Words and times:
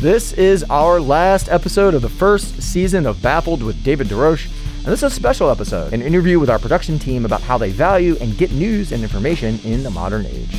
This 0.00 0.32
is 0.32 0.64
our 0.70 0.98
last 0.98 1.50
episode 1.50 1.92
of 1.92 2.00
the 2.00 2.08
first 2.08 2.62
season 2.62 3.04
of 3.04 3.20
Baffled 3.20 3.62
with 3.62 3.84
David 3.84 4.06
DeRoche. 4.06 4.46
And 4.78 4.86
this 4.86 5.02
is 5.02 5.12
a 5.12 5.14
special 5.14 5.50
episode, 5.50 5.92
an 5.92 6.00
interview 6.00 6.40
with 6.40 6.48
our 6.48 6.58
production 6.58 6.98
team 6.98 7.26
about 7.26 7.42
how 7.42 7.58
they 7.58 7.68
value 7.68 8.16
and 8.18 8.34
get 8.38 8.50
news 8.50 8.92
and 8.92 9.02
information 9.02 9.60
in 9.62 9.82
the 9.82 9.90
modern 9.90 10.24
age. 10.24 10.56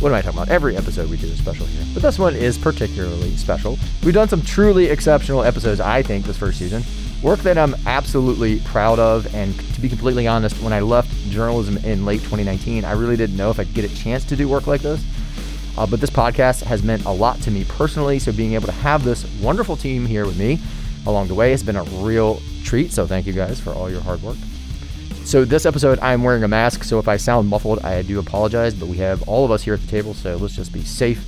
What 0.00 0.08
am 0.08 0.14
I 0.14 0.22
talking 0.22 0.38
about? 0.38 0.48
Every 0.48 0.74
episode 0.74 1.10
we 1.10 1.18
do 1.18 1.26
is 1.26 1.36
special 1.36 1.66
here, 1.66 1.84
but 1.92 2.02
this 2.02 2.18
one 2.18 2.34
is 2.34 2.56
particularly 2.56 3.36
special. 3.36 3.78
We've 4.02 4.14
done 4.14 4.30
some 4.30 4.40
truly 4.40 4.86
exceptional 4.86 5.44
episodes, 5.44 5.80
I 5.80 6.00
think, 6.00 6.24
this 6.24 6.38
first 6.38 6.58
season. 6.58 6.82
Work 7.26 7.40
that 7.40 7.58
I'm 7.58 7.74
absolutely 7.86 8.60
proud 8.60 9.00
of, 9.00 9.34
and 9.34 9.52
to 9.74 9.80
be 9.80 9.88
completely 9.88 10.28
honest, 10.28 10.62
when 10.62 10.72
I 10.72 10.78
left 10.78 11.10
journalism 11.28 11.76
in 11.78 12.06
late 12.06 12.20
2019, 12.20 12.84
I 12.84 12.92
really 12.92 13.16
didn't 13.16 13.36
know 13.36 13.50
if 13.50 13.58
I'd 13.58 13.74
get 13.74 13.84
a 13.84 13.92
chance 13.96 14.24
to 14.26 14.36
do 14.36 14.48
work 14.48 14.68
like 14.68 14.80
this. 14.80 15.04
Uh, 15.76 15.88
but 15.88 16.00
this 16.00 16.08
podcast 16.08 16.62
has 16.62 16.84
meant 16.84 17.04
a 17.04 17.10
lot 17.10 17.40
to 17.40 17.50
me 17.50 17.64
personally, 17.64 18.20
so 18.20 18.30
being 18.30 18.52
able 18.52 18.66
to 18.66 18.72
have 18.74 19.02
this 19.02 19.26
wonderful 19.40 19.74
team 19.74 20.06
here 20.06 20.24
with 20.24 20.38
me 20.38 20.60
along 21.04 21.26
the 21.26 21.34
way 21.34 21.50
has 21.50 21.64
been 21.64 21.74
a 21.74 21.82
real 21.82 22.40
treat. 22.62 22.92
So 22.92 23.08
thank 23.08 23.26
you 23.26 23.32
guys 23.32 23.58
for 23.58 23.72
all 23.72 23.90
your 23.90 24.02
hard 24.02 24.22
work. 24.22 24.36
So 25.24 25.44
this 25.44 25.66
episode, 25.66 25.98
I'm 25.98 26.22
wearing 26.22 26.44
a 26.44 26.48
mask, 26.48 26.84
so 26.84 27.00
if 27.00 27.08
I 27.08 27.16
sound 27.16 27.48
muffled, 27.48 27.84
I 27.84 28.02
do 28.02 28.20
apologize. 28.20 28.72
But 28.72 28.86
we 28.86 28.98
have 28.98 29.28
all 29.28 29.44
of 29.44 29.50
us 29.50 29.64
here 29.64 29.74
at 29.74 29.80
the 29.80 29.88
table, 29.88 30.14
so 30.14 30.36
let's 30.36 30.54
just 30.54 30.72
be 30.72 30.84
safe. 30.84 31.26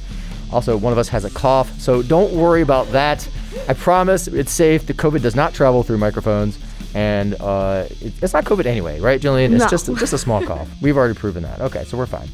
Also, 0.53 0.77
one 0.77 0.93
of 0.93 0.99
us 1.01 1.09
has 1.09 1.25
a 1.25 1.31
cough, 1.31 1.77
so 1.81 2.05
don't 2.05 2.33
worry 2.35 2.63
about 2.63 2.87
that. 2.93 3.29
I 3.69 3.75
promise 3.75 4.29
it's 4.29 4.53
safe. 4.53 4.87
The 4.87 4.95
COVID 4.95 5.23
does 5.23 5.35
not 5.37 5.55
travel 5.55 5.83
through 5.83 5.99
microphones, 5.99 6.59
and 6.95 7.35
uh, 7.41 7.85
it, 8.01 8.13
it's 8.23 8.33
not 8.33 8.45
COVID 8.45 8.67
anyway, 8.67 9.01
right, 9.01 9.21
Jillian? 9.21 9.53
It's 9.53 9.65
No. 9.65 9.69
just 9.69 9.87
just 9.97 10.13
a 10.13 10.19
small 10.19 10.45
cough. 10.45 10.69
We've 10.83 10.97
already 10.97 11.15
proven 11.15 11.43
that. 11.45 11.61
Okay, 11.61 11.85
so 11.85 11.97
we're 11.97 12.07
fine. 12.07 12.29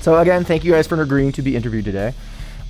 So 0.00 0.18
again, 0.18 0.44
thank 0.44 0.64
you 0.64 0.72
guys 0.72 0.86
for 0.86 1.00
agreeing 1.00 1.32
to 1.32 1.42
be 1.42 1.56
interviewed 1.56 1.84
today. 1.84 2.14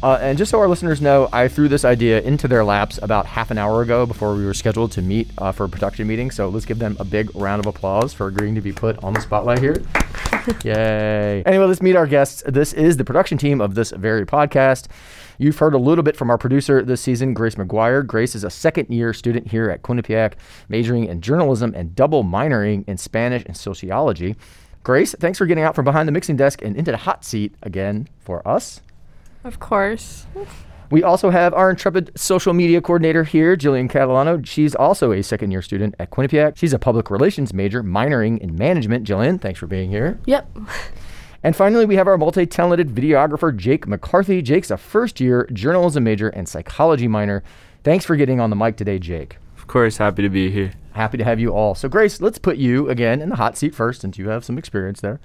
Uh, 0.02 0.18
and 0.20 0.36
just 0.36 0.50
so 0.50 0.58
our 0.60 0.68
listeners 0.68 1.00
know, 1.00 1.26
I 1.32 1.48
threw 1.48 1.68
this 1.68 1.84
idea 1.84 2.20
into 2.20 2.46
their 2.48 2.62
laps 2.64 2.98
about 3.02 3.24
half 3.26 3.50
an 3.50 3.56
hour 3.58 3.80
ago 3.82 4.04
before 4.04 4.34
we 4.34 4.44
were 4.44 4.52
scheduled 4.54 4.92
to 4.92 5.02
meet 5.02 5.30
uh, 5.38 5.52
for 5.52 5.64
a 5.64 5.68
production 5.70 6.06
meeting. 6.06 6.30
So 6.30 6.48
let's 6.50 6.66
give 6.66 6.78
them 6.78 6.96
a 7.00 7.04
big 7.04 7.34
round 7.34 7.60
of 7.60 7.66
applause 7.66 8.12
for 8.12 8.26
agreeing 8.26 8.54
to 8.56 8.60
be 8.60 8.72
put 8.72 9.02
on 9.02 9.14
the 9.14 9.20
spotlight 9.22 9.58
here. 9.58 9.82
Yay. 10.64 11.42
Anyway, 11.44 11.64
let's 11.64 11.82
meet 11.82 11.96
our 11.96 12.06
guests. 12.06 12.42
This 12.46 12.72
is 12.72 12.96
the 12.96 13.04
production 13.04 13.38
team 13.38 13.60
of 13.60 13.74
this 13.74 13.90
very 13.90 14.24
podcast. 14.24 14.86
You've 15.38 15.58
heard 15.58 15.74
a 15.74 15.78
little 15.78 16.04
bit 16.04 16.16
from 16.16 16.30
our 16.30 16.38
producer 16.38 16.82
this 16.82 17.00
season, 17.00 17.34
Grace 17.34 17.56
McGuire. 17.56 18.06
Grace 18.06 18.34
is 18.34 18.44
a 18.44 18.50
second 18.50 18.88
year 18.88 19.12
student 19.12 19.48
here 19.48 19.70
at 19.70 19.82
Quinnipiac, 19.82 20.34
majoring 20.68 21.04
in 21.04 21.20
journalism 21.20 21.74
and 21.74 21.94
double 21.94 22.24
minoring 22.24 22.84
in 22.86 22.96
Spanish 22.96 23.44
and 23.44 23.56
sociology. 23.56 24.36
Grace, 24.82 25.14
thanks 25.18 25.38
for 25.38 25.46
getting 25.46 25.64
out 25.64 25.74
from 25.74 25.84
behind 25.84 26.06
the 26.06 26.12
mixing 26.12 26.36
desk 26.36 26.62
and 26.62 26.76
into 26.76 26.92
the 26.92 26.96
hot 26.96 27.24
seat 27.24 27.54
again 27.62 28.08
for 28.20 28.46
us. 28.46 28.80
Of 29.44 29.58
course. 29.58 30.26
We 30.90 31.02
also 31.02 31.30
have 31.30 31.52
our 31.54 31.70
intrepid 31.70 32.12
social 32.16 32.52
media 32.52 32.80
coordinator 32.80 33.24
here, 33.24 33.56
Jillian 33.56 33.90
Catalano. 33.90 34.44
She's 34.46 34.74
also 34.74 35.12
a 35.12 35.22
second 35.22 35.50
year 35.50 35.62
student 35.62 35.94
at 35.98 36.10
Quinnipiac. 36.10 36.56
She's 36.56 36.72
a 36.72 36.78
public 36.78 37.10
relations 37.10 37.52
major, 37.52 37.82
minoring 37.82 38.38
in 38.38 38.54
management. 38.56 39.06
Jillian, 39.06 39.40
thanks 39.40 39.58
for 39.58 39.66
being 39.66 39.90
here. 39.90 40.18
Yep. 40.26 40.48
And 41.42 41.54
finally, 41.54 41.86
we 41.86 41.94
have 41.94 42.08
our 42.08 42.18
multi 42.18 42.44
talented 42.44 42.88
videographer, 42.88 43.56
Jake 43.56 43.86
McCarthy. 43.86 44.42
Jake's 44.42 44.70
a 44.70 44.76
first 44.76 45.20
year 45.20 45.48
journalism 45.52 46.02
major 46.02 46.28
and 46.30 46.48
psychology 46.48 47.06
minor. 47.06 47.44
Thanks 47.84 48.04
for 48.04 48.16
getting 48.16 48.40
on 48.40 48.50
the 48.50 48.56
mic 48.56 48.76
today, 48.76 48.98
Jake. 48.98 49.36
Of 49.56 49.68
course, 49.68 49.98
happy 49.98 50.22
to 50.22 50.28
be 50.28 50.50
here. 50.50 50.72
Happy 50.92 51.18
to 51.18 51.24
have 51.24 51.38
you 51.38 51.52
all. 51.52 51.74
So, 51.74 51.88
Grace, 51.88 52.20
let's 52.20 52.38
put 52.38 52.56
you 52.56 52.88
again 52.88 53.20
in 53.20 53.28
the 53.28 53.36
hot 53.36 53.56
seat 53.56 53.74
first, 53.74 54.00
since 54.00 54.18
you 54.18 54.28
have 54.28 54.44
some 54.44 54.58
experience 54.58 55.00
there. 55.00 55.20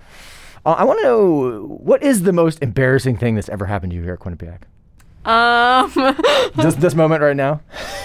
Uh, 0.66 0.74
I 0.74 0.84
want 0.84 1.00
to 1.00 1.06
know 1.06 1.78
what 1.82 2.04
is 2.04 2.24
the 2.24 2.34
most 2.34 2.62
embarrassing 2.62 3.18
thing 3.18 3.36
that's 3.36 3.50
ever 3.50 3.66
happened 3.66 3.92
to 3.92 3.96
you 3.96 4.04
here 4.04 4.14
at 4.14 4.20
Quinnipiac? 4.20 4.64
Um. 5.26 5.92
this, 6.56 6.76
this 6.76 6.96
moment 6.96 7.22
right 7.22 7.36
now? 7.36 7.62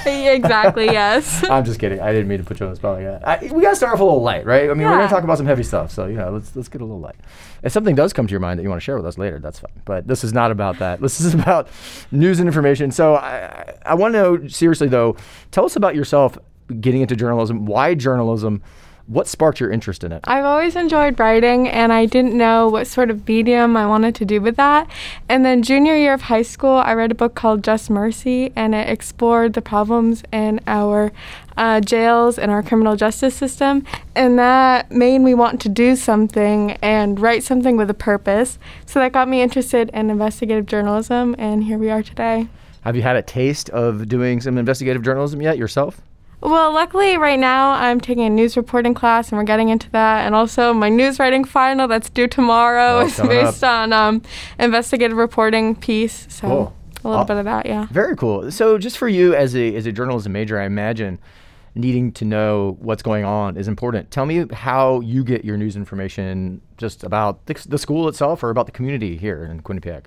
exactly. 0.06 0.86
Yes. 0.96 1.44
I'm 1.44 1.64
just 1.64 1.78
kidding. 1.80 2.00
I 2.00 2.12
didn't 2.12 2.28
mean 2.28 2.38
to 2.38 2.44
put 2.44 2.60
you 2.60 2.66
on 2.66 2.72
the 2.72 2.76
spot 2.76 2.96
like 2.96 3.04
that. 3.04 3.26
I, 3.26 3.52
we 3.52 3.60
gotta 3.60 3.76
start 3.76 3.92
off 3.92 4.00
a 4.00 4.04
little 4.04 4.22
light, 4.22 4.46
right? 4.46 4.70
I 4.70 4.74
mean, 4.74 4.86
we're 4.86 4.96
gonna 4.96 5.08
talk 5.08 5.24
about 5.24 5.36
some 5.36 5.46
heavy 5.46 5.62
stuff, 5.62 5.90
so 5.90 6.06
you 6.06 6.14
know, 6.14 6.30
let's 6.30 6.54
let's 6.56 6.68
get 6.68 6.80
a 6.80 6.84
little 6.84 7.00
light. 7.00 7.16
If 7.62 7.72
something 7.72 7.94
does 7.94 8.12
come 8.12 8.26
to 8.26 8.30
your 8.30 8.40
mind 8.40 8.58
that 8.58 8.62
you 8.62 8.68
want 8.68 8.80
to 8.80 8.84
share 8.84 8.96
with 8.96 9.04
us 9.04 9.18
later, 9.18 9.38
that's 9.40 9.58
fine. 9.58 9.72
But 9.84 10.06
this 10.06 10.24
is 10.24 10.32
not 10.32 10.50
about 10.50 10.78
that. 10.78 11.00
This 11.00 11.20
is 11.20 11.34
about 11.34 11.68
news 12.10 12.38
and 12.38 12.48
information. 12.48 12.90
So 12.90 13.14
I 13.14 13.36
I, 13.36 13.74
I 13.84 13.94
want 13.94 14.14
to 14.14 14.18
know 14.22 14.48
seriously 14.48 14.88
though. 14.88 15.16
Tell 15.50 15.64
us 15.64 15.76
about 15.76 15.94
yourself 15.94 16.38
getting 16.80 17.02
into 17.02 17.16
journalism. 17.16 17.66
Why 17.66 17.94
journalism? 17.94 18.62
What 19.08 19.28
sparked 19.28 19.60
your 19.60 19.70
interest 19.70 20.02
in 20.02 20.10
it? 20.10 20.20
I've 20.24 20.44
always 20.44 20.74
enjoyed 20.74 21.20
writing, 21.20 21.68
and 21.68 21.92
I 21.92 22.06
didn't 22.06 22.36
know 22.36 22.68
what 22.68 22.88
sort 22.88 23.08
of 23.08 23.26
medium 23.28 23.76
I 23.76 23.86
wanted 23.86 24.16
to 24.16 24.24
do 24.24 24.40
with 24.40 24.56
that. 24.56 24.90
And 25.28 25.44
then 25.44 25.62
junior 25.62 25.94
year 25.94 26.12
of 26.12 26.22
high 26.22 26.42
school, 26.42 26.74
I 26.74 26.92
read 26.94 27.12
a 27.12 27.14
book 27.14 27.36
called 27.36 27.62
Just 27.62 27.88
Mercy, 27.88 28.52
and 28.56 28.74
it 28.74 28.88
explored 28.88 29.52
the 29.52 29.62
problems 29.62 30.24
in 30.32 30.58
our 30.66 31.12
uh, 31.56 31.80
jails 31.80 32.36
and 32.36 32.50
our 32.50 32.64
criminal 32.64 32.96
justice 32.96 33.36
system. 33.36 33.84
And 34.16 34.40
that 34.40 34.90
made 34.90 35.20
me 35.20 35.34
want 35.34 35.60
to 35.60 35.68
do 35.68 35.94
something 35.94 36.72
and 36.82 37.20
write 37.20 37.44
something 37.44 37.76
with 37.76 37.88
a 37.88 37.94
purpose. 37.94 38.58
So 38.86 38.98
that 38.98 39.12
got 39.12 39.28
me 39.28 39.40
interested 39.40 39.88
in 39.90 40.10
investigative 40.10 40.66
journalism, 40.66 41.36
and 41.38 41.62
here 41.62 41.78
we 41.78 41.90
are 41.90 42.02
today. 42.02 42.48
Have 42.80 42.96
you 42.96 43.02
had 43.02 43.14
a 43.14 43.22
taste 43.22 43.70
of 43.70 44.08
doing 44.08 44.40
some 44.40 44.58
investigative 44.58 45.02
journalism 45.02 45.40
yet 45.40 45.58
yourself? 45.58 46.00
Well, 46.42 46.72
luckily, 46.72 47.16
right 47.16 47.38
now 47.38 47.72
I'm 47.72 48.00
taking 48.00 48.24
a 48.24 48.30
news 48.30 48.56
reporting 48.56 48.94
class, 48.94 49.30
and 49.30 49.38
we're 49.38 49.44
getting 49.44 49.68
into 49.68 49.90
that. 49.90 50.26
And 50.26 50.34
also, 50.34 50.72
my 50.72 50.88
news 50.88 51.18
writing 51.18 51.44
final 51.44 51.88
that's 51.88 52.10
due 52.10 52.28
tomorrow 52.28 52.98
Oh, 53.00 53.06
is 53.06 53.16
based 53.18 53.64
on 53.64 53.92
um, 53.92 54.22
investigative 54.58 55.16
reporting 55.16 55.74
piece. 55.74 56.26
So 56.28 56.46
Cool. 56.48 56.76
a 57.04 57.08
little 57.08 57.24
bit 57.24 57.36
of 57.38 57.44
that, 57.46 57.66
yeah. 57.66 57.86
Very 57.90 58.16
cool. 58.16 58.50
So, 58.50 58.78
just 58.78 58.98
for 58.98 59.08
you 59.08 59.34
as 59.34 59.56
a 59.56 59.74
as 59.74 59.86
a 59.86 59.92
journalism 59.92 60.32
major, 60.32 60.60
I 60.60 60.66
imagine 60.66 61.18
needing 61.74 62.10
to 62.12 62.24
know 62.24 62.76
what's 62.80 63.02
going 63.02 63.24
on 63.24 63.56
is 63.56 63.66
important. 63.68 64.10
Tell 64.10 64.24
me 64.24 64.46
how 64.52 65.00
you 65.00 65.22
get 65.24 65.44
your 65.44 65.56
news 65.58 65.76
information, 65.76 66.60
just 66.78 67.02
about 67.04 67.44
the, 67.46 67.54
the 67.68 67.76
school 67.78 68.08
itself 68.08 68.42
or 68.42 68.48
about 68.50 68.64
the 68.66 68.72
community 68.72 69.16
here 69.16 69.44
in 69.44 69.60
Quinnipiac. 69.62 70.04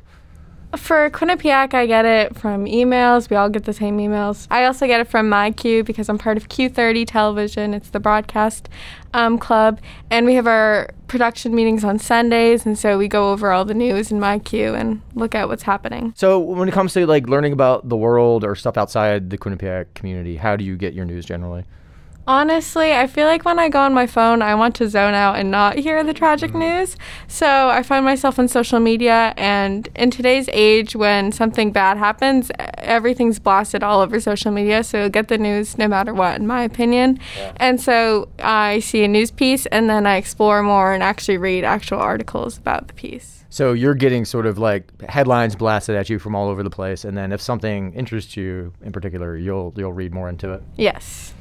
For 0.77 1.09
Quinnipiac, 1.09 1.73
I 1.73 1.87
get 1.87 2.05
it 2.05 2.35
from 2.37 2.65
emails. 2.65 3.27
We 3.29 3.35
all 3.35 3.49
get 3.49 3.63
the 3.65 3.73
same 3.73 3.97
emails. 3.97 4.45
I 4.51 4.65
also 4.65 4.85
get 4.85 4.99
it 5.01 5.07
from 5.07 5.27
my 5.27 5.49
MyQ 5.49 5.83
because 5.83 6.09
I'm 6.09 6.19
part 6.19 6.37
of 6.37 6.47
Q30 6.47 7.07
Television. 7.07 7.73
It's 7.73 7.89
the 7.89 7.99
broadcast 7.99 8.69
um, 9.15 9.39
club. 9.39 9.79
And 10.11 10.27
we 10.27 10.35
have 10.35 10.45
our 10.45 10.91
production 11.07 11.55
meetings 11.55 11.83
on 11.83 11.97
Sundays. 11.97 12.67
And 12.67 12.77
so 12.77 12.99
we 12.99 13.07
go 13.07 13.31
over 13.31 13.51
all 13.51 13.65
the 13.65 13.73
news 13.73 14.11
in 14.11 14.19
my 14.19 14.37
MyQ 14.37 14.79
and 14.79 15.01
look 15.15 15.33
at 15.33 15.47
what's 15.47 15.63
happening. 15.63 16.13
So, 16.15 16.37
when 16.37 16.69
it 16.69 16.71
comes 16.71 16.93
to 16.93 17.07
like 17.07 17.27
learning 17.27 17.53
about 17.53 17.89
the 17.89 17.97
world 17.97 18.43
or 18.43 18.53
stuff 18.55 18.77
outside 18.77 19.31
the 19.31 19.39
Quinnipiac 19.39 19.87
community, 19.95 20.35
how 20.35 20.55
do 20.55 20.63
you 20.63 20.77
get 20.77 20.93
your 20.93 21.05
news 21.05 21.25
generally? 21.25 21.65
Honestly, 22.29 22.93
I 22.93 23.07
feel 23.07 23.25
like 23.25 23.43
when 23.43 23.57
I 23.57 23.69
go 23.69 23.79
on 23.79 23.91
my 23.91 24.05
phone, 24.05 24.43
I 24.43 24.53
want 24.53 24.75
to 24.75 24.87
zone 24.87 25.15
out 25.15 25.37
and 25.37 25.49
not 25.49 25.79
hear 25.79 26.03
the 26.03 26.13
tragic 26.13 26.51
mm-hmm. 26.51 26.59
news. 26.59 26.95
So 27.27 27.69
I 27.69 27.81
find 27.81 28.05
myself 28.05 28.37
on 28.37 28.47
social 28.47 28.79
media, 28.79 29.33
and 29.35 29.89
in 29.95 30.11
today's 30.11 30.47
age, 30.53 30.95
when 30.95 31.31
something 31.31 31.71
bad 31.71 31.97
happens, 31.97 32.51
everything's 32.77 33.39
blasted 33.39 33.81
all 33.81 33.99
over 33.99 34.19
social 34.19 34.51
media. 34.51 34.83
So 34.83 35.09
get 35.09 35.27
the 35.27 35.39
news 35.39 35.79
no 35.79 35.87
matter 35.87 36.13
what, 36.13 36.35
in 36.35 36.45
my 36.45 36.61
opinion. 36.61 37.19
Yeah. 37.35 37.53
And 37.55 37.81
so 37.81 38.29
I 38.37 38.81
see 38.81 39.03
a 39.03 39.07
news 39.07 39.31
piece, 39.31 39.65
and 39.65 39.89
then 39.89 40.05
I 40.05 40.17
explore 40.17 40.61
more 40.61 40.93
and 40.93 41.01
actually 41.01 41.39
read 41.39 41.63
actual 41.63 41.97
articles 41.97 42.59
about 42.59 42.89
the 42.89 42.93
piece. 42.93 43.43
So 43.49 43.73
you're 43.73 43.95
getting 43.95 44.25
sort 44.25 44.45
of 44.45 44.59
like 44.59 45.01
headlines 45.09 45.55
blasted 45.55 45.95
at 45.95 46.11
you 46.11 46.19
from 46.19 46.35
all 46.35 46.49
over 46.49 46.61
the 46.61 46.69
place, 46.69 47.05
and 47.05 47.17
then 47.17 47.31
if 47.31 47.41
something 47.41 47.91
interests 47.93 48.37
you 48.37 48.71
in 48.83 48.91
particular, 48.91 49.35
you'll 49.35 49.73
you'll 49.75 49.93
read 49.93 50.13
more 50.13 50.29
into 50.29 50.53
it. 50.53 50.61
Yes. 50.75 51.33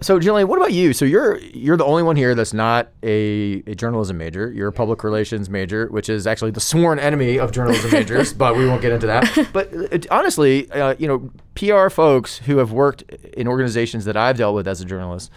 So, 0.00 0.18
Jillian, 0.18 0.48
what 0.48 0.58
about 0.58 0.72
you? 0.72 0.92
So 0.92 1.04
you're 1.04 1.38
you're 1.38 1.76
the 1.76 1.84
only 1.84 2.02
one 2.02 2.16
here 2.16 2.34
that's 2.34 2.52
not 2.52 2.88
a, 3.02 3.62
a 3.66 3.74
journalism 3.74 4.18
major. 4.18 4.52
You're 4.52 4.68
a 4.68 4.72
public 4.72 5.04
relations 5.04 5.48
major, 5.48 5.86
which 5.86 6.08
is 6.08 6.26
actually 6.26 6.50
the 6.50 6.60
sworn 6.60 6.98
enemy 6.98 7.38
of 7.38 7.52
journalism 7.52 7.90
majors. 7.90 8.32
but 8.34 8.56
we 8.56 8.66
won't 8.66 8.82
get 8.82 8.92
into 8.92 9.06
that. 9.06 9.48
But 9.52 9.72
it, 9.72 10.10
honestly, 10.10 10.70
uh, 10.72 10.94
you 10.98 11.06
know, 11.06 11.30
PR 11.54 11.88
folks 11.88 12.38
who 12.38 12.58
have 12.58 12.72
worked 12.72 13.02
in 13.02 13.46
organizations 13.46 14.04
that 14.04 14.16
I've 14.16 14.36
dealt 14.36 14.54
with 14.54 14.66
as 14.66 14.80
a 14.80 14.84
journalist 14.84 15.30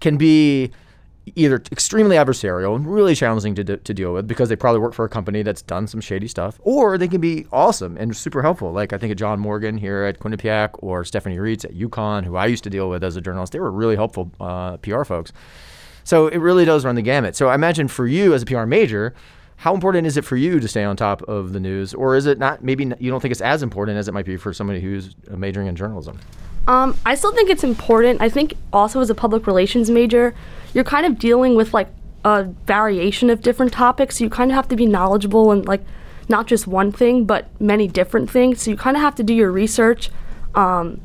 can 0.00 0.16
be 0.16 0.72
either 1.36 1.56
extremely 1.72 2.16
adversarial 2.16 2.76
and 2.76 2.92
really 2.92 3.14
challenging 3.14 3.54
to, 3.54 3.64
to 3.64 3.94
deal 3.94 4.12
with 4.12 4.26
because 4.26 4.48
they 4.48 4.56
probably 4.56 4.80
work 4.80 4.92
for 4.92 5.04
a 5.04 5.08
company 5.08 5.42
that's 5.42 5.62
done 5.62 5.86
some 5.86 6.00
shady 6.00 6.28
stuff, 6.28 6.60
or 6.62 6.98
they 6.98 7.08
can 7.08 7.20
be 7.20 7.46
awesome 7.52 7.96
and 7.96 8.16
super 8.16 8.42
helpful. 8.42 8.72
Like 8.72 8.92
I 8.92 8.98
think 8.98 9.10
of 9.10 9.18
John 9.18 9.40
Morgan 9.40 9.78
here 9.78 10.04
at 10.04 10.18
Quinnipiac 10.18 10.70
or 10.74 11.04
Stephanie 11.04 11.38
Reitz 11.38 11.64
at 11.64 11.74
UConn, 11.74 12.24
who 12.24 12.36
I 12.36 12.46
used 12.46 12.64
to 12.64 12.70
deal 12.70 12.90
with 12.90 13.02
as 13.02 13.16
a 13.16 13.20
journalist. 13.20 13.52
They 13.52 13.60
were 13.60 13.70
really 13.70 13.96
helpful 13.96 14.30
uh, 14.40 14.76
PR 14.78 15.04
folks. 15.04 15.32
So 16.04 16.26
it 16.26 16.38
really 16.38 16.66
does 16.66 16.84
run 16.84 16.94
the 16.94 17.02
gamut. 17.02 17.34
So 17.34 17.48
I 17.48 17.54
imagine 17.54 17.88
for 17.88 18.06
you 18.06 18.34
as 18.34 18.42
a 18.42 18.46
PR 18.46 18.64
major, 18.64 19.14
how 19.56 19.74
important 19.74 20.06
is 20.06 20.16
it 20.16 20.24
for 20.24 20.36
you 20.36 20.60
to 20.60 20.68
stay 20.68 20.84
on 20.84 20.96
top 20.96 21.22
of 21.22 21.52
the 21.52 21.60
news, 21.60 21.94
or 21.94 22.16
is 22.16 22.26
it 22.26 22.38
not? 22.38 22.62
Maybe 22.62 22.84
you 22.98 23.10
don't 23.10 23.20
think 23.20 23.32
it's 23.32 23.40
as 23.40 23.62
important 23.62 23.96
as 23.96 24.08
it 24.08 24.12
might 24.12 24.26
be 24.26 24.36
for 24.36 24.52
somebody 24.52 24.80
who's 24.80 25.14
majoring 25.30 25.68
in 25.68 25.76
journalism. 25.76 26.18
Um, 26.66 26.98
I 27.06 27.14
still 27.14 27.32
think 27.32 27.50
it's 27.50 27.64
important. 27.64 28.20
I 28.20 28.28
think 28.28 28.54
also 28.72 29.00
as 29.00 29.10
a 29.10 29.14
public 29.14 29.46
relations 29.46 29.90
major, 29.90 30.34
you're 30.74 30.84
kind 30.84 31.06
of 31.06 31.18
dealing 31.18 31.54
with 31.54 31.72
like 31.72 31.88
a 32.24 32.44
variation 32.66 33.30
of 33.30 33.40
different 33.40 33.72
topics. 33.72 34.20
You 34.20 34.28
kind 34.28 34.50
of 34.50 34.54
have 34.56 34.68
to 34.68 34.76
be 34.76 34.86
knowledgeable 34.86 35.50
and 35.50 35.66
like 35.66 35.82
not 36.28 36.46
just 36.46 36.66
one 36.66 36.92
thing, 36.92 37.24
but 37.24 37.48
many 37.60 37.88
different 37.88 38.30
things. 38.30 38.62
So 38.62 38.70
you 38.70 38.76
kind 38.76 38.96
of 38.96 39.02
have 39.02 39.14
to 39.16 39.22
do 39.22 39.32
your 39.32 39.50
research. 39.50 40.10
Um, 40.54 41.00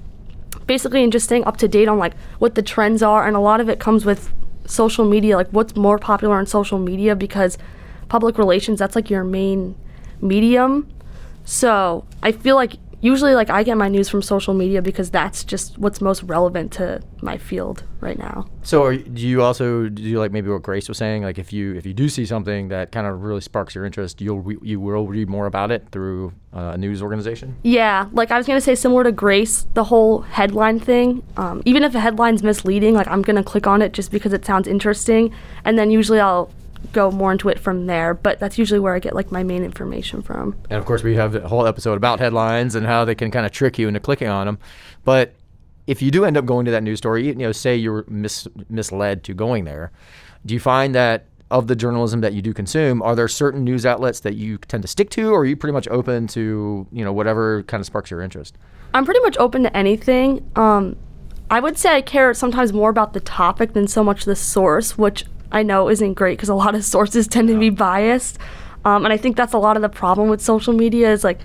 basically 0.70 1.04
and 1.04 1.12
just 1.12 1.26
staying 1.26 1.44
up 1.46 1.58
to 1.58 1.68
date 1.68 1.88
on 1.88 1.98
like 1.98 2.16
what 2.38 2.54
the 2.54 2.62
trends 2.62 3.02
are 3.02 3.26
and 3.26 3.36
a 3.36 3.40
lot 3.40 3.60
of 3.60 3.70
it 3.70 3.80
comes 3.80 4.06
with 4.06 4.32
social 4.68 5.04
media 5.04 5.36
like 5.36 5.50
what's 5.50 5.76
more 5.76 5.98
popular 5.98 6.38
on 6.38 6.46
social 6.46 6.78
media 6.78 7.16
because 7.16 7.58
public 8.08 8.38
relations 8.38 8.78
that's 8.78 8.96
like 8.96 9.10
your 9.10 9.24
main 9.24 9.76
medium 10.22 10.88
so 11.44 12.06
i 12.22 12.32
feel 12.32 12.56
like 12.56 12.74
usually 13.02 13.34
like 13.34 13.50
I 13.50 13.64
get 13.64 13.78
my 13.78 13.88
news 13.88 14.10
from 14.10 14.22
social 14.22 14.54
media 14.54 14.82
because 14.82 15.10
that's 15.10 15.44
just 15.44 15.78
what's 15.78 16.02
most 16.02 16.24
relevant 16.24 16.72
to 16.74 17.02
my 17.22 17.38
field 17.38 17.84
right 18.00 18.18
now. 18.18 18.48
So 18.64 18.84
are, 18.84 18.96
do 18.96 19.28
you 19.28 19.42
also 19.42 19.90
do 19.90 20.02
you 20.02 20.20
like 20.20 20.32
maybe 20.32 20.50
what 20.50 20.64
Grace 20.64 20.88
was 20.88 20.98
saying? 20.98 21.24
Like 21.24 21.38
if 21.38 21.54
you 21.54 21.76
if 21.76 21.86
you 21.86 21.94
do 21.94 22.10
see 22.10 22.26
something 22.26 22.70
that 22.70 22.92
kind 22.92 23.08
of 23.08 23.22
really 23.22 23.42
sparks 23.42 23.76
your 23.76 23.86
interest, 23.86 24.22
you'll 24.22 24.42
re- 24.42 24.58
you 24.62 24.80
will 24.80 25.08
read 25.08 25.30
more 25.30 25.46
about 25.46 25.72
it 25.72 25.88
through 25.92 26.34
uh, 26.54 26.72
a 26.74 26.78
news 26.78 27.02
organization. 27.02 27.56
Yeah, 27.64 28.08
like 28.12 28.32
I 28.32 28.38
was 28.38 28.48
gonna 28.48 28.62
say, 28.62 28.76
similar 28.76 29.04
to 29.04 29.12
Grace, 29.12 29.68
the 29.74 29.86
whole 29.86 30.22
headline 30.22 30.80
thing. 30.80 31.24
Um, 31.38 31.62
even 31.66 31.84
if 31.84 31.96
a 31.96 32.00
headline's 32.00 32.44
misleading, 32.44 32.96
like 32.96 33.08
I'm 33.08 33.22
gonna 33.22 33.44
click 33.44 33.68
on 33.68 33.82
it 33.82 33.94
just 33.94 34.12
because 34.12 34.34
it 34.34 34.46
sounds 34.46 34.68
interesting, 34.68 35.34
and 35.64 35.78
then 35.78 35.92
usually 35.92 36.20
I'll 36.20 36.52
go 36.92 37.12
more 37.12 37.32
into 37.32 37.50
it 37.50 37.60
from 37.60 37.86
there. 37.86 38.14
But 38.14 38.40
that's 38.40 38.58
usually 38.58 38.80
where 38.80 38.96
I 38.96 39.00
get 39.00 39.16
like 39.16 39.32
my 39.32 39.44
main 39.44 39.64
information 39.64 40.22
from. 40.22 40.58
And 40.70 40.80
of 40.80 40.86
course, 40.86 41.04
we 41.04 41.16
have 41.16 41.36
a 41.36 41.48
whole 41.48 41.68
episode 41.68 41.98
about 41.98 42.20
headlines 42.20 42.76
and 42.76 42.86
how 42.86 43.06
they 43.06 43.16
can 43.16 43.32
kind 43.32 43.46
of 43.46 43.52
trick 43.52 43.78
you 43.78 43.88
into 43.88 44.00
clicking 44.00 44.28
on 44.28 44.46
them. 44.46 44.60
But 45.04 45.36
if 45.88 46.02
you 46.02 46.12
do 46.12 46.26
end 46.26 46.38
up 46.38 46.46
going 46.46 46.66
to 46.66 46.72
that 46.72 46.84
news 46.84 47.00
story, 47.00 47.28
you 47.28 47.36
know, 47.36 47.52
say 47.52 47.76
you're 47.76 48.06
mis- 48.08 48.48
misled 48.70 49.24
to 49.24 49.34
going 49.34 49.66
there, 49.66 49.92
do 50.46 50.54
you 50.54 50.60
find 50.60 50.94
that 50.96 51.26
of 51.52 51.68
the 51.68 51.76
journalism 51.76 52.22
that 52.22 52.34
you 52.34 52.42
do 52.42 52.54
consume, 52.54 53.02
are 53.02 53.16
there 53.16 53.28
certain 53.28 53.64
news 53.64 53.86
outlets 53.86 54.20
that 54.20 54.36
you 54.36 54.58
tend 54.58 54.84
to 54.84 54.88
stick 54.88 55.10
to, 55.10 55.32
or 55.32 55.42
are 55.42 55.46
you 55.46 55.56
pretty 55.56 55.74
much 55.74 55.88
open 55.88 56.28
to 56.28 56.88
you 56.92 57.04
know 57.04 57.12
whatever 57.12 57.64
kind 57.64 57.82
of 57.82 57.86
sparks 57.86 58.12
your 58.12 58.22
interest? 58.22 58.56
I'm 58.94 59.06
pretty 59.06 59.20
much 59.22 59.38
open 59.38 59.64
to 59.64 59.76
anything. 59.76 60.50
Um, 60.56 60.96
I 61.50 61.60
would 61.60 61.78
say 61.78 61.96
I 61.96 62.02
care 62.02 62.34
sometimes 62.34 62.74
more 62.74 62.90
about 62.90 63.14
the 63.14 63.20
topic 63.20 63.74
than 63.74 63.88
so 63.88 64.04
much 64.04 64.26
the 64.26 64.36
source, 64.36 64.98
which 64.98 65.26
I 65.52 65.64
know 65.64 65.90
isn't 65.90 66.14
great 66.14 66.38
because 66.38 66.50
a 66.50 66.56
lot 66.56 66.76
of 66.76 66.84
sources 66.96 67.28
tend 67.28 67.48
to 67.48 67.60
be 67.60 67.70
biased. 67.70 68.38
Um, 68.86 69.04
and 69.06 69.14
I 69.14 69.18
think 69.18 69.36
that's 69.36 69.54
a 69.54 69.58
lot 69.58 69.76
of 69.76 69.82
the 69.82 69.90
problem 69.90 70.30
with 70.30 70.42
social 70.42 70.74
media 70.74 71.12
is 71.12 71.24
like 71.24 71.40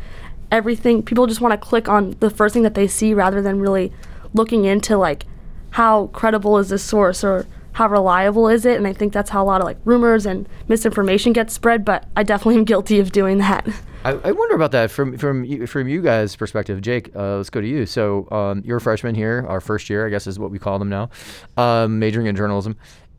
everything, 0.50 1.02
people 1.02 1.26
just 1.26 1.40
want 1.40 1.52
to 1.52 1.58
click 1.58 1.88
on 1.88 2.16
the 2.20 2.30
first 2.30 2.52
thing 2.52 2.62
that 2.62 2.74
they 2.74 2.86
see 2.86 3.12
rather 3.12 3.42
than 3.42 3.60
really 3.60 3.92
looking 4.34 4.64
into 4.64 4.96
like 4.96 5.24
how 5.70 6.06
credible 6.08 6.58
is 6.58 6.68
this 6.68 6.82
source 6.82 7.24
or 7.24 7.46
how 7.72 7.88
reliable 7.88 8.48
is 8.48 8.64
it. 8.64 8.76
And 8.76 8.86
I 8.86 8.92
think 8.92 9.12
that's 9.12 9.30
how 9.30 9.42
a 9.42 9.46
lot 9.46 9.60
of 9.60 9.66
like 9.66 9.78
rumors 9.84 10.26
and 10.26 10.48
misinformation 10.68 11.32
gets 11.32 11.52
spread, 11.52 11.84
but 11.84 12.06
I 12.16 12.22
definitely 12.22 12.56
am 12.56 12.64
guilty 12.72 13.00
of 13.00 13.10
doing 13.10 13.38
that. 13.38 13.66
I, 14.04 14.12
I 14.12 14.32
wonder 14.32 14.54
about 14.54 14.70
that 14.72 14.90
from 14.90 15.16
from 15.16 15.44
you, 15.44 15.66
from 15.66 15.88
you 15.88 16.02
guys' 16.02 16.36
perspective, 16.36 16.80
Jake. 16.82 17.10
Uh, 17.16 17.38
let's 17.38 17.50
go 17.50 17.60
to 17.60 17.66
you. 17.66 17.86
So 17.86 18.28
um, 18.30 18.62
you're 18.64 18.76
a 18.76 18.80
freshman 18.80 19.14
here, 19.14 19.46
our 19.48 19.60
first 19.60 19.88
year, 19.88 20.06
I 20.06 20.10
guess 20.10 20.26
is 20.26 20.38
what 20.38 20.50
we 20.50 20.58
call 20.58 20.78
them 20.78 20.90
now, 20.90 21.08
um, 21.56 21.98
majoring 21.98 22.26
in 22.26 22.36
journalism. 22.36 22.76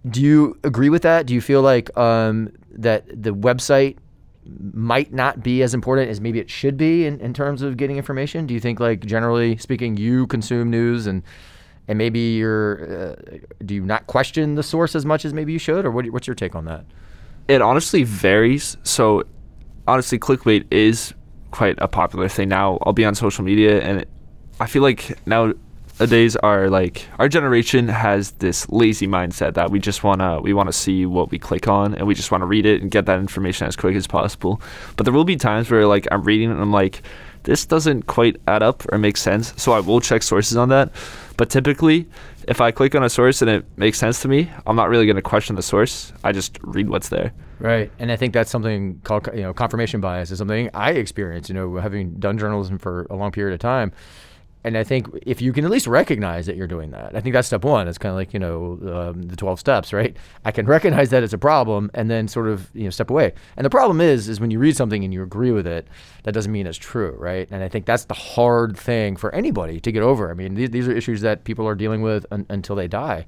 Do 0.10 0.22
you 0.22 0.60
agree 0.64 0.90
with 0.90 1.02
that? 1.02 1.26
Do 1.26 1.34
you 1.34 1.42
feel 1.42 1.62
like 1.62 1.96
um, 1.98 2.52
that 2.72 3.06
the 3.08 3.34
website 3.34 3.98
might 4.74 5.12
not 5.12 5.42
be 5.42 5.64
as 5.64 5.74
important 5.74 6.10
as 6.10 6.22
maybe 6.22 6.40
it 6.40 6.50
should 6.50 6.78
be 6.78 7.06
in, 7.06 7.20
in 7.20 7.34
terms 7.34 7.62
of 7.62 7.78
getting 7.78 7.98
information? 7.98 8.46
Do 8.46 8.54
you 8.54 8.60
think, 8.60 8.80
like 8.80 9.06
generally 9.06 9.58
speaking, 9.58 9.98
you 9.98 10.28
consume 10.28 10.70
news 10.70 11.08
and 11.08 11.24
and 11.88 12.00
maybe 12.00 12.20
you're 12.20 13.12
uh, 13.12 13.38
do 13.64 13.76
you 13.76 13.86
not 13.86 14.08
question 14.08 14.56
the 14.56 14.64
source 14.64 14.96
as 14.96 15.06
much 15.06 15.24
as 15.26 15.34
maybe 15.34 15.54
you 15.54 15.60
should, 15.60 15.86
or 15.86 15.92
what, 15.92 16.06
what's 16.12 16.28
your 16.28 16.36
take 16.36 16.56
on 16.56 16.66
that? 16.66 16.86
It 17.48 17.62
honestly 17.62 18.04
varies. 18.04 18.78
So 18.84 19.24
honestly, 19.88 20.18
clickbait 20.18 20.66
is 20.72 21.14
quite 21.52 21.76
a 21.80 21.88
popular 21.88 22.28
thing 22.28 22.50
now. 22.50 22.80
I'll 22.84 22.94
be 22.94 23.06
on 23.06 23.16
social 23.16 23.44
media, 23.44 23.82
and 23.82 24.02
it, 24.02 24.10
I 24.60 24.66
feel 24.68 24.82
like 24.82 25.18
now 25.28 25.54
nowadays 26.00 26.36
are 26.38 26.70
like 26.70 27.08
our 27.20 27.30
generation 27.30 27.88
has 27.88 28.32
this 28.34 28.68
lazy 28.70 29.08
mindset 29.08 29.54
that 29.54 29.72
we 29.72 29.80
just 29.80 30.04
wanna 30.04 30.42
we 30.42 30.54
wanna 30.54 30.74
see 30.74 31.06
what 31.06 31.32
we 31.32 31.40
click 31.40 31.68
on 31.68 31.94
and 31.96 32.08
we 32.08 32.14
just 32.14 32.32
wanna 32.32 32.46
read 32.46 32.66
it 32.66 32.82
and 32.82 32.92
get 32.92 33.06
that 33.06 33.20
information 33.20 33.68
as 33.68 33.76
quick 33.76 33.96
as 33.96 34.08
possible. 34.08 34.62
But 34.98 35.06
there 35.06 35.14
will 35.14 35.26
be 35.26 35.36
times 35.36 35.70
where 35.70 35.88
like 35.88 36.08
I'm 36.12 36.24
reading 36.24 36.52
and 36.52 36.62
I'm 36.62 36.72
like, 36.72 37.02
this 37.44 37.66
doesn't 37.66 38.08
quite 38.08 38.38
add 38.48 38.64
up 38.64 38.84
or 38.92 38.98
make 38.98 39.18
sense. 39.18 39.54
So 39.62 39.72
I 39.72 39.80
will 39.80 40.02
check 40.02 40.24
sources 40.24 40.58
on 40.58 40.70
that. 40.70 40.92
But 41.38 41.50
typically, 41.50 42.08
if 42.48 42.60
I 42.60 42.72
click 42.72 42.96
on 42.96 43.04
a 43.04 43.10
source 43.10 43.42
and 43.42 43.52
it 43.52 43.66
makes 43.78 44.00
sense 44.00 44.22
to 44.22 44.28
me, 44.28 44.50
I'm 44.66 44.76
not 44.76 44.90
really 44.90 45.06
going 45.06 45.16
to 45.16 45.22
question 45.22 45.56
the 45.56 45.62
source. 45.62 46.12
I 46.24 46.32
just 46.32 46.58
read 46.64 46.90
what's 46.90 47.10
there. 47.10 47.34
Right, 47.60 47.92
and 48.00 48.12
I 48.12 48.16
think 48.16 48.34
that's 48.34 48.52
something 48.52 49.00
called 49.04 49.30
you 49.34 49.42
know 49.42 49.54
confirmation 49.54 50.02
bias 50.02 50.30
is 50.30 50.40
something 50.40 50.70
I 50.74 50.92
experience. 50.92 51.48
You 51.48 51.56
know, 51.56 51.78
having 51.78 52.16
done 52.16 52.38
journalism 52.38 52.78
for 52.78 53.08
a 53.10 53.16
long 53.16 53.32
period 53.32 53.54
of 53.54 53.60
time 53.60 53.94
and 54.66 54.76
I 54.80 54.84
think 54.84 55.08
if 55.22 55.44
you 55.44 55.54
can 55.54 55.64
at 55.64 55.70
least 55.70 55.86
recognize 55.86 56.48
that 56.48 56.56
you're 56.56 56.66
doing 56.66 56.90
that, 56.90 57.16
I 57.16 57.22
think 57.22 57.34
that's 57.34 57.46
step 57.46 57.64
one. 57.64 57.88
It's 57.88 58.00
kind 58.00 58.10
of 58.10 58.16
like 58.16 58.34
you 58.34 58.40
know 58.40 58.80
um, 58.92 59.22
the 59.22 59.36
twelve 59.36 59.60
steps, 59.60 59.94
right? 59.94 60.18
I 60.44 60.52
can 60.52 60.66
recognize 60.66 61.12
that 61.12 61.22
it's 61.22 61.34
a 61.34 61.38
problem, 61.38 61.92
and 61.94 62.10
then 62.10 62.28
sort 62.28 62.48
of 62.48 62.72
you 62.74 62.86
know 62.86 62.90
step 62.90 63.12
away. 63.12 63.34
And 63.58 63.64
the 63.64 63.70
problem 63.70 64.02
is, 64.02 64.28
is 64.28 64.40
when 64.40 64.50
you 64.50 64.58
read 64.58 64.76
something 64.76 65.04
and 65.04 65.14
you 65.14 65.22
agree 65.22 65.52
with 65.52 65.68
it, 65.68 65.88
that 66.24 66.32
doesn't 66.32 66.52
mean 66.52 66.66
it's 66.66 66.80
true, 66.80 67.16
right? 67.20 67.48
And 67.52 67.64
I 67.64 67.70
think 67.70 67.86
that's 67.86 68.06
the 68.06 68.16
hard 68.16 68.76
thing 68.76 69.16
for 69.18 69.34
anybody 69.36 69.80
to 69.80 69.92
get 69.92 70.02
over. 70.02 70.32
I 70.32 70.34
mean, 70.34 70.56
these, 70.56 70.72
these 70.72 70.88
are 70.88 70.92
issues 70.92 71.22
that 71.22 71.44
people 71.44 71.68
are 71.68 71.76
dealing 71.76 72.02
with 72.02 72.26
un- 72.32 72.48
until 72.50 72.76
they 72.76 72.88
die, 72.88 73.28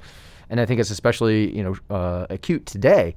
and 0.50 0.60
I 0.60 0.66
think 0.66 0.80
it's 0.80 0.90
especially 0.90 1.56
you 1.56 1.64
know 1.64 1.96
uh, 1.96 2.26
acute 2.32 2.66
today 2.66 3.16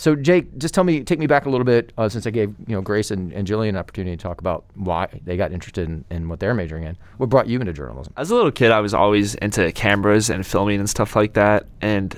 so 0.00 0.16
Jake, 0.16 0.56
just 0.56 0.72
tell 0.72 0.82
me, 0.82 1.04
take 1.04 1.18
me 1.18 1.26
back 1.26 1.44
a 1.44 1.50
little 1.50 1.64
bit 1.64 1.92
uh, 1.98 2.08
since 2.08 2.26
I 2.26 2.30
gave 2.30 2.54
you 2.66 2.74
know 2.74 2.80
Grace 2.80 3.10
and, 3.10 3.32
and 3.34 3.46
Jillian 3.46 3.70
an 3.70 3.76
opportunity 3.76 4.16
to 4.16 4.22
talk 4.22 4.40
about 4.40 4.64
why 4.74 5.08
they 5.24 5.36
got 5.36 5.52
interested 5.52 5.86
in, 5.86 6.06
in 6.10 6.28
what 6.28 6.40
they're 6.40 6.54
majoring 6.54 6.84
in. 6.84 6.96
What 7.18 7.28
brought 7.28 7.48
you 7.48 7.60
into 7.60 7.74
journalism? 7.74 8.14
As 8.16 8.30
a 8.30 8.34
little 8.34 8.50
kid, 8.50 8.70
I 8.70 8.80
was 8.80 8.94
always 8.94 9.34
into 9.36 9.70
cameras 9.72 10.30
and 10.30 10.46
filming 10.46 10.80
and 10.80 10.88
stuff 10.88 11.14
like 11.14 11.34
that. 11.34 11.66
And 11.82 12.16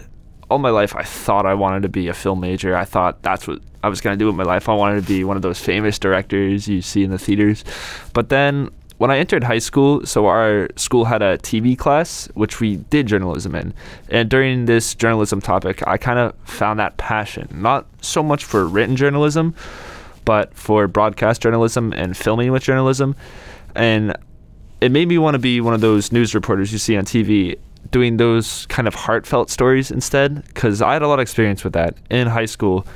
all 0.48 0.58
my 0.58 0.70
life, 0.70 0.94
I 0.94 1.02
thought 1.02 1.44
I 1.44 1.54
wanted 1.54 1.82
to 1.82 1.88
be 1.88 2.06
a 2.06 2.14
film 2.14 2.38
major. 2.38 2.76
I 2.76 2.84
thought 2.84 3.20
that's 3.22 3.48
what 3.48 3.60
I 3.82 3.88
was 3.88 4.00
going 4.00 4.14
to 4.14 4.18
do 4.18 4.26
with 4.26 4.36
my 4.36 4.44
life. 4.44 4.68
I 4.68 4.74
wanted 4.74 5.00
to 5.02 5.08
be 5.08 5.24
one 5.24 5.34
of 5.34 5.42
those 5.42 5.58
famous 5.58 5.98
directors 5.98 6.68
you 6.68 6.82
see 6.82 7.02
in 7.02 7.10
the 7.10 7.18
theaters. 7.18 7.64
But 8.12 8.28
then 8.28 8.70
when 9.02 9.10
I 9.10 9.18
entered 9.18 9.42
high 9.42 9.58
school, 9.58 10.06
so 10.06 10.26
our 10.26 10.68
school 10.76 11.06
had 11.06 11.22
a 11.22 11.36
TV 11.38 11.76
class, 11.76 12.28
which 12.34 12.60
we 12.60 12.76
did 12.76 13.08
journalism 13.08 13.52
in. 13.56 13.74
And 14.08 14.30
during 14.30 14.66
this 14.66 14.94
journalism 14.94 15.40
topic, 15.40 15.84
I 15.88 15.96
kind 15.96 16.20
of 16.20 16.36
found 16.44 16.78
that 16.78 16.98
passion, 16.98 17.48
not 17.50 17.84
so 18.00 18.22
much 18.22 18.44
for 18.44 18.64
written 18.64 18.94
journalism, 18.94 19.56
but 20.24 20.54
for 20.54 20.86
broadcast 20.86 21.42
journalism 21.42 21.92
and 21.94 22.16
filming 22.16 22.52
with 22.52 22.62
journalism. 22.62 23.16
And 23.74 24.16
it 24.80 24.92
made 24.92 25.08
me 25.08 25.18
want 25.18 25.34
to 25.34 25.40
be 25.40 25.60
one 25.60 25.74
of 25.74 25.80
those 25.80 26.12
news 26.12 26.32
reporters 26.32 26.70
you 26.70 26.78
see 26.78 26.96
on 26.96 27.04
TV 27.04 27.58
doing 27.90 28.18
those 28.18 28.66
kind 28.66 28.86
of 28.86 28.94
heartfelt 28.94 29.50
stories 29.50 29.90
instead 29.90 30.44
because 30.44 30.80
I 30.80 30.92
had 30.92 31.02
a 31.02 31.08
lot 31.08 31.14
of 31.14 31.22
experience 31.24 31.64
with 31.64 31.72
that 31.72 31.96
in 32.08 32.28
high 32.28 32.46
school. 32.46 32.86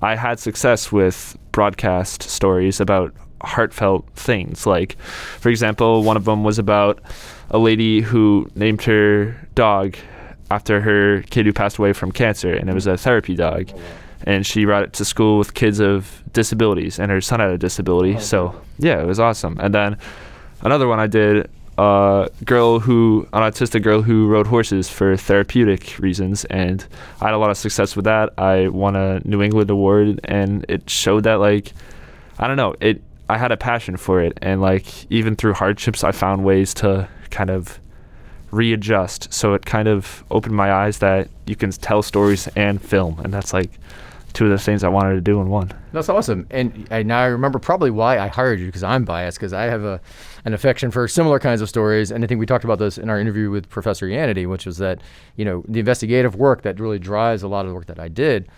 I 0.00 0.16
had 0.16 0.40
success 0.40 0.90
with 0.90 1.36
broadcast 1.52 2.22
stories 2.22 2.80
about 2.80 3.14
heartfelt 3.42 4.08
things. 4.14 4.66
Like, 4.66 4.98
for 5.38 5.48
example, 5.48 6.02
one 6.02 6.16
of 6.16 6.24
them 6.24 6.44
was 6.44 6.58
about 6.58 7.00
a 7.50 7.58
lady 7.58 8.00
who 8.00 8.48
named 8.54 8.82
her 8.82 9.36
dog 9.54 9.96
after 10.50 10.80
her 10.80 11.22
kid 11.30 11.46
who 11.46 11.52
passed 11.52 11.78
away 11.78 11.92
from 11.92 12.12
cancer, 12.12 12.52
and 12.52 12.68
it 12.68 12.74
was 12.74 12.86
a 12.86 12.96
therapy 12.96 13.34
dog. 13.34 13.70
And 14.24 14.44
she 14.46 14.64
brought 14.64 14.82
it 14.82 14.92
to 14.94 15.04
school 15.04 15.38
with 15.38 15.54
kids 15.54 15.80
of 15.80 16.22
disabilities, 16.32 16.98
and 16.98 17.10
her 17.10 17.20
son 17.20 17.40
had 17.40 17.50
a 17.50 17.58
disability. 17.58 18.16
Oh, 18.16 18.20
so, 18.20 18.60
yeah, 18.78 19.00
it 19.00 19.06
was 19.06 19.18
awesome. 19.18 19.58
And 19.60 19.72
then 19.72 19.96
another 20.62 20.86
one 20.86 21.00
I 21.00 21.06
did 21.06 21.50
a 21.80 22.28
girl 22.44 22.78
who, 22.78 23.26
an 23.32 23.42
autistic 23.42 23.82
girl 23.82 24.02
who 24.02 24.28
rode 24.28 24.46
horses 24.46 24.90
for 24.90 25.16
therapeutic 25.16 25.98
reasons, 25.98 26.44
and 26.46 26.84
I 27.22 27.26
had 27.26 27.34
a 27.34 27.38
lot 27.38 27.50
of 27.50 27.56
success 27.56 27.96
with 27.96 28.04
that. 28.04 28.34
I 28.36 28.68
won 28.68 28.96
a 28.96 29.20
New 29.24 29.42
England 29.42 29.70
award, 29.70 30.20
and 30.24 30.66
it 30.68 30.90
showed 30.90 31.24
that 31.24 31.40
like, 31.40 31.72
I 32.38 32.46
don't 32.46 32.58
know, 32.58 32.74
it 32.80 33.02
I 33.30 33.38
had 33.38 33.50
a 33.50 33.56
passion 33.56 33.96
for 33.96 34.20
it, 34.20 34.36
and 34.42 34.60
like 34.60 35.10
even 35.10 35.36
through 35.36 35.54
hardships, 35.54 36.04
I 36.04 36.12
found 36.12 36.44
ways 36.44 36.74
to 36.74 37.08
kind 37.30 37.48
of 37.48 37.80
readjust. 38.50 39.32
So 39.32 39.54
it 39.54 39.64
kind 39.64 39.88
of 39.88 40.22
opened 40.30 40.54
my 40.54 40.72
eyes 40.72 40.98
that 40.98 41.28
you 41.46 41.56
can 41.56 41.70
tell 41.70 42.02
stories 42.02 42.46
and 42.56 42.82
film, 42.82 43.20
and 43.20 43.32
that's 43.32 43.54
like 43.54 43.70
two 44.32 44.44
of 44.44 44.50
the 44.50 44.58
things 44.58 44.84
I 44.84 44.88
wanted 44.88 45.14
to 45.14 45.20
do 45.20 45.40
in 45.40 45.48
one. 45.48 45.72
That's 45.92 46.08
awesome. 46.08 46.46
And 46.50 46.86
I, 46.90 47.02
now 47.02 47.20
I 47.20 47.26
remember 47.26 47.58
probably 47.58 47.90
why 47.90 48.18
I 48.18 48.28
hired 48.28 48.60
you 48.60 48.66
because 48.66 48.82
I'm 48.82 49.04
biased 49.04 49.38
because 49.38 49.52
I 49.52 49.64
have 49.64 49.84
a 49.84 50.00
an 50.44 50.54
affection 50.54 50.90
for 50.90 51.06
similar 51.08 51.38
kinds 51.38 51.60
of 51.60 51.68
stories. 51.68 52.10
And 52.10 52.24
I 52.24 52.26
think 52.26 52.38
we 52.38 52.46
talked 52.46 52.64
about 52.64 52.78
this 52.78 52.98
in 52.98 53.10
our 53.10 53.20
interview 53.20 53.50
with 53.50 53.68
Professor 53.68 54.06
Yanity, 54.06 54.48
which 54.48 54.66
was 54.66 54.78
that 54.78 55.00
you 55.36 55.44
know 55.44 55.64
the 55.68 55.80
investigative 55.80 56.34
work 56.34 56.62
that 56.62 56.80
really 56.80 56.98
drives 56.98 57.42
a 57.42 57.48
lot 57.48 57.64
of 57.64 57.70
the 57.70 57.74
work 57.74 57.86
that 57.86 58.00
I 58.00 58.08
did. 58.08 58.48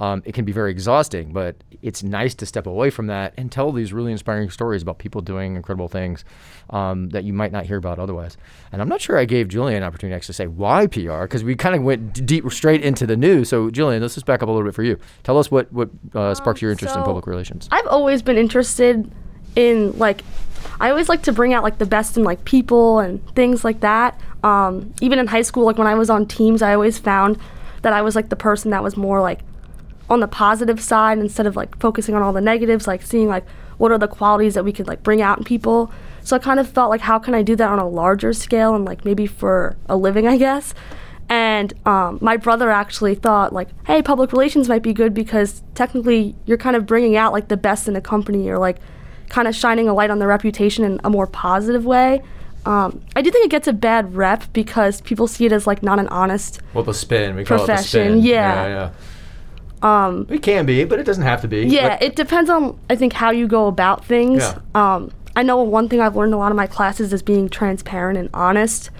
Um, 0.00 0.22
it 0.24 0.32
can 0.32 0.46
be 0.46 0.52
very 0.52 0.70
exhausting, 0.70 1.30
but 1.30 1.56
it's 1.82 2.02
nice 2.02 2.34
to 2.36 2.46
step 2.46 2.66
away 2.66 2.88
from 2.88 3.06
that 3.08 3.34
and 3.36 3.52
tell 3.52 3.70
these 3.70 3.92
really 3.92 4.12
inspiring 4.12 4.48
stories 4.48 4.80
about 4.80 4.98
people 4.98 5.20
doing 5.20 5.56
incredible 5.56 5.88
things 5.88 6.24
um, 6.70 7.10
that 7.10 7.24
you 7.24 7.34
might 7.34 7.52
not 7.52 7.66
hear 7.66 7.76
about 7.76 7.98
otherwise. 7.98 8.38
And 8.72 8.80
I'm 8.80 8.88
not 8.88 9.02
sure 9.02 9.18
I 9.18 9.26
gave 9.26 9.48
Julian 9.48 9.82
an 9.82 9.86
opportunity 9.86 10.12
to 10.12 10.16
actually 10.16 10.34
say 10.36 10.46
why 10.46 10.86
PR 10.86 11.22
because 11.22 11.44
we 11.44 11.54
kind 11.54 11.74
of 11.74 11.82
went 11.82 12.24
deep 12.24 12.50
straight 12.50 12.82
into 12.82 13.06
the 13.06 13.16
news. 13.16 13.50
So 13.50 13.70
Julian, 13.70 14.00
let's 14.00 14.14
just 14.14 14.24
back 14.24 14.42
up 14.42 14.48
a 14.48 14.52
little 14.52 14.66
bit 14.66 14.74
for 14.74 14.82
you. 14.82 14.98
Tell 15.22 15.36
us 15.36 15.50
what 15.50 15.70
what 15.70 15.90
uh, 16.14 16.34
sparks 16.34 16.62
your 16.62 16.70
interest 16.70 16.96
in 16.96 17.02
public 17.02 17.26
relations. 17.26 17.68
I've 17.70 17.86
always 17.86 18.22
been 18.22 18.38
interested 18.38 19.10
in 19.54 19.96
like 19.98 20.22
I 20.80 20.90
always 20.90 21.08
like 21.08 21.22
to 21.24 21.32
bring 21.32 21.52
out 21.52 21.62
like 21.62 21.78
the 21.78 21.86
best 21.86 22.16
in 22.16 22.24
like 22.24 22.44
people 22.44 22.98
and 22.98 23.26
things 23.34 23.64
like 23.64 23.80
that. 23.80 24.20
Um, 24.42 24.94
even 25.00 25.18
in 25.18 25.26
high 25.26 25.42
school, 25.42 25.64
like 25.64 25.78
when 25.78 25.86
I 25.86 25.94
was 25.94 26.10
on 26.10 26.26
teams, 26.26 26.62
I 26.62 26.74
always 26.74 26.98
found 26.98 27.38
that 27.82 27.92
I 27.92 28.02
was 28.02 28.16
like 28.16 28.28
the 28.28 28.36
person 28.36 28.70
that 28.70 28.82
was 28.82 28.96
more 28.96 29.20
like 29.20 29.40
on 30.08 30.20
the 30.20 30.28
positive 30.28 30.80
side 30.80 31.18
instead 31.18 31.46
of 31.46 31.56
like 31.56 31.78
focusing 31.78 32.14
on 32.14 32.22
all 32.22 32.32
the 32.32 32.40
negatives, 32.40 32.86
like 32.86 33.02
seeing 33.02 33.28
like 33.28 33.46
what 33.78 33.92
are 33.92 33.98
the 33.98 34.08
qualities 34.08 34.54
that 34.54 34.64
we 34.64 34.72
could 34.72 34.86
like 34.86 35.02
bring 35.02 35.22
out 35.22 35.38
in 35.38 35.44
people. 35.44 35.92
So 36.22 36.36
I 36.36 36.38
kind 36.38 36.60
of 36.60 36.68
felt 36.68 36.90
like 36.90 37.00
how 37.00 37.18
can 37.18 37.34
I 37.34 37.42
do 37.42 37.56
that 37.56 37.68
on 37.68 37.78
a 37.78 37.88
larger 37.88 38.32
scale 38.32 38.74
and 38.74 38.84
like 38.84 39.04
maybe 39.04 39.26
for 39.26 39.76
a 39.88 39.96
living, 39.96 40.26
I 40.26 40.36
guess. 40.36 40.74
And 41.30 41.72
um, 41.86 42.18
my 42.20 42.36
brother 42.36 42.70
actually 42.70 43.14
thought 43.14 43.52
like, 43.52 43.68
hey, 43.86 44.02
public 44.02 44.32
relations 44.32 44.68
might 44.68 44.82
be 44.82 44.92
good 44.92 45.14
because 45.14 45.62
technically 45.74 46.34
you're 46.44 46.58
kind 46.58 46.74
of 46.74 46.86
bringing 46.86 47.16
out 47.16 47.32
like 47.32 47.46
the 47.46 47.56
best 47.56 47.86
in 47.86 47.94
a 47.94 48.00
company 48.00 48.48
or 48.48 48.58
like 48.58 48.78
kind 49.30 49.48
of 49.48 49.54
shining 49.56 49.88
a 49.88 49.94
light 49.94 50.10
on 50.10 50.18
their 50.18 50.28
reputation 50.28 50.84
in 50.84 51.00
a 51.04 51.08
more 51.10 51.26
positive 51.26 51.84
way. 51.86 52.22
Um, 52.66 53.00
I 53.16 53.22
do 53.22 53.30
think 53.30 53.46
it 53.46 53.50
gets 53.50 53.66
a 53.68 53.72
bad 53.72 54.14
rep 54.14 54.52
because 54.52 55.00
people 55.00 55.26
see 55.26 55.46
it 55.46 55.52
as 55.52 55.66
like 55.66 55.82
not 55.82 55.98
an 55.98 56.08
honest. 56.08 56.60
Well, 56.74 56.84
the 56.84 56.92
spin. 56.92 57.34
We 57.36 57.44
call 57.44 57.62
it 57.64 57.66
the 57.66 57.76
spin. 57.78 58.20
yeah. 58.20 58.66
yeah, 58.66 58.90
Um, 59.82 60.26
it 60.28 60.42
can 60.42 60.66
be, 60.66 60.84
but 60.84 60.98
it 60.98 61.04
doesn't 61.04 61.24
have 61.24 61.40
to 61.40 61.48
be. 61.48 61.62
Yeah, 61.66 61.90
But- 61.96 62.02
it 62.02 62.16
depends 62.16 62.50
on 62.50 62.78
I 62.90 62.96
think 62.96 63.14
how 63.14 63.30
you 63.30 63.48
go 63.48 63.66
about 63.66 64.04
things. 64.04 64.42
Yeah. 64.42 64.58
Um, 64.74 65.10
I 65.36 65.42
know 65.42 65.62
one 65.62 65.88
thing 65.88 66.00
I've 66.00 66.16
learned 66.16 66.34
a 66.34 66.36
lot 66.36 66.50
of 66.52 66.56
my 66.56 66.66
classes 66.66 67.12
is 67.12 67.22
being 67.22 67.48
transparent 67.48 68.18
and 68.18 68.28
honest, 68.34 68.90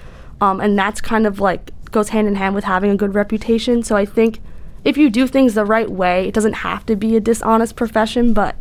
um, 0.41 0.61
and 0.61 0.79
that's 0.79 1.01
kind 1.01 1.27
of 1.27 1.41
like 1.41 1.71
goes 1.91 2.11
hand 2.11 2.29
in 2.29 2.37
hand 2.37 2.55
with 2.55 2.65
having 2.65 2.91
a 2.91 2.97
good 2.97 3.15
reputation. 3.15 3.83
So 3.83 3.97
I 3.97 4.05
think 4.07 4.41
if 4.85 4.97
you 4.97 5.11
do 5.11 5.27
things 5.27 5.55
the 5.55 5.65
right 5.67 5.91
way, 5.91 6.29
it 6.29 6.33
doesn't 6.35 6.53
have 6.55 6.87
to 6.87 6.97
be 6.97 7.17
a 7.17 7.21
dishonest 7.21 7.75
profession, 7.77 8.33
but 8.33 8.55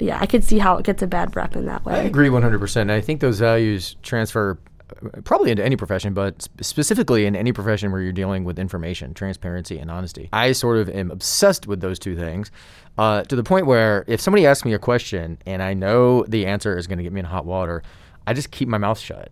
yeah, 0.00 0.18
I 0.20 0.26
could 0.26 0.44
see 0.44 0.58
how 0.58 0.76
it 0.76 0.84
gets 0.84 1.02
a 1.02 1.06
bad 1.06 1.34
rep 1.36 1.56
in 1.56 1.66
that 1.66 1.84
way. 1.84 1.94
I 1.94 2.02
agree 2.02 2.28
100%. 2.28 2.76
And 2.76 2.92
I 2.92 3.00
think 3.00 3.20
those 3.20 3.38
values 3.38 3.96
transfer 4.02 4.58
uh, 4.90 5.20
probably 5.22 5.50
into 5.50 5.64
any 5.64 5.76
profession, 5.76 6.14
but 6.14 6.48
specifically 6.60 7.26
in 7.26 7.34
any 7.34 7.52
profession 7.52 7.92
where 7.92 8.00
you're 8.00 8.12
dealing 8.12 8.44
with 8.44 8.58
information, 8.58 9.14
transparency, 9.14 9.78
and 9.78 9.90
honesty. 9.90 10.28
I 10.32 10.52
sort 10.52 10.78
of 10.78 10.88
am 10.90 11.10
obsessed 11.10 11.66
with 11.66 11.80
those 11.80 11.98
two 11.98 12.16
things 12.16 12.50
uh, 12.98 13.22
to 13.24 13.36
the 13.36 13.42
point 13.42 13.66
where 13.66 14.04
if 14.06 14.20
somebody 14.20 14.46
asks 14.46 14.64
me 14.64 14.74
a 14.74 14.78
question 14.78 15.38
and 15.46 15.62
I 15.62 15.74
know 15.74 16.24
the 16.24 16.46
answer 16.46 16.76
is 16.76 16.86
going 16.86 16.98
to 16.98 17.04
get 17.04 17.12
me 17.12 17.20
in 17.20 17.26
hot 17.26 17.46
water, 17.46 17.82
I 18.26 18.32
just 18.32 18.50
keep 18.50 18.68
my 18.68 18.78
mouth 18.78 18.98
shut. 18.98 19.30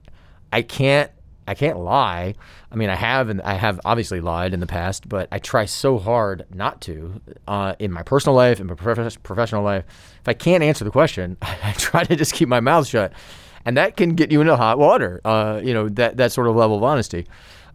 I 0.52 0.62
can't. 0.62 1.10
I 1.46 1.54
can't 1.54 1.78
lie. 1.78 2.34
I 2.72 2.76
mean, 2.76 2.88
I 2.88 2.94
have, 2.94 3.28
and 3.28 3.42
I 3.42 3.54
have 3.54 3.80
obviously 3.84 4.20
lied 4.20 4.54
in 4.54 4.60
the 4.60 4.66
past, 4.66 5.08
but 5.08 5.28
I 5.30 5.38
try 5.38 5.66
so 5.66 5.98
hard 5.98 6.46
not 6.52 6.80
to 6.82 7.20
uh, 7.46 7.74
in 7.78 7.92
my 7.92 8.02
personal 8.02 8.34
life, 8.34 8.60
and 8.60 8.68
my 8.68 8.74
prof- 8.74 9.22
professional 9.22 9.62
life. 9.62 9.84
If 10.20 10.28
I 10.28 10.34
can't 10.34 10.62
answer 10.62 10.84
the 10.84 10.90
question, 10.90 11.36
I 11.42 11.72
try 11.76 12.04
to 12.04 12.16
just 12.16 12.32
keep 12.32 12.48
my 12.48 12.60
mouth 12.60 12.86
shut 12.86 13.12
and 13.64 13.76
that 13.76 13.96
can 13.96 14.14
get 14.14 14.30
you 14.30 14.40
into 14.40 14.56
hot 14.56 14.78
water. 14.78 15.20
Uh, 15.24 15.60
you 15.62 15.74
know 15.74 15.88
that 15.88 16.16
that 16.16 16.32
sort 16.32 16.46
of 16.46 16.56
level 16.56 16.76
of 16.76 16.82
honesty. 16.82 17.26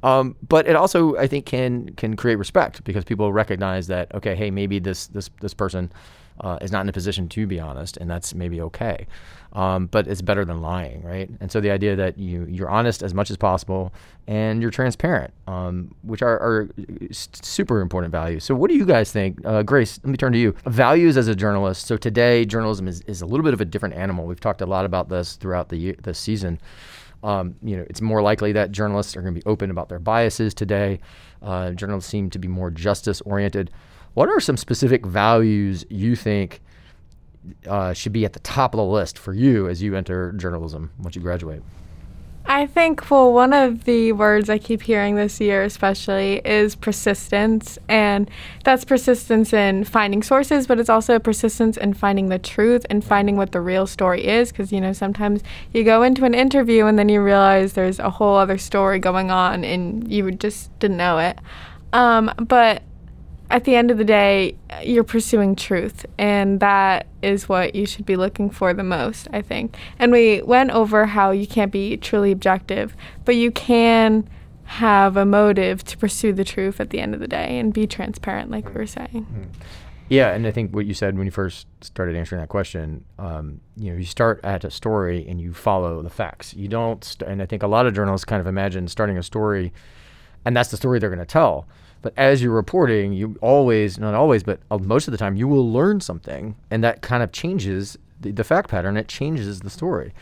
Um, 0.01 0.37
but 0.47 0.65
it 0.67 0.75
also, 0.75 1.17
I 1.17 1.27
think, 1.27 1.45
can 1.45 1.89
can 1.95 2.15
create 2.15 2.35
respect 2.35 2.83
because 2.83 3.03
people 3.03 3.33
recognize 3.33 3.87
that 3.87 4.13
okay, 4.15 4.35
hey, 4.35 4.51
maybe 4.51 4.79
this 4.79 5.07
this 5.07 5.29
this 5.41 5.53
person 5.53 5.91
uh, 6.39 6.57
is 6.61 6.71
not 6.71 6.81
in 6.81 6.89
a 6.89 6.93
position 6.93 7.27
to 7.29 7.47
be 7.47 7.59
honest, 7.59 7.97
and 7.97 8.09
that's 8.09 8.33
maybe 8.33 8.61
okay. 8.61 9.07
Um, 9.53 9.87
but 9.87 10.07
it's 10.07 10.21
better 10.21 10.45
than 10.45 10.61
lying, 10.61 11.01
right? 11.01 11.27
And 11.39 11.51
so 11.51 11.59
the 11.59 11.71
idea 11.71 11.95
that 11.95 12.19
you 12.19 12.45
you're 12.49 12.69
honest 12.69 13.01
as 13.01 13.13
much 13.13 13.31
as 13.31 13.37
possible 13.37 13.91
and 14.27 14.61
you're 14.61 14.69
transparent, 14.69 15.33
um, 15.47 15.93
which 16.03 16.21
are, 16.21 16.39
are 16.39 16.69
super 17.11 17.81
important 17.81 18.11
values. 18.11 18.43
So 18.43 18.53
what 18.53 18.69
do 18.69 18.75
you 18.75 18.85
guys 18.85 19.11
think, 19.11 19.43
uh, 19.43 19.63
Grace? 19.63 19.99
Let 20.03 20.11
me 20.11 20.17
turn 20.17 20.33
to 20.33 20.37
you. 20.37 20.55
Values 20.65 21.17
as 21.17 21.27
a 21.27 21.35
journalist. 21.35 21.87
So 21.87 21.97
today, 21.97 22.45
journalism 22.45 22.87
is, 22.87 23.01
is 23.01 23.23
a 23.23 23.25
little 23.25 23.43
bit 23.43 23.55
of 23.55 23.61
a 23.61 23.65
different 23.65 23.95
animal. 23.95 24.27
We've 24.27 24.39
talked 24.39 24.61
a 24.61 24.67
lot 24.67 24.85
about 24.85 25.09
this 25.09 25.35
throughout 25.35 25.69
the 25.69 25.93
the 26.03 26.13
season. 26.13 26.59
Um, 27.23 27.55
you 27.61 27.75
know, 27.75 27.85
it's 27.89 28.01
more 28.01 28.21
likely 28.21 28.51
that 28.53 28.71
journalists 28.71 29.17
are 29.17 29.21
going 29.21 29.33
to 29.33 29.41
be 29.41 29.45
open 29.45 29.71
about 29.71 29.89
their 29.89 29.99
biases 29.99 30.53
today. 30.53 30.99
Uh, 31.41 31.71
journalists 31.71 32.09
seem 32.09 32.29
to 32.29 32.39
be 32.39 32.47
more 32.47 32.69
justice 32.69 33.19
oriented. 33.21 33.71
What 34.19 34.27
are 34.27 34.41
some 34.41 34.57
specific 34.57 35.05
values 35.05 35.85
you 35.89 36.13
think 36.13 36.59
uh, 37.65 37.93
should 37.93 38.11
be 38.11 38.25
at 38.25 38.33
the 38.33 38.41
top 38.41 38.73
of 38.73 38.79
the 38.79 38.83
list 38.83 39.17
for 39.17 39.33
you 39.33 39.69
as 39.69 39.81
you 39.81 39.95
enter 39.95 40.33
journalism 40.33 40.91
once 40.99 41.15
you 41.15 41.21
graduate? 41.21 41.63
I 42.45 42.65
think, 42.67 43.09
well, 43.09 43.31
one 43.31 43.53
of 43.53 43.85
the 43.85 44.11
words 44.11 44.49
I 44.49 44.57
keep 44.57 44.81
hearing 44.81 45.15
this 45.15 45.39
year, 45.39 45.63
especially, 45.63 46.41
is 46.43 46.75
persistence. 46.75 47.79
And 47.87 48.29
that's 48.65 48.83
persistence 48.83 49.53
in 49.53 49.85
finding 49.85 50.21
sources, 50.21 50.67
but 50.67 50.81
it's 50.81 50.89
also 50.89 51.17
persistence 51.17 51.77
in 51.77 51.93
finding 51.93 52.27
the 52.27 52.39
truth 52.39 52.85
and 52.89 53.01
finding 53.01 53.37
what 53.37 53.53
the 53.53 53.61
real 53.61 53.87
story 53.87 54.27
is. 54.27 54.51
Because, 54.51 54.73
you 54.73 54.81
know, 54.81 54.91
sometimes 54.91 55.43
you 55.71 55.85
go 55.85 56.03
into 56.03 56.25
an 56.25 56.33
interview 56.33 56.87
and 56.87 56.99
then 56.99 57.07
you 57.07 57.21
realize 57.21 57.71
there's 57.71 57.99
a 57.99 58.09
whole 58.09 58.35
other 58.35 58.57
story 58.57 58.99
going 58.99 59.31
on 59.31 59.63
and 59.63 60.11
you 60.11 60.29
just 60.31 60.77
didn't 60.79 60.97
know 60.97 61.19
it. 61.19 61.39
Um, 61.93 62.33
but 62.37 62.83
at 63.51 63.63
the 63.63 63.75
end 63.75 63.89
of 63.89 63.97
the 63.97 64.03
day, 64.03 64.55
you're 64.83 65.03
pursuing 65.03 65.55
truth, 65.55 66.05
and 66.17 66.59
that 66.59 67.07
is 67.21 67.49
what 67.49 67.73
you 67.73 67.85
should 67.85 68.05
be 68.05 68.15
looking 68.15 68.49
for 68.49 68.73
the 68.73 68.83
most, 68.83 69.27
I 69.33 69.41
think. 69.41 69.75
And 69.97 70.11
we 70.11 70.41
went 70.43 70.71
over 70.71 71.07
how 71.07 71.31
you 71.31 71.47
can't 71.47 71.71
be 71.71 71.97
truly 71.97 72.31
objective, 72.31 72.95
but 73.25 73.35
you 73.35 73.51
can 73.51 74.29
have 74.65 75.17
a 75.17 75.25
motive 75.25 75.83
to 75.83 75.97
pursue 75.97 76.31
the 76.31 76.43
truth 76.43 76.79
at 76.79 76.91
the 76.91 76.99
end 76.99 77.15
of 77.15 77.19
the 77.19 77.27
day 77.27 77.57
and 77.57 77.73
be 77.73 77.87
transparent, 77.87 78.51
like 78.51 78.67
we 78.67 78.75
were 78.75 78.85
saying. 78.85 79.25
Yeah, 80.09 80.31
and 80.31 80.45
I 80.45 80.51
think 80.51 80.73
what 80.73 80.85
you 80.85 80.93
said 80.93 81.17
when 81.17 81.25
you 81.25 81.31
first 81.31 81.67
started 81.81 82.15
answering 82.15 82.41
that 82.41 82.49
question, 82.49 83.03
um, 83.17 83.61
you 83.75 83.91
know, 83.91 83.97
you 83.97 84.05
start 84.05 84.39
at 84.43 84.63
a 84.63 84.71
story 84.71 85.25
and 85.27 85.41
you 85.41 85.53
follow 85.53 86.03
the 86.03 86.09
facts. 86.09 86.53
You 86.53 86.67
don't, 86.67 87.03
st- 87.03 87.29
and 87.29 87.41
I 87.41 87.47
think 87.47 87.63
a 87.63 87.67
lot 87.67 87.87
of 87.87 87.95
journalists 87.95 88.25
kind 88.25 88.39
of 88.39 88.45
imagine 88.45 88.87
starting 88.87 89.17
a 89.17 89.23
story, 89.23 89.73
and 90.45 90.55
that's 90.55 90.69
the 90.69 90.77
story 90.77 90.99
they're 90.99 91.09
going 91.09 91.19
to 91.19 91.25
tell. 91.25 91.67
But 92.01 92.13
as 92.17 92.41
you're 92.41 92.53
reporting, 92.53 93.13
you 93.13 93.37
always, 93.41 93.99
not 93.99 94.13
always, 94.13 94.43
but 94.43 94.59
uh, 94.71 94.77
most 94.77 95.07
of 95.07 95.11
the 95.11 95.17
time, 95.17 95.35
you 95.35 95.47
will 95.47 95.71
learn 95.71 95.99
something, 96.01 96.55
and 96.71 96.83
that 96.83 97.01
kind 97.01 97.23
of 97.23 97.31
changes 97.31 97.97
the, 98.21 98.31
the 98.31 98.43
fact 98.43 98.69
pattern. 98.69 98.97
It 98.97 99.07
changes 99.07 99.59
the 99.59 99.69
story. 99.69 100.13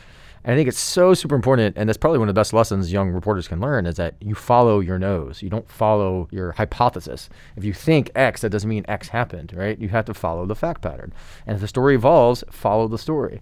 And 0.44 0.54
I 0.54 0.56
think 0.56 0.70
it's 0.70 0.80
so 0.80 1.14
super 1.14 1.36
important, 1.36 1.78
and 1.78 1.90
that's 1.90 1.98
probably 1.98 2.20
one 2.20 2.30
of 2.30 2.34
the 2.34 2.40
best 2.40 2.54
lessons 2.54 2.92
young 2.94 3.10
reporters 3.10 3.48
can 3.48 3.60
learn 3.60 3.86
is 3.86 3.98
that 3.98 4.16
you 4.22 4.34
follow 4.34 4.80
your 4.80 4.98
nose. 4.98 5.42
You 5.42 5.50
don't 5.50 5.70
follow 5.70 6.30
your 6.32 6.54
hypothesis. 6.54 7.30
If 7.58 7.66
you 7.66 7.74
think 7.74 8.12
X, 8.16 8.42
that 8.42 8.50
doesn't 8.50 8.70
mean 8.70 8.86
X 8.88 9.10
happened, 9.10 9.54
right? 9.54 9.78
You 9.78 9.90
have 9.90 10.06
to 10.06 10.14
follow 10.14 10.46
the 10.46 10.56
fact 10.56 10.82
pattern. 10.82 11.12
And 11.46 11.56
if 11.56 11.62
the 11.62 11.68
story 11.68 11.96
evolves, 11.96 12.46
follow 12.50 12.88
the 12.88 12.98
story. 12.98 13.42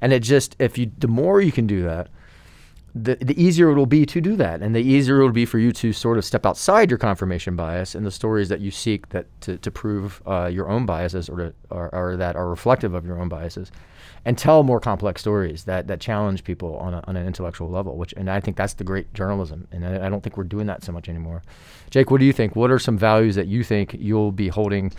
And 0.00 0.12
it 0.12 0.20
just, 0.20 0.56
if 0.58 0.78
you, 0.78 0.90
the 0.96 1.08
more 1.08 1.40
you 1.40 1.52
can 1.52 1.66
do 1.66 1.82
that, 1.82 2.08
the, 2.96 3.16
the 3.16 3.40
easier 3.42 3.70
it 3.70 3.74
will 3.74 3.84
be 3.84 4.06
to 4.06 4.20
do 4.22 4.36
that 4.36 4.62
and 4.62 4.74
the 4.74 4.80
easier 4.80 5.20
it 5.20 5.24
will 5.24 5.32
be 5.32 5.44
for 5.44 5.58
you 5.58 5.70
to 5.70 5.92
sort 5.92 6.16
of 6.16 6.24
step 6.24 6.46
outside 6.46 6.90
your 6.90 6.96
confirmation 6.96 7.54
bias 7.54 7.94
and 7.94 8.06
the 8.06 8.10
stories 8.10 8.48
that 8.48 8.60
you 8.60 8.70
seek 8.70 9.10
that 9.10 9.26
to, 9.42 9.58
to 9.58 9.70
prove 9.70 10.22
uh, 10.26 10.46
your 10.46 10.68
own 10.68 10.86
biases 10.86 11.28
or, 11.28 11.36
to, 11.36 11.54
or, 11.70 11.94
or 11.94 12.16
that 12.16 12.36
are 12.36 12.48
reflective 12.48 12.94
of 12.94 13.04
your 13.04 13.20
own 13.20 13.28
biases 13.28 13.70
and 14.24 14.38
tell 14.38 14.62
more 14.62 14.80
complex 14.80 15.20
stories 15.20 15.64
that, 15.64 15.86
that 15.88 16.00
challenge 16.00 16.42
people 16.42 16.76
on, 16.78 16.94
a, 16.94 17.04
on 17.06 17.16
an 17.16 17.26
intellectual 17.26 17.68
level 17.68 17.98
which 17.98 18.14
and 18.16 18.30
i 18.30 18.40
think 18.40 18.56
that's 18.56 18.74
the 18.74 18.84
great 18.84 19.12
journalism 19.12 19.68
and 19.72 19.86
I, 19.86 20.06
I 20.06 20.08
don't 20.08 20.22
think 20.22 20.38
we're 20.38 20.44
doing 20.44 20.66
that 20.66 20.82
so 20.82 20.92
much 20.92 21.08
anymore. 21.08 21.42
Jake 21.90 22.10
what 22.10 22.20
do 22.20 22.26
you 22.26 22.32
think? 22.32 22.56
What 22.56 22.70
are 22.70 22.78
some 22.78 22.96
values 22.96 23.34
that 23.34 23.46
you 23.46 23.62
think 23.62 23.94
you'll 23.98 24.32
be 24.32 24.48
holding 24.48 24.92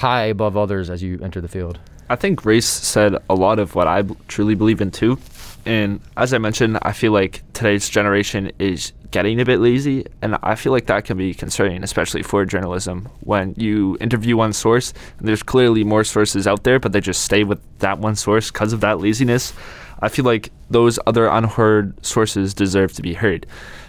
high 0.00 0.24
above 0.24 0.56
others 0.56 0.90
as 0.90 1.02
you 1.02 1.18
enter 1.22 1.40
the 1.40 1.48
field 1.48 1.78
I 2.10 2.16
think 2.16 2.42
Grace 2.42 2.66
said 2.66 3.14
a 3.30 3.34
lot 3.36 3.60
of 3.60 3.76
what 3.76 3.86
I 3.86 4.02
b- 4.02 4.16
truly 4.26 4.56
believe 4.56 4.80
in 4.80 4.90
too. 4.90 5.16
And 5.64 6.00
as 6.16 6.34
I 6.34 6.38
mentioned, 6.38 6.76
I 6.82 6.92
feel 6.92 7.12
like 7.12 7.44
today's 7.52 7.88
generation 7.88 8.50
is 8.58 8.92
getting 9.12 9.40
a 9.40 9.44
bit 9.44 9.60
lazy, 9.60 10.04
and 10.20 10.36
I 10.42 10.56
feel 10.56 10.72
like 10.72 10.86
that 10.86 11.04
can 11.04 11.16
be 11.16 11.34
concerning, 11.34 11.84
especially 11.84 12.24
for 12.24 12.44
journalism. 12.44 13.08
When 13.20 13.54
you 13.56 13.96
interview 14.00 14.36
one 14.36 14.52
source, 14.52 14.92
there's 15.20 15.44
clearly 15.44 15.84
more 15.84 16.02
sources 16.02 16.48
out 16.48 16.64
there, 16.64 16.80
but 16.80 16.90
they 16.90 17.00
just 17.00 17.22
stay 17.22 17.44
with 17.44 17.60
that 17.78 18.00
one 18.00 18.16
source 18.16 18.50
because 18.50 18.72
of 18.72 18.80
that 18.80 18.98
laziness. 18.98 19.52
I 20.02 20.08
feel 20.08 20.24
like 20.24 20.50
those 20.68 20.98
other 21.06 21.28
unheard 21.28 22.04
sources 22.04 22.54
deserve 22.54 22.92
to 22.94 23.02
be 23.02 23.14
heard. 23.14 23.46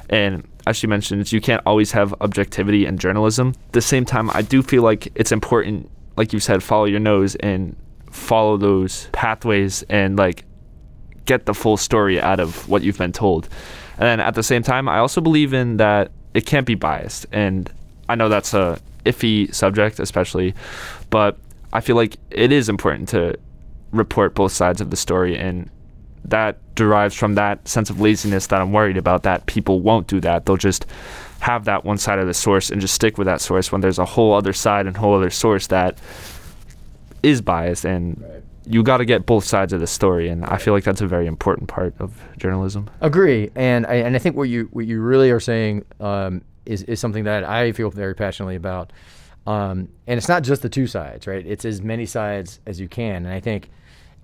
And 0.09 0.47
as 0.67 0.77
she 0.77 0.85
mentioned, 0.85 1.31
you 1.31 1.41
can't 1.41 1.63
always 1.65 1.91
have 1.93 2.13
objectivity 2.21 2.85
in 2.85 2.99
journalism. 2.99 3.55
At 3.69 3.73
the 3.73 3.81
same 3.81 4.05
time, 4.05 4.29
I 4.31 4.43
do 4.43 4.61
feel 4.61 4.83
like 4.83 5.11
it's 5.15 5.31
important 5.31 5.89
like 6.17 6.33
you 6.33 6.39
said, 6.39 6.63
follow 6.63 6.85
your 6.85 6.99
nose 6.99 7.35
and 7.35 7.75
follow 8.11 8.57
those 8.57 9.07
pathways 9.11 9.83
and 9.83 10.17
like 10.17 10.45
get 11.25 11.45
the 11.45 11.53
full 11.53 11.77
story 11.77 12.19
out 12.19 12.39
of 12.39 12.67
what 12.67 12.81
you've 12.81 12.97
been 12.97 13.13
told. 13.13 13.47
And 13.93 14.03
then 14.05 14.19
at 14.19 14.35
the 14.35 14.43
same 14.43 14.63
time, 14.63 14.89
I 14.89 14.97
also 14.97 15.21
believe 15.21 15.53
in 15.53 15.77
that 15.77 16.11
it 16.33 16.45
can't 16.45 16.65
be 16.65 16.75
biased. 16.75 17.25
And 17.31 17.71
I 18.09 18.15
know 18.15 18.29
that's 18.29 18.53
a 18.53 18.79
iffy 19.05 19.53
subject, 19.53 19.99
especially, 19.99 20.53
but 21.09 21.37
I 21.73 21.81
feel 21.81 21.95
like 21.95 22.17
it 22.29 22.51
is 22.51 22.69
important 22.69 23.09
to 23.09 23.37
report 23.91 24.35
both 24.35 24.51
sides 24.51 24.81
of 24.81 24.89
the 24.89 24.97
story 24.97 25.37
and 25.37 25.69
that 26.25 26.57
derives 26.75 27.15
from 27.15 27.35
that 27.35 27.67
sense 27.67 27.89
of 27.89 27.99
laziness 27.99 28.47
that 28.47 28.61
I'm 28.61 28.71
worried 28.71 28.97
about 28.97 29.23
that 29.23 29.45
people 29.47 29.79
won't 29.79 30.07
do 30.07 30.19
that. 30.21 30.45
They'll 30.45 30.57
just 30.57 30.85
have 31.41 31.65
that 31.65 31.83
one 31.83 31.97
side 31.97 32.19
of 32.19 32.27
the 32.27 32.33
source 32.33 32.69
and 32.69 32.79
just 32.79 32.93
stick 32.93 33.17
with 33.17 33.25
that 33.25 33.41
source 33.41 33.71
when 33.71 33.81
there's 33.81 33.97
a 33.99 34.05
whole 34.05 34.33
other 34.33 34.53
side 34.53 34.85
and 34.87 34.95
whole 34.95 35.15
other 35.15 35.29
source 35.31 35.67
that 35.67 35.97
is 37.23 37.41
biased 37.41 37.83
and 37.83 38.21
Right. 38.21 38.43
you 38.65 38.83
got 38.83 38.97
to 38.97 39.05
get 39.05 39.25
both 39.25 39.43
sides 39.43 39.73
of 39.73 39.79
the 39.79 39.87
story 39.87 40.29
and 40.29 40.45
I 40.45 40.57
feel 40.57 40.73
like 40.73 40.83
that's 40.83 41.01
a 41.01 41.07
very 41.07 41.25
important 41.25 41.67
part 41.67 41.95
of 41.99 42.13
journalism. 42.37 42.89
Agree, 43.01 43.49
and 43.55 43.87
I, 43.87 43.95
and 43.95 44.15
I 44.15 44.19
think 44.19 44.35
what 44.35 44.49
you 44.49 44.69
what 44.71 44.85
you 44.85 45.01
really 45.01 45.31
are 45.31 45.39
saying 45.39 45.83
um, 45.99 46.43
is 46.65 46.83
is 46.83 46.99
something 46.99 47.23
that 47.23 47.43
I 47.43 47.71
feel 47.71 47.89
very 47.89 48.13
passionately 48.13 48.55
about, 48.55 48.93
um, 49.47 49.89
and 50.05 50.17
it's 50.19 50.29
not 50.29 50.43
just 50.43 50.61
the 50.61 50.69
two 50.69 50.85
sides, 50.85 51.25
right? 51.25 51.45
It's 51.45 51.65
as 51.65 51.81
many 51.81 52.05
sides 52.05 52.59
as 52.67 52.79
you 52.79 52.87
can, 52.87 53.25
and 53.25 53.33
I 53.33 53.39
think 53.39 53.69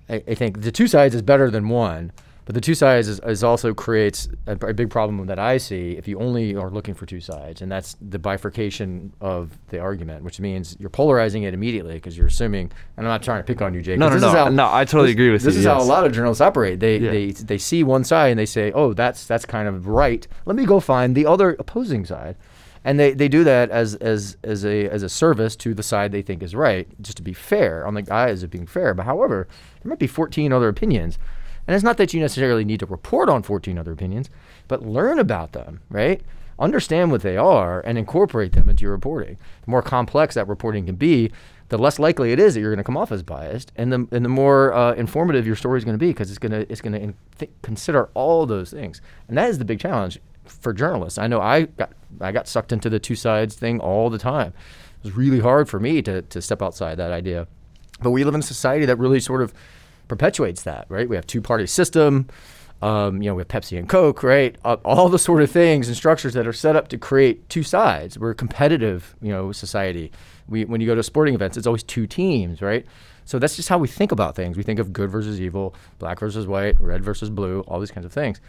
I, 0.07 0.23
I 0.27 0.35
think 0.35 0.61
the 0.61 0.71
two 0.71 0.85
sides 0.87 1.15
is 1.15 1.23
better 1.23 1.49
than 1.49 1.67
one, 1.69 2.11
but 2.47 2.55
the 2.55 2.61
two 2.61 2.73
sides 2.75 3.09
is, 3.09 3.19
is 3.25 3.43
also 3.43 3.73
creates 3.73 4.29
a, 4.47 4.53
a 4.53 4.73
big 4.73 4.89
problem 4.89 5.27
that 5.27 5.37
I 5.37 5.57
see 5.57 5.91
if 5.97 6.07
you 6.07 6.17
only 6.17 6.55
are 6.55 6.69
looking 6.69 6.93
for 6.93 7.05
two 7.05 7.19
sides, 7.19 7.61
and 7.61 7.69
that's 7.69 7.97
the 8.01 8.17
bifurcation 8.17 9.11
of 9.19 9.57
the 9.67 9.79
argument, 9.79 10.23
which 10.23 10.39
means 10.39 10.77
you're 10.79 10.89
polarizing 10.89 11.43
it 11.43 11.53
immediately 11.53 11.95
because 11.95 12.17
you're 12.17 12.27
assuming. 12.27 12.71
And 12.95 13.05
I'm 13.05 13.11
not 13.11 13.21
trying 13.21 13.39
to 13.41 13.43
pick 13.43 13.61
on 13.61 13.73
you, 13.73 13.81
Jake. 13.81 13.99
No, 13.99 14.07
no, 14.07 14.17
no, 14.17 14.29
how- 14.31 14.47
no, 14.47 14.69
I 14.71 14.85
totally 14.85 15.07
this- 15.09 15.15
agree 15.15 15.31
with 15.31 15.41
this 15.43 15.55
you, 15.55 15.57
This 15.57 15.65
is 15.65 15.71
how 15.71 15.81
a 15.81 15.83
lot 15.83 16.05
of 16.05 16.13
journalists 16.13 16.39
operate. 16.39 16.79
They 16.79 16.97
Yeah. 16.99 17.11
they 17.11 17.31
they 17.31 17.57
see 17.57 17.83
one 17.83 18.05
side 18.05 18.29
and 18.29 18.39
they 18.39 18.45
say, 18.45 18.71
"Oh, 18.71 18.93
that's 18.93 19.27
that's 19.27 19.45
kind 19.45 19.67
of 19.67 19.85
right. 19.87 20.25
Let 20.45 20.55
me 20.55 20.65
go 20.65 20.79
find 20.79 21.15
the 21.15 21.25
other 21.25 21.57
opposing 21.59 22.05
side." 22.05 22.37
And 22.85 22.97
they, 22.97 23.11
they 23.13 23.27
do 23.27 23.43
that 23.43 23.69
as, 23.69 23.95
as 23.95 24.37
as 24.45 24.63
a 24.63 24.87
as 24.87 25.03
a 25.03 25.09
service 25.09 25.57
to 25.57 25.73
the 25.73 25.83
side 25.83 26.13
they 26.13 26.21
think 26.21 26.41
is 26.41 26.55
right, 26.55 26.87
just 27.01 27.17
to 27.17 27.23
be 27.23 27.33
fair 27.33 27.85
on 27.85 27.95
the 27.95 28.01
guise 28.01 28.43
of 28.43 28.49
being 28.51 28.65
fair. 28.67 28.93
But 28.93 29.05
however, 29.05 29.49
there 29.83 29.89
might 29.89 29.99
be 29.99 30.07
14 30.07 30.53
other 30.53 30.69
opinions, 30.69 31.19
and 31.67 31.75
it's 31.75 31.83
not 31.83 31.97
that 31.97 32.13
you 32.13 32.19
necessarily 32.19 32.63
need 32.63 32.79
to 32.79 32.85
report 32.85 33.29
on 33.29 33.43
14 33.43 33.77
other 33.77 33.91
opinions, 33.91 34.29
but 34.67 34.85
learn 34.85 35.19
about 35.19 35.51
them, 35.51 35.81
right? 35.89 36.21
Understand 36.59 37.11
what 37.11 37.21
they 37.21 37.37
are 37.37 37.81
and 37.81 37.97
incorporate 37.97 38.53
them 38.53 38.69
into 38.69 38.83
your 38.83 38.93
reporting. 38.93 39.37
The 39.65 39.71
more 39.71 39.81
complex 39.81 40.35
that 40.35 40.47
reporting 40.47 40.85
can 40.85 40.95
be, 40.95 41.31
the 41.69 41.77
less 41.77 41.99
likely 41.99 42.31
it 42.31 42.39
is 42.39 42.53
that 42.53 42.61
you're 42.61 42.71
going 42.71 42.77
to 42.77 42.83
come 42.83 42.97
off 42.97 43.11
as 43.11 43.21
biased, 43.23 43.71
and 43.75 43.91
the 43.91 44.07
and 44.11 44.23
the 44.23 44.29
more 44.29 44.73
uh, 44.73 44.93
informative 44.93 45.45
your 45.45 45.55
story 45.55 45.77
is 45.77 45.83
going 45.83 45.97
to 45.97 46.03
be 46.03 46.07
because 46.07 46.29
it's 46.29 46.39
going 46.39 46.53
to 46.53 46.71
it's 46.71 46.81
going 46.81 46.93
to 46.93 47.13
th- 47.37 47.51
consider 47.61 48.09
all 48.13 48.45
those 48.45 48.71
things, 48.71 49.01
and 49.27 49.37
that 49.37 49.49
is 49.49 49.57
the 49.57 49.65
big 49.65 49.79
challenge 49.79 50.19
for 50.45 50.71
journalists. 50.71 51.19
I 51.19 51.27
know 51.27 51.41
I 51.41 51.63
got 51.63 51.91
I 52.21 52.31
got 52.31 52.47
sucked 52.47 52.71
into 52.71 52.89
the 52.89 52.99
two 52.99 53.15
sides 53.15 53.55
thing 53.55 53.79
all 53.79 54.09
the 54.09 54.17
time. 54.17 54.53
It 54.99 55.03
was 55.03 55.17
really 55.17 55.41
hard 55.41 55.67
for 55.67 55.79
me 55.79 56.01
to 56.03 56.21
to 56.21 56.41
step 56.41 56.61
outside 56.61 56.95
that 56.97 57.11
idea, 57.11 57.47
but 58.01 58.11
we 58.11 58.23
live 58.23 58.33
in 58.33 58.39
a 58.39 58.43
society 58.43 58.85
that 58.85 58.97
really 58.97 59.19
sort 59.19 59.41
of 59.41 59.53
perpetuates 60.07 60.63
that, 60.63 60.85
right? 60.89 61.07
We 61.07 61.15
have 61.15 61.27
two 61.27 61.41
party 61.41 61.67
system. 61.67 62.27
Um, 62.81 63.23
you 63.23 63.29
know, 63.29 63.35
we 63.35 63.41
have 63.41 63.47
Pepsi 63.47 63.77
and 63.77 63.89
Coke, 63.89 64.21
right? 64.21 64.55
Uh, 64.63 64.77
all 64.85 65.09
the 65.09 65.17
sort 65.17 65.41
of 65.41 65.49
things 65.49 65.87
and 65.87 65.97
structures 65.97 66.33
that 66.35 66.45
are 66.45 66.53
set 66.53 66.75
up 66.75 66.89
to 66.89 66.97
create 66.97 67.49
two 67.49 67.63
sides. 67.63 68.19
We're 68.19 68.31
a 68.31 68.35
competitive, 68.35 69.15
you 69.19 69.31
know, 69.31 69.51
society. 69.51 70.11
We, 70.47 70.65
when 70.65 70.79
you 70.79 70.87
go 70.87 70.93
to 70.93 71.01
sporting 71.01 71.33
events, 71.33 71.57
it's 71.57 71.65
always 71.65 71.83
two 71.83 72.05
teams, 72.05 72.61
right? 72.61 72.85
So 73.25 73.39
that's 73.39 73.55
just 73.55 73.67
how 73.67 73.77
we 73.77 73.87
think 73.87 74.11
about 74.11 74.35
things. 74.35 74.57
We 74.57 74.63
think 74.63 74.79
of 74.79 74.93
good 74.93 75.09
versus 75.09 75.41
evil, 75.41 75.75
black 75.99 76.19
versus 76.19 76.45
white, 76.45 76.79
red 76.79 77.03
versus 77.03 77.29
blue, 77.29 77.61
all 77.61 77.79
these 77.79 77.91
kinds 77.91 78.05
of 78.05 78.13
things. 78.13 78.39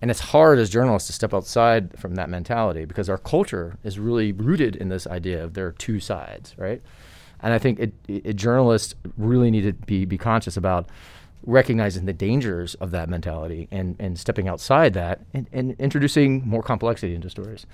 And 0.00 0.10
it's 0.10 0.20
hard 0.20 0.58
as 0.58 0.70
journalists 0.70 1.08
to 1.08 1.12
step 1.12 1.34
outside 1.34 1.98
from 1.98 2.14
that 2.14 2.30
mentality 2.30 2.84
because 2.84 3.08
our 3.08 3.18
culture 3.18 3.76
is 3.84 3.98
really 3.98 4.32
rooted 4.32 4.76
in 4.76 4.88
this 4.88 5.06
idea 5.06 5.42
of 5.42 5.54
there 5.54 5.66
are 5.66 5.72
two 5.72 6.00
sides, 6.00 6.54
right? 6.56 6.80
And 7.44 7.52
I 7.52 7.58
think 7.58 7.78
it, 7.78 7.92
it, 8.08 8.34
journalists 8.36 8.94
really 9.16 9.50
need 9.52 9.62
to 9.62 9.72
be, 9.74 10.04
be 10.04 10.18
conscious 10.18 10.56
about 10.56 10.88
recognizing 11.46 12.06
the 12.06 12.12
dangers 12.12 12.74
of 12.76 12.90
that 12.92 13.08
mentality 13.08 13.68
and, 13.70 13.96
and 13.98 14.18
stepping 14.18 14.48
outside 14.48 14.94
that 14.94 15.20
and, 15.34 15.46
and 15.52 15.76
introducing 15.78 16.46
more 16.48 16.62
complexity 16.62 17.14
into 17.14 17.28
stories. 17.28 17.66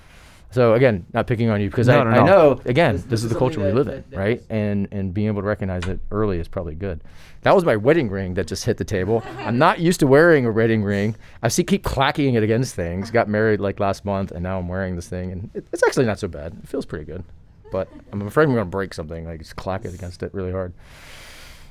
So 0.53 0.75
again, 0.75 1.07
not 1.13 1.29
picking 1.29 1.49
on 1.51 1.61
you 1.61 1.71
because 1.71 1.87
No, 1.87 2.01
I, 2.01 2.03
no, 2.03 2.11
I 2.11 2.27
know 2.27 2.61
again 2.65 2.95
This- 2.97 3.03
this, 3.05 3.11
this 3.11 3.21
is 3.21 3.25
is 3.27 3.33
the 3.33 3.39
culture 3.39 3.55
something 3.61 3.73
we 3.73 3.79
live 3.79 3.87
that- 3.87 3.93
in, 3.95 4.01
that- 4.01 4.11
that 4.11 4.19
right? 4.19 4.43
And 4.51 4.89
and 4.91 5.15
being 5.15 5.29
able 5.29 5.43
to 5.43 5.47
recognize 5.47 5.85
it 5.87 6.01
early 6.11 6.41
is 6.41 6.49
probably 6.49 6.75
good. 6.75 7.05
That 7.43 7.55
was 7.55 7.65
my 7.65 7.77
wedding 7.77 8.11
ring 8.11 8.35
that 8.35 8.49
just 8.49 8.65
hit 8.65 8.77
the 8.77 8.85
table. 8.85 9.23
I'm 9.39 9.59
not 9.59 9.79
used 9.79 10.01
to 10.01 10.09
wearing 10.09 10.47
a 10.47 10.51
wedding 10.51 10.83
ring. 10.83 11.15
I 11.45 11.47
see 11.49 11.63
keep 11.63 11.85
clacking 11.85 12.35
it 12.35 12.43
against 12.43 12.75
things. 12.75 13.13
Got 13.13 13.29
married 13.29 13.61
like 13.61 13.79
last 13.79 14.05
month, 14.05 14.33
and 14.33 14.43
now 14.43 14.59
I'm 14.59 14.67
wearing 14.67 14.97
this 14.97 15.07
thing, 15.09 15.31
and 15.31 15.51
it, 15.55 15.65
it's 15.73 15.85
actually 15.85 16.07
not 16.07 16.19
so 16.19 16.27
bad. 16.27 16.57
It 16.61 16.69
feels 16.69 16.85
pretty 16.85 17.05
good, 17.05 17.23
but 17.71 17.89
I'm 18.13 18.23
afraid 18.23 18.45
I'm 18.45 18.51
gonna 18.51 18.65
break 18.65 18.95
something. 18.95 19.25
Like 19.25 19.41
just 19.41 19.57
clack 19.57 19.85
it 19.85 19.95
against 19.95 20.23
it 20.23 20.33
really 20.35 20.53
hard. 20.53 20.73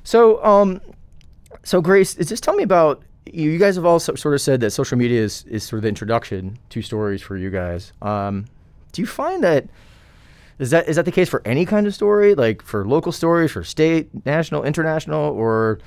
So 0.04 0.44
um, 0.44 0.82
so 1.64 1.82
Grace, 1.82 2.16
just 2.16 2.44
tell 2.44 2.56
me 2.56 2.64
about 2.64 3.04
you. 3.26 3.50
You 3.50 3.60
guys 3.60 3.76
have 3.76 3.86
all 3.86 4.00
so, 4.00 4.16
sort 4.16 4.34
of 4.34 4.42
said 4.42 4.60
that 4.62 4.72
social 4.72 4.98
media 4.98 5.22
is, 5.22 5.44
is 5.46 5.64
sort 5.64 5.78
of 5.80 5.84
the 5.84 5.90
introduction 5.90 6.58
to 6.70 6.82
stories 6.82 7.22
for 7.22 7.38
you 7.38 7.50
guys. 7.50 7.94
Um, 8.02 8.46
do 8.92 9.02
you 9.02 9.08
find 9.08 9.44
that 9.44 9.68
is 10.60 10.72
that 10.72 10.90
is 10.90 10.98
that 10.98 11.06
the 11.06 11.12
case 11.12 11.30
for 11.30 11.42
any 11.46 11.66
kind 11.66 11.88
of 11.88 11.96
story, 11.96 12.36
like 12.36 12.62
for 12.62 12.86
local 12.86 13.12
stories, 13.12 13.52
for 13.52 13.64
state, 13.64 14.10
national, 14.26 14.64
international, 14.64 15.34
or 15.34 15.80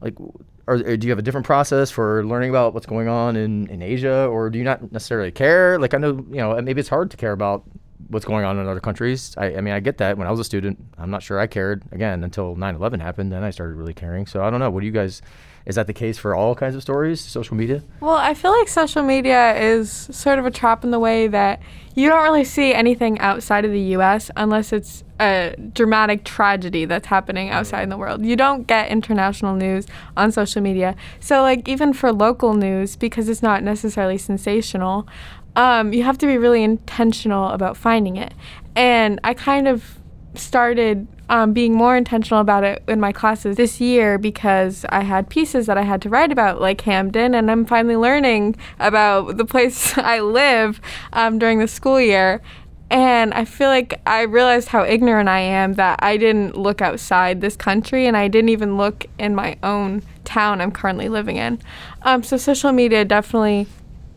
like, 0.00 0.18
or, 0.66 0.74
or 0.74 0.96
do 0.96 1.06
you 1.06 1.12
have 1.12 1.18
a 1.18 1.22
different 1.22 1.46
process 1.46 1.90
for 1.90 2.24
learning 2.26 2.50
about 2.50 2.74
what's 2.74 2.86
going 2.86 3.08
on 3.08 3.36
in, 3.36 3.68
in 3.68 3.82
Asia, 3.82 4.26
or 4.26 4.50
do 4.50 4.58
you 4.58 4.64
not 4.64 4.90
necessarily 4.90 5.30
care? 5.30 5.78
Like 5.78 5.94
I 5.94 5.98
know 5.98 6.24
you 6.28 6.36
know 6.36 6.60
maybe 6.60 6.80
it's 6.80 6.88
hard 6.88 7.10
to 7.12 7.16
care 7.16 7.32
about 7.32 7.64
what's 8.08 8.24
going 8.24 8.44
on 8.44 8.58
in 8.58 8.66
other 8.66 8.80
countries. 8.80 9.34
I, 9.36 9.56
I 9.56 9.60
mean 9.60 9.74
I 9.74 9.80
get 9.80 9.98
that. 9.98 10.18
When 10.18 10.26
I 10.26 10.30
was 10.30 10.40
a 10.40 10.44
student, 10.44 10.78
I'm 10.98 11.10
not 11.10 11.22
sure 11.22 11.38
I 11.38 11.46
cared 11.46 11.82
again 11.92 12.24
until 12.24 12.56
9/11 12.56 13.00
happened. 13.00 13.32
Then 13.32 13.42
I 13.42 13.50
started 13.50 13.74
really 13.76 13.94
caring. 13.94 14.26
So 14.26 14.42
I 14.42 14.50
don't 14.50 14.60
know. 14.60 14.70
What 14.70 14.80
do 14.80 14.86
you 14.86 14.92
guys? 14.92 15.22
Is 15.66 15.74
that 15.74 15.88
the 15.88 15.92
case 15.92 16.16
for 16.16 16.32
all 16.32 16.54
kinds 16.54 16.76
of 16.76 16.82
stories, 16.82 17.20
social 17.20 17.56
media? 17.56 17.82
Well, 17.98 18.14
I 18.14 18.34
feel 18.34 18.52
like 18.52 18.68
social 18.68 19.02
media 19.02 19.56
is 19.60 19.90
sort 19.90 20.38
of 20.38 20.46
a 20.46 20.50
trap 20.50 20.84
in 20.84 20.92
the 20.92 21.00
way 21.00 21.26
that 21.26 21.60
you 21.96 22.08
don't 22.08 22.22
really 22.22 22.44
see 22.44 22.72
anything 22.72 23.18
outside 23.18 23.64
of 23.64 23.72
the 23.72 23.80
US 23.96 24.30
unless 24.36 24.72
it's 24.72 25.02
a 25.18 25.56
dramatic 25.72 26.22
tragedy 26.24 26.84
that's 26.84 27.06
happening 27.08 27.50
outside 27.50 27.82
in 27.82 27.88
the 27.88 27.96
world. 27.96 28.24
You 28.24 28.36
don't 28.36 28.66
get 28.66 28.90
international 28.90 29.56
news 29.56 29.86
on 30.16 30.30
social 30.30 30.62
media. 30.62 30.94
So, 31.18 31.42
like, 31.42 31.68
even 31.68 31.92
for 31.92 32.12
local 32.12 32.54
news, 32.54 32.94
because 32.94 33.28
it's 33.28 33.42
not 33.42 33.64
necessarily 33.64 34.18
sensational, 34.18 35.08
um, 35.56 35.92
you 35.92 36.04
have 36.04 36.18
to 36.18 36.26
be 36.26 36.38
really 36.38 36.62
intentional 36.62 37.48
about 37.48 37.76
finding 37.76 38.16
it. 38.16 38.34
And 38.76 39.18
I 39.24 39.34
kind 39.34 39.66
of 39.66 39.98
started 40.34 41.08
um, 41.28 41.52
being 41.52 41.74
more 41.74 41.96
intentional 41.96 42.40
about 42.40 42.62
it 42.62 42.84
in 42.86 43.00
my 43.00 43.10
classes 43.10 43.56
this 43.56 43.80
year 43.80 44.18
because 44.18 44.84
I 44.90 45.02
had 45.02 45.28
pieces 45.28 45.66
that 45.66 45.78
I 45.78 45.82
had 45.82 46.02
to 46.02 46.08
write 46.08 46.30
about, 46.30 46.60
like 46.60 46.82
Hamden, 46.82 47.34
and 47.34 47.50
I'm 47.50 47.64
finally 47.64 47.96
learning 47.96 48.56
about 48.78 49.38
the 49.38 49.44
place 49.44 49.96
I 49.98 50.20
live 50.20 50.80
um, 51.12 51.38
during 51.38 51.58
the 51.58 51.68
school 51.68 52.00
year. 52.00 52.42
And 52.88 53.34
I 53.34 53.44
feel 53.44 53.68
like 53.68 54.00
I 54.06 54.22
realized 54.22 54.68
how 54.68 54.84
ignorant 54.84 55.28
I 55.28 55.40
am 55.40 55.74
that 55.74 55.98
I 56.02 56.16
didn't 56.16 56.56
look 56.56 56.80
outside 56.80 57.40
this 57.40 57.56
country 57.56 58.06
and 58.06 58.16
I 58.16 58.28
didn't 58.28 58.50
even 58.50 58.76
look 58.76 59.06
in 59.18 59.34
my 59.34 59.56
own 59.64 60.02
town 60.24 60.60
I'm 60.60 60.70
currently 60.70 61.08
living 61.08 61.36
in. 61.36 61.58
Um, 62.02 62.22
so, 62.22 62.36
social 62.36 62.70
media 62.70 63.04
definitely 63.04 63.66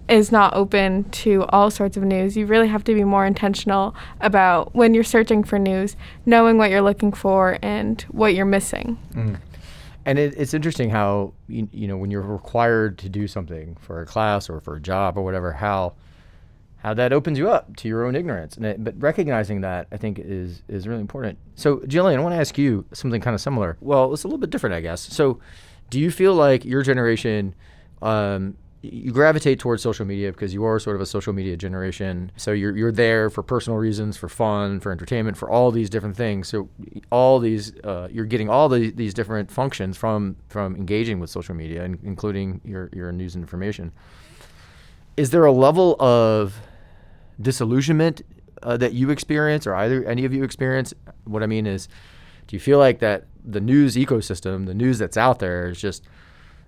is 0.10 0.32
not 0.32 0.54
open 0.56 1.04
to 1.12 1.46
all 1.50 1.70
sorts 1.70 1.98
of 1.98 2.04
news. 2.04 2.36
You 2.36 2.46
really 2.46 2.68
have 2.68 2.84
to 2.86 2.94
be 2.94 3.04
more 3.04 3.26
intentional 3.26 3.96
about 4.22 4.74
when 4.74 4.94
you're 4.94 5.04
searching 5.04 5.44
for 5.44 5.60
news, 5.60 5.96
knowing 6.26 6.58
what 6.58 6.70
you're 6.70 6.82
looking 6.82 7.12
for 7.12 7.60
and 7.62 8.02
what 8.10 8.34
you're 8.34 8.46
missing. 8.46 8.98
And 10.06 10.18
it, 10.18 10.34
it's 10.38 10.54
interesting 10.54 10.90
how 10.90 11.34
you, 11.48 11.70
you 11.72 11.88
know 11.88 11.98
when 11.98 12.10
you're 12.10 12.22
required 12.22 12.98
to 13.00 13.10
do 13.10 13.28
something 13.28 13.78
for 13.80 14.02
a 14.02 14.06
class 14.06 14.50
or 14.50 14.60
for 14.60 14.76
a 14.76 14.82
job 14.82 15.18
or 15.18 15.24
whatever, 15.24 15.52
how 15.52 15.94
how 16.78 16.94
that 16.94 17.12
opens 17.12 17.38
you 17.38 17.50
up 17.50 17.76
to 17.76 17.88
your 17.88 18.06
own 18.06 18.16
ignorance. 18.16 18.56
And 18.56 18.66
it, 18.66 18.84
but 18.84 18.96
recognizing 18.98 19.62
that 19.62 19.88
I 19.92 19.98
think 19.98 20.18
is 20.18 20.64
is 20.68 20.88
really 20.88 21.02
important. 21.02 21.38
So 21.56 21.78
Jillian, 21.80 22.18
I 22.18 22.22
want 22.22 22.34
to 22.34 22.40
ask 22.40 22.58
you 22.58 22.86
something 22.94 23.22
kind 23.22 23.36
of 23.36 23.42
similar. 23.42 23.78
Well, 23.82 24.14
it's 24.14 24.24
a 24.24 24.28
little 24.28 24.40
bit 24.40 24.50
different, 24.50 24.74
I 24.74 24.82
guess. 24.82 25.02
So, 25.02 25.40
do 25.90 26.00
you 26.00 26.10
feel 26.10 26.34
like 26.34 26.66
your 26.66 26.82
generation? 26.82 27.54
Um, 28.02 28.56
you 28.82 29.12
gravitate 29.12 29.60
towards 29.60 29.84
social 29.84 30.06
media 30.06 30.32
because 30.32 30.54
you 30.54 30.64
are 30.64 30.80
sort 30.80 30.96
of 30.96 31.02
a 31.02 31.06
social 31.06 31.34
media 31.34 31.58
generation. 31.58 32.32
So 32.38 32.52
you're 32.52 32.76
you're 32.78 32.92
there 32.94 33.30
for 33.30 33.44
personal 33.44 33.78
reasons, 33.78 34.16
for 34.16 34.30
fun, 34.30 34.80
for 34.80 34.92
entertainment, 34.92 35.36
for 35.36 35.50
all 35.50 35.72
these 35.72 35.90
different 35.90 36.16
things. 36.16 36.48
So 36.48 36.70
all 37.12 37.40
these 37.40 37.76
uh, 37.84 38.08
you're 38.10 38.26
getting 38.26 38.50
all 38.50 38.70
the, 38.70 38.92
these 38.92 39.14
different 39.14 39.52
functions 39.52 39.98
from 39.98 40.38
from 40.48 40.76
engaging 40.76 41.20
with 41.20 41.30
social 41.30 41.56
media, 41.56 41.84
in, 41.84 42.00
including 42.04 42.62
your 42.64 42.90
your 42.94 43.12
news 43.12 43.36
and 43.36 43.44
information. 43.44 43.92
Is 45.18 45.32
there 45.32 45.44
a 45.44 45.52
level 45.52 46.02
of 46.02 46.56
disillusionment 47.42 48.22
uh, 48.64 48.78
that 48.78 48.94
you 48.94 49.10
experience, 49.10 49.68
or 49.68 49.76
either 49.76 50.06
any 50.06 50.24
of 50.24 50.34
you 50.34 50.44
experience? 50.46 50.94
What 51.26 51.44
I 51.44 51.48
mean 51.48 51.68
is, 51.68 51.90
Do 52.50 52.56
you 52.56 52.60
feel 52.60 52.80
like 52.80 52.98
that 53.00 53.26
the 53.46 53.62
news 53.62 53.96
ecosystem, 53.96 54.66
the 54.66 54.74
news 54.74 54.98
that's 54.98 55.18
out 55.18 55.38
there, 55.38 55.70
is 55.70 55.80
just 55.80 56.04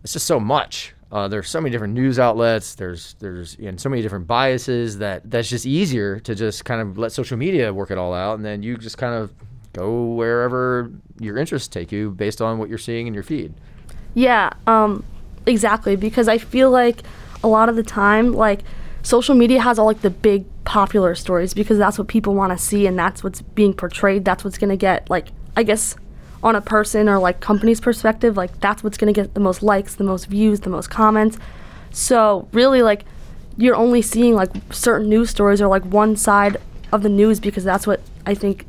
it's 0.03 0.13
just 0.13 0.27
so 0.27 0.39
much. 0.39 0.93
Uh, 1.11 1.27
there's 1.27 1.49
so 1.49 1.59
many 1.59 1.71
different 1.71 1.93
news 1.93 2.19
outlets. 2.19 2.75
There's 2.75 3.15
there's 3.19 3.55
and 3.55 3.79
so 3.79 3.89
many 3.89 4.01
different 4.01 4.27
biases 4.27 4.99
that 4.99 5.29
that's 5.29 5.49
just 5.49 5.65
easier 5.65 6.19
to 6.21 6.33
just 6.33 6.63
kind 6.63 6.79
of 6.79 6.97
let 6.97 7.11
social 7.11 7.37
media 7.37 7.73
work 7.73 7.91
it 7.91 7.97
all 7.97 8.13
out, 8.13 8.35
and 8.35 8.45
then 8.45 8.63
you 8.63 8.77
just 8.77 8.97
kind 8.97 9.13
of 9.13 9.33
go 9.73 10.05
wherever 10.05 10.91
your 11.19 11.37
interests 11.37 11.67
take 11.67 11.91
you 11.91 12.11
based 12.11 12.41
on 12.41 12.57
what 12.57 12.69
you're 12.69 12.77
seeing 12.77 13.07
in 13.07 13.13
your 13.13 13.23
feed. 13.23 13.53
Yeah, 14.13 14.51
um, 14.67 15.03
exactly. 15.45 15.95
Because 15.95 16.27
I 16.27 16.37
feel 16.37 16.71
like 16.71 17.01
a 17.43 17.47
lot 17.47 17.69
of 17.69 17.75
the 17.75 17.83
time, 17.83 18.33
like 18.33 18.61
social 19.03 19.35
media 19.35 19.59
has 19.61 19.79
all 19.79 19.85
like 19.85 20.01
the 20.01 20.09
big 20.09 20.45
popular 20.63 21.15
stories 21.15 21.53
because 21.53 21.77
that's 21.77 21.97
what 21.97 22.07
people 22.07 22.35
want 22.35 22.51
to 22.51 22.57
see 22.57 22.85
and 22.85 22.97
that's 22.97 23.23
what's 23.23 23.41
being 23.41 23.73
portrayed. 23.73 24.23
That's 24.23 24.43
what's 24.43 24.57
gonna 24.57 24.77
get 24.77 25.09
like 25.09 25.29
I 25.55 25.63
guess 25.63 25.95
on 26.43 26.55
a 26.55 26.61
person 26.61 27.07
or 27.07 27.19
like 27.19 27.39
company's 27.39 27.79
perspective, 27.79 28.37
like 28.37 28.59
that's 28.59 28.83
what's 28.83 28.97
gonna 28.97 29.13
get 29.13 29.33
the 29.33 29.39
most 29.39 29.61
likes, 29.61 29.95
the 29.95 30.03
most 30.03 30.25
views, 30.25 30.61
the 30.61 30.69
most 30.69 30.89
comments. 30.89 31.37
So 31.91 32.47
really, 32.51 32.81
like 32.81 33.05
you're 33.57 33.75
only 33.75 34.01
seeing 34.01 34.35
like 34.35 34.49
certain 34.71 35.09
news 35.09 35.29
stories 35.29 35.61
or 35.61 35.67
like 35.67 35.83
one 35.85 36.15
side 36.15 36.57
of 36.91 37.03
the 37.03 37.09
news 37.09 37.39
because 37.39 37.63
that's 37.63 37.85
what 37.85 38.01
I 38.25 38.33
think 38.33 38.65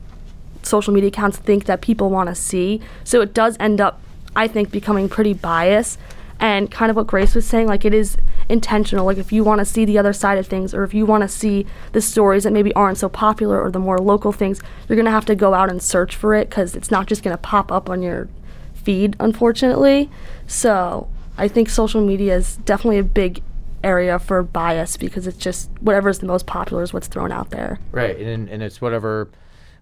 social 0.62 0.92
media 0.92 1.08
accounts 1.08 1.38
think 1.38 1.64
that 1.66 1.80
people 1.80 2.11
want 2.11 2.28
to 2.28 2.35
see. 2.35 2.80
So 3.04 3.20
it 3.20 3.35
does 3.35 3.56
end 3.58 3.80
up, 3.80 4.00
I 4.37 4.48
think, 4.48 4.70
becoming 4.70 5.08
pretty 5.08 5.35
biased. 5.35 5.98
And 6.38 6.70
kind 6.70 6.90
of 6.90 6.96
what 6.96 7.06
Grace 7.06 7.35
was 7.35 7.46
saying, 7.46 7.68
like 7.68 7.85
it 7.85 7.94
is 7.94 8.16
intentional. 8.48 9.07
Like 9.07 9.18
if 9.18 9.33
you 9.33 9.44
want 9.44 9.61
to 9.61 9.64
see 9.64 9.85
the 9.85 9.98
other 9.98 10.12
side 10.12 10.38
of 10.38 10.46
things, 10.46 10.74
or 10.74 10.85
if 10.85 10.94
you 10.94 11.07
want 11.07 11.22
to 11.22 11.28
see 11.28 11.66
the 11.92 12.00
stories 12.00 12.44
that 12.44 12.52
maybe 12.52 12.72
aren't 12.74 12.98
so 12.98 13.09
popular 13.09 13.61
or 13.61 13.70
the 13.70 13.78
more 13.78 13.98
local 13.98 14.33
things, 14.33 14.61
you're 14.88 14.96
gonna 14.96 15.11
have 15.11 15.26
to 15.26 15.35
go 15.35 15.55
out 15.55 15.70
and 15.70 15.83
search 15.83 16.16
for 16.16 16.35
it 16.35 16.48
because 16.48 16.74
it's 16.74 16.90
not 16.90 17.07
just 17.07 17.22
gonna 17.22 17.37
pop 17.37 17.70
up 17.72 17.88
on 17.88 18.02
your 18.02 18.28
feed, 18.74 19.16
unfortunately. 19.20 20.11
So 20.46 21.09
I 21.38 21.48
think 21.48 21.68
social 21.68 22.00
media 22.00 22.37
is 22.37 22.57
definitely 22.59 22.98
a 22.98 23.05
big 23.05 23.42
area 23.85 24.18
for 24.18 24.42
bias 24.42 24.96
because 24.96 25.26
it's 25.26 25.37
just 25.37 25.70
whatever's 25.81 26.20
the 26.20 26.26
most 26.26 26.46
popular 26.46 26.83
is 26.83 26.92
what's 26.92 27.09
thrown 27.09 27.33
out 27.33 27.50
there. 27.50 27.78
Right, 27.90 28.18
and 28.18 28.48
and 28.48 28.62
it's 28.62 28.81
whatever 28.81 29.31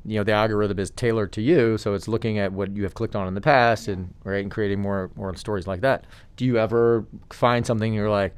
you 0.04 0.16
know 0.16 0.24
the 0.24 0.32
algorithm 0.32 0.78
is 0.78 0.90
tailored 0.90 1.32
to 1.32 1.42
you, 1.42 1.76
so 1.78 1.94
it's 1.94 2.08
looking 2.08 2.38
at 2.38 2.52
what 2.52 2.74
you 2.74 2.82
have 2.84 2.94
clicked 2.94 3.16
on 3.16 3.28
in 3.28 3.34
the 3.34 3.40
past 3.40 3.88
and 3.88 4.12
right 4.24 4.42
and 4.42 4.50
creating 4.50 4.80
more 4.80 5.10
more 5.16 5.34
stories 5.36 5.66
like 5.66 5.80
that. 5.82 6.04
Do 6.36 6.44
you 6.44 6.58
ever 6.58 7.04
find 7.30 7.66
something 7.66 7.92
you're 7.92 8.10
like 8.10 8.34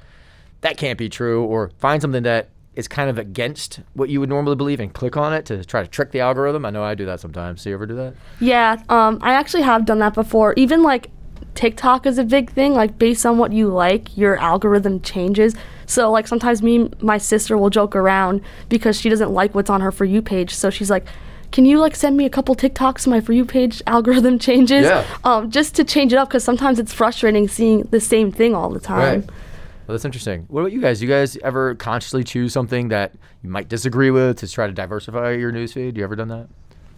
that 0.62 0.77
can't 0.77 0.98
be 0.98 1.09
true, 1.09 1.44
or 1.44 1.70
find 1.79 2.03
something 2.03 2.22
that 2.25 2.48
is 2.75 2.88
kind 2.88 3.11
of 3.11 3.18
against 3.18 3.81
what 3.94 4.09
you 4.09 4.18
would 4.18 4.29
normally 4.29 4.57
believe 4.57 4.81
and 4.81 4.94
click 4.94 5.16
on 5.16 5.35
it 5.35 5.44
to 5.46 5.64
try 5.64 5.83
to 5.83 5.88
trick 5.88 6.11
the 6.11 6.20
algorithm? 6.20 6.64
I 6.64 6.70
know 6.70 6.83
I 6.83 6.94
do 6.94 7.05
that 7.07 7.20
sometimes. 7.20 7.62
Do 7.62 7.68
you 7.68 7.75
ever 7.75 7.87
do 7.87 7.94
that? 7.96 8.14
Yeah, 8.40 8.83
um, 8.88 9.18
I 9.20 9.35
actually 9.35 9.62
have 9.62 9.85
done 9.85 9.98
that 9.98 10.14
before. 10.14 10.55
Even 10.57 10.83
like 10.83 11.11
TikTok 11.55 12.07
is 12.07 12.18
a 12.18 12.25
big 12.25 12.51
thing. 12.51 12.75
Like 12.75 12.98
based 12.98 13.27
on 13.27 13.38
what 13.38 13.53
you 13.53 13.68
like, 13.68 14.16
your 14.16 14.37
algorithm 14.38 15.01
changes. 15.01 15.55
So 15.87 16.11
like 16.11 16.27
sometimes 16.27 16.62
me, 16.62 16.90
my 17.01 17.18
sister 17.18 17.59
will 17.59 17.70
joke 17.70 17.94
around 17.94 18.40
because 18.68 18.98
she 18.98 19.09
doesn't 19.09 19.31
like 19.31 19.55
what's 19.55 19.70
on 19.70 19.81
her 19.81 19.92
for 19.92 20.05
you 20.05 20.22
page. 20.22 20.55
So 20.55 20.70
she's 20.70 20.90
like, 20.90 21.05
"Can 21.51 21.66
you 21.66 21.79
like 21.79 21.94
send 21.94 22.16
me 22.16 22.25
a 22.25 22.31
couple 22.31 22.55
TikToks 22.55 23.07
my 23.07 23.20
for 23.20 23.35
you 23.35 23.44
page 23.44 23.83
algorithm 23.87 24.38
changes?" 24.38 24.85
Yeah. 24.85 25.05
Um, 25.25 25.51
just 25.51 25.75
to 25.75 25.85
change 25.85 26.12
it 26.12 26.16
up 26.16 26.29
because 26.29 26.44
sometimes 26.44 26.79
it's 26.79 26.92
frustrating 26.92 27.48
seeing 27.48 27.83
the 27.90 28.01
same 28.01 28.33
thing 28.33 28.55
all 28.55 28.70
the 28.70 28.81
time. 28.81 29.20
Right. 29.20 29.31
That's 29.92 30.05
interesting. 30.05 30.46
What 30.48 30.62
about 30.62 30.72
you 30.72 30.81
guys? 30.81 31.00
Do 31.00 31.07
You 31.07 31.12
guys 31.12 31.37
ever 31.38 31.74
consciously 31.74 32.24
choose 32.24 32.52
something 32.52 32.88
that 32.88 33.12
you 33.42 33.50
might 33.50 33.68
disagree 33.68 34.11
with 34.11 34.38
to 34.38 34.48
try 34.48 34.66
to 34.66 34.72
diversify 34.72 35.33
your 35.33 35.52
newsfeed? 35.52 35.96
You 35.96 36.05
ever 36.05 36.16
done 36.16 36.28
that, 36.28 36.48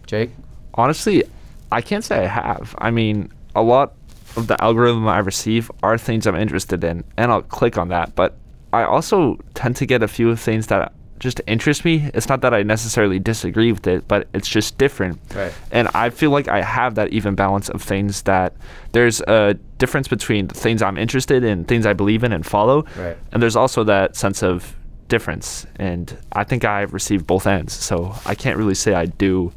Jake? 0.07 0.31
Honestly, 0.75 1.23
I 1.71 1.81
can't 1.81 2.03
say 2.03 2.23
I 2.23 2.27
have. 2.27 2.73
I 2.77 2.91
mean, 2.91 3.31
a 3.55 3.61
lot 3.61 3.93
of 4.37 4.47
the 4.47 4.61
algorithm 4.63 5.07
I 5.07 5.19
receive 5.19 5.69
are 5.83 5.97
things 5.97 6.25
I'm 6.25 6.35
interested 6.35 6.83
in, 6.83 7.03
and 7.17 7.31
I'll 7.31 7.41
click 7.41 7.77
on 7.77 7.89
that. 7.89 8.15
But 8.15 8.37
I 8.71 8.83
also 8.83 9.39
tend 9.53 9.75
to 9.77 9.85
get 9.85 10.01
a 10.01 10.07
few 10.07 10.35
things 10.35 10.67
that 10.67 10.93
just 11.19 11.39
interest 11.47 11.85
me. 11.85 12.09
It's 12.13 12.27
not 12.27 12.41
that 12.41 12.53
I 12.53 12.63
necessarily 12.63 13.19
disagree 13.19 13.71
with 13.71 13.87
it, 13.87 14.07
but 14.07 14.27
it's 14.33 14.47
just 14.49 14.77
different. 14.77 15.19
Right. 15.33 15.53
And 15.71 15.87
I 15.93 16.09
feel 16.09 16.29
like 16.29 16.47
I 16.47 16.61
have 16.61 16.95
that 16.95 17.09
even 17.13 17.35
balance 17.35 17.69
of 17.69 17.81
things 17.81 18.23
that 18.23 18.53
there's 18.91 19.21
a 19.21 19.55
difference 19.77 20.07
between 20.07 20.47
the 20.47 20.53
things 20.55 20.81
I'm 20.81 20.97
interested 20.97 21.43
in, 21.43 21.63
things 21.65 21.85
I 21.85 21.93
believe 21.93 22.23
in 22.23 22.31
and 22.33 22.45
follow. 22.45 22.83
Right. 22.97 23.17
And 23.31 23.41
there's 23.41 23.55
also 23.55 23.83
that 23.85 24.15
sense 24.15 24.43
of 24.43 24.75
difference. 25.07 25.65
And 25.77 26.17
I 26.33 26.43
think 26.43 26.65
I 26.65 26.81
receive 26.81 27.25
both 27.25 27.47
ends. 27.47 27.73
So 27.73 28.13
I 28.25 28.35
can't 28.35 28.57
really 28.57 28.75
say 28.75 28.93
I 28.93 29.05
do. 29.05 29.53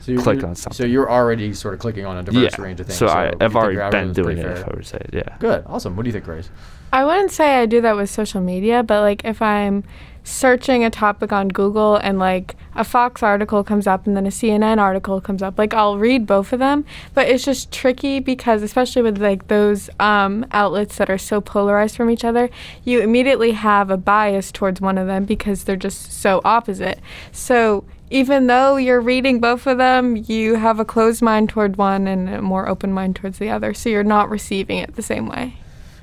So 0.00 0.12
you're, 0.12 0.22
Click 0.22 0.36
you're- 0.38 0.48
on 0.50 0.54
something. 0.56 0.76
So 0.76 0.84
you're 0.84 1.10
already 1.10 1.52
sort 1.52 1.74
of 1.74 1.80
clicking 1.80 2.06
on 2.06 2.16
a 2.16 2.22
diverse 2.22 2.58
range 2.58 2.80
of 2.80 2.86
things. 2.86 2.98
So, 2.98 3.08
I, 3.08 3.32
I've 3.40 3.54
already 3.56 3.76
been 3.90 4.12
doing 4.12 4.36
pretty 4.36 4.40
it, 4.40 4.44
fair. 4.44 4.52
if 4.62 4.68
I 4.68 4.74
would 4.74 4.86
say 4.86 4.98
it. 4.98 5.10
Yeah. 5.12 5.36
Good. 5.38 5.64
Awesome. 5.66 5.96
What 5.96 6.04
do 6.04 6.08
you 6.08 6.12
think, 6.12 6.24
Grace? 6.24 6.48
I 6.92 7.04
wouldn't 7.04 7.32
say 7.32 7.56
I 7.60 7.66
do 7.66 7.80
that 7.80 7.96
with 7.96 8.08
social 8.08 8.40
media, 8.40 8.82
but 8.84 9.00
like 9.00 9.24
if 9.24 9.42
I'm 9.42 9.82
searching 10.26 10.84
a 10.84 10.90
topic 10.90 11.32
on 11.32 11.48
Google 11.48 11.94
and 11.96 12.18
like 12.18 12.56
a 12.74 12.82
Fox 12.82 13.22
article 13.22 13.62
comes 13.62 13.86
up 13.86 14.06
and 14.08 14.16
then 14.16 14.26
a 14.26 14.30
CNN 14.30 14.78
article 14.78 15.20
comes 15.20 15.40
up, 15.40 15.56
like 15.56 15.72
I'll 15.72 15.98
read 15.98 16.26
both 16.26 16.52
of 16.52 16.58
them. 16.58 16.84
But 17.14 17.28
it's 17.28 17.44
just 17.44 17.70
tricky 17.70 18.18
because, 18.18 18.62
especially 18.62 19.02
with 19.02 19.18
like 19.18 19.46
those 19.46 19.88
um, 20.00 20.44
outlets 20.50 20.96
that 20.96 21.08
are 21.08 21.16
so 21.16 21.40
polarized 21.40 21.96
from 21.96 22.10
each 22.10 22.24
other, 22.24 22.50
you 22.82 23.00
immediately 23.00 23.52
have 23.52 23.88
a 23.88 23.96
bias 23.96 24.50
towards 24.50 24.80
one 24.80 24.98
of 24.98 25.06
them 25.06 25.24
because 25.24 25.62
they're 25.62 25.76
just 25.76 26.12
so 26.12 26.40
opposite. 26.44 26.98
So 27.30 27.84
even 28.10 28.48
though 28.48 28.76
you're 28.76 29.00
reading 29.00 29.40
both 29.40 29.66
of 29.66 29.78
them, 29.78 30.16
you 30.16 30.56
have 30.56 30.80
a 30.80 30.84
closed 30.84 31.22
mind 31.22 31.50
toward 31.50 31.76
one 31.76 32.08
and 32.08 32.28
a 32.28 32.42
more 32.42 32.68
open 32.68 32.92
mind 32.92 33.14
towards 33.14 33.38
the 33.38 33.50
other. 33.50 33.72
So 33.72 33.88
you're 33.88 34.02
not 34.02 34.28
receiving 34.28 34.78
it 34.78 34.96
the 34.96 35.02
same 35.02 35.28
way. 35.28 35.56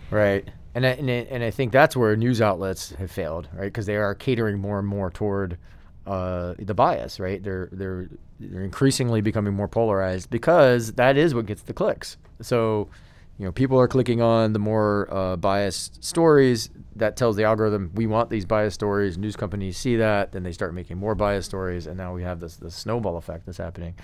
Right. 0.10 0.48
And 0.76 0.86
I, 0.86 0.90
and, 0.90 1.10
I, 1.10 1.14
and 1.14 1.44
I 1.44 1.52
think 1.52 1.72
that's 1.72 1.96
where 1.96 2.16
news 2.16 2.42
outlets 2.42 2.92
have 2.96 3.12
failed, 3.12 3.48
right? 3.54 3.66
Because 3.66 3.86
they 3.86 3.96
are 3.96 4.16
catering 4.16 4.60
more 4.60 4.80
and 4.80 4.88
more 4.88 5.12
toward 5.12 5.58
uh, 6.06 6.56
the 6.60 6.74
bias, 6.74 7.20
right? 7.20 7.42
They're 7.44 7.70
they're 7.72 8.10
they're 8.40 8.64
increasingly 8.64 9.22
becoming 9.22 9.54
more 9.54 9.68
polarized 9.68 10.30
because 10.30 10.94
that 10.94 11.16
is 11.18 11.34
what 11.34 11.46
gets 11.46 11.62
the 11.62 11.74
clicks. 11.74 12.18
So, 12.42 12.90
you 13.38 13.46
know, 13.46 13.52
people 13.52 13.80
are 13.80 13.88
clicking 13.88 14.22
on 14.22 14.54
the 14.54 14.60
more 14.60 15.08
uh, 15.12 15.36
biased 15.38 16.04
stories. 16.04 16.70
That 16.96 17.16
tells 17.16 17.36
the 17.36 17.44
algorithm 17.44 17.92
we 17.96 18.06
want 18.06 18.30
these 18.30 18.46
biased 18.46 18.76
stories. 18.76 19.18
News 19.18 19.36
companies 19.36 19.78
see 19.78 19.96
that, 19.98 20.32
then 20.32 20.44
they 20.44 20.52
start 20.52 20.74
making 20.74 20.98
more 20.98 21.16
biased 21.16 21.50
stories, 21.50 21.88
and 21.88 21.98
now 21.98 22.14
we 22.14 22.24
have 22.24 22.40
this 22.40 22.58
this 22.58 22.76
snowball 22.76 23.18
effect 23.18 23.46
that's 23.46 23.58
happening. 23.58 23.96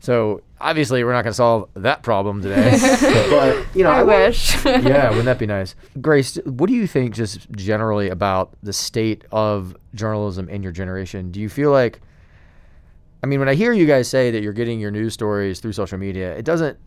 So 0.00 0.42
obviously, 0.60 1.02
we're 1.04 1.12
not 1.12 1.22
going 1.22 1.32
to 1.32 1.36
solve 1.36 1.68
that 1.74 2.02
problem 2.02 2.42
today, 2.42 2.76
but 3.30 3.66
you 3.76 3.82
know, 3.82 3.90
I 3.90 4.02
wonder- 4.02 4.26
wish. 4.26 4.64
yeah, 4.64 5.08
wouldn't 5.08 5.24
that 5.26 5.38
be 5.38 5.46
nice? 5.46 5.74
Grace, 6.00 6.36
what 6.44 6.68
do 6.68 6.74
you 6.74 6.86
think 6.86 7.14
just 7.14 7.50
generally 7.52 8.08
about 8.08 8.54
the 8.62 8.72
state 8.72 9.24
of 9.32 9.76
journalism 9.94 10.48
in 10.48 10.62
your 10.62 10.72
generation? 10.72 11.30
Do 11.30 11.40
you 11.40 11.48
feel 11.48 11.70
like 11.70 12.00
I 13.22 13.26
mean, 13.26 13.40
when 13.40 13.48
I 13.48 13.54
hear 13.54 13.72
you 13.72 13.86
guys 13.86 14.08
say 14.08 14.30
that 14.30 14.42
you're 14.42 14.52
getting 14.52 14.78
your 14.78 14.90
news 14.90 15.14
stories 15.14 15.58
through 15.60 15.72
social 15.72 15.98
media, 15.98 16.36
it 16.36 16.44
doesn't 16.44 16.78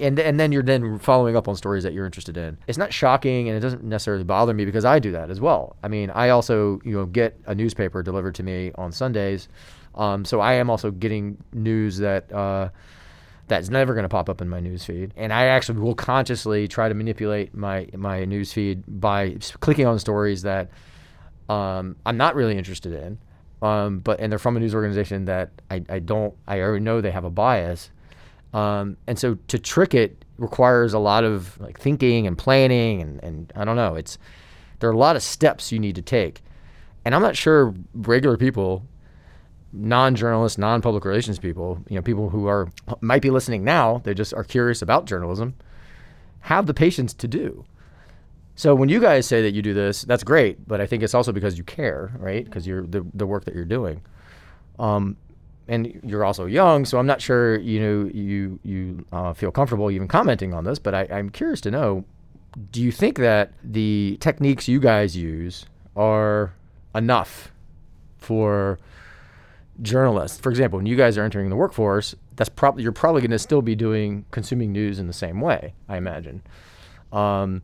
and 0.00 0.18
and 0.18 0.38
then 0.40 0.50
you're 0.52 0.62
then 0.62 0.98
following 0.98 1.36
up 1.36 1.48
on 1.48 1.56
stories 1.56 1.84
that 1.84 1.92
you're 1.92 2.06
interested 2.06 2.36
in. 2.36 2.58
It's 2.66 2.76
not 2.78 2.92
shocking 2.92 3.48
and 3.48 3.56
it 3.56 3.60
doesn't 3.60 3.84
necessarily 3.84 4.24
bother 4.24 4.52
me 4.52 4.64
because 4.64 4.84
I 4.84 4.98
do 4.98 5.12
that 5.12 5.30
as 5.30 5.40
well. 5.40 5.76
I 5.82 5.88
mean, 5.88 6.10
I 6.10 6.30
also, 6.30 6.80
you 6.84 6.92
know, 6.92 7.06
get 7.06 7.38
a 7.46 7.54
newspaper 7.54 8.02
delivered 8.02 8.34
to 8.36 8.42
me 8.42 8.72
on 8.74 8.92
Sundays. 8.92 9.48
Um, 9.96 10.24
so 10.24 10.40
I 10.40 10.54
am 10.54 10.70
also 10.70 10.90
getting 10.90 11.42
news 11.52 11.98
that 11.98 12.30
uh, 12.32 12.68
that's 13.48 13.70
never 13.70 13.94
going 13.94 14.04
to 14.04 14.08
pop 14.08 14.28
up 14.28 14.40
in 14.40 14.48
my 14.48 14.60
news 14.60 14.84
feed. 14.84 15.12
And 15.16 15.32
I 15.32 15.46
actually 15.46 15.78
will 15.78 15.94
consciously 15.94 16.68
try 16.68 16.88
to 16.88 16.94
manipulate 16.94 17.54
my 17.54 17.88
my 17.94 18.24
news 18.24 18.52
feed 18.52 18.82
by 18.86 19.36
clicking 19.60 19.86
on 19.86 19.98
stories 19.98 20.42
that 20.42 20.70
um, 21.48 21.96
I'm 22.04 22.16
not 22.16 22.34
really 22.34 22.58
interested 22.58 22.92
in. 22.92 23.18
Um, 23.62 24.00
but 24.00 24.20
and 24.20 24.30
they're 24.30 24.38
from 24.38 24.56
a 24.56 24.60
news 24.60 24.74
organization 24.74 25.24
that 25.26 25.50
I, 25.70 25.82
I 25.88 25.98
don't 25.98 26.34
I 26.46 26.60
already 26.60 26.84
know 26.84 27.00
they 27.00 27.10
have 27.10 27.24
a 27.24 27.30
bias. 27.30 27.90
Um, 28.52 28.96
and 29.06 29.18
so 29.18 29.38
to 29.48 29.58
trick 29.58 29.94
it 29.94 30.24
requires 30.38 30.92
a 30.92 30.98
lot 30.98 31.24
of 31.24 31.58
like 31.60 31.78
thinking 31.78 32.26
and 32.26 32.36
planning 32.36 33.00
and, 33.00 33.22
and 33.24 33.52
I 33.56 33.64
don't 33.64 33.76
know. 33.76 33.94
It's 33.94 34.18
there 34.80 34.90
are 34.90 34.92
a 34.92 34.98
lot 34.98 35.16
of 35.16 35.22
steps 35.22 35.72
you 35.72 35.78
need 35.78 35.94
to 35.94 36.02
take. 36.02 36.42
And 37.04 37.14
I'm 37.14 37.22
not 37.22 37.36
sure 37.36 37.72
regular 37.94 38.36
people 38.36 38.82
non-journalists, 39.76 40.58
non-public 40.58 41.04
relations 41.04 41.38
people, 41.38 41.78
you 41.88 41.96
know, 41.96 42.02
people 42.02 42.30
who 42.30 42.46
are 42.46 42.68
might 43.00 43.22
be 43.22 43.30
listening 43.30 43.64
now, 43.64 43.98
they 44.04 44.14
just 44.14 44.34
are 44.34 44.44
curious 44.44 44.82
about 44.82 45.06
journalism, 45.06 45.54
have 46.40 46.66
the 46.66 46.74
patience 46.74 47.12
to 47.14 47.28
do. 47.28 47.64
So 48.54 48.74
when 48.74 48.88
you 48.88 49.00
guys 49.00 49.26
say 49.26 49.42
that 49.42 49.52
you 49.52 49.60
do 49.60 49.74
this, 49.74 50.02
that's 50.02 50.24
great, 50.24 50.66
but 50.66 50.80
I 50.80 50.86
think 50.86 51.02
it's 51.02 51.14
also 51.14 51.30
because 51.30 51.58
you 51.58 51.64
care, 51.64 52.12
right? 52.18 52.44
Because 52.44 52.66
you're 52.66 52.86
the 52.86 53.04
the 53.12 53.26
work 53.26 53.44
that 53.44 53.54
you're 53.54 53.64
doing. 53.64 54.00
Um, 54.78 55.16
and 55.68 56.00
you're 56.04 56.24
also 56.24 56.46
young, 56.46 56.84
so 56.84 56.98
I'm 56.98 57.06
not 57.06 57.20
sure 57.20 57.58
you 57.58 57.80
know 57.80 58.10
you 58.12 58.58
you 58.62 59.04
uh, 59.12 59.34
feel 59.34 59.50
comfortable 59.50 59.90
even 59.90 60.08
commenting 60.08 60.54
on 60.54 60.64
this, 60.64 60.78
but 60.78 60.94
I, 60.94 61.08
I'm 61.10 61.28
curious 61.28 61.60
to 61.62 61.70
know: 61.70 62.04
Do 62.70 62.80
you 62.80 62.92
think 62.92 63.18
that 63.18 63.52
the 63.62 64.16
techniques 64.20 64.68
you 64.68 64.80
guys 64.80 65.16
use 65.16 65.66
are 65.96 66.54
enough 66.94 67.52
for 68.16 68.78
journalists? 69.82 70.40
For 70.40 70.50
example, 70.50 70.78
when 70.78 70.86
you 70.86 70.96
guys 70.96 71.18
are 71.18 71.24
entering 71.24 71.50
the 71.50 71.56
workforce, 71.56 72.14
that's 72.36 72.48
probably 72.48 72.82
you're 72.82 72.92
probably 72.92 73.20
going 73.20 73.30
to 73.30 73.38
still 73.38 73.62
be 73.62 73.74
doing 73.74 74.24
consuming 74.30 74.72
news 74.72 74.98
in 74.98 75.06
the 75.06 75.12
same 75.12 75.40
way. 75.40 75.74
I 75.88 75.96
imagine. 75.96 76.42
Um, 77.12 77.62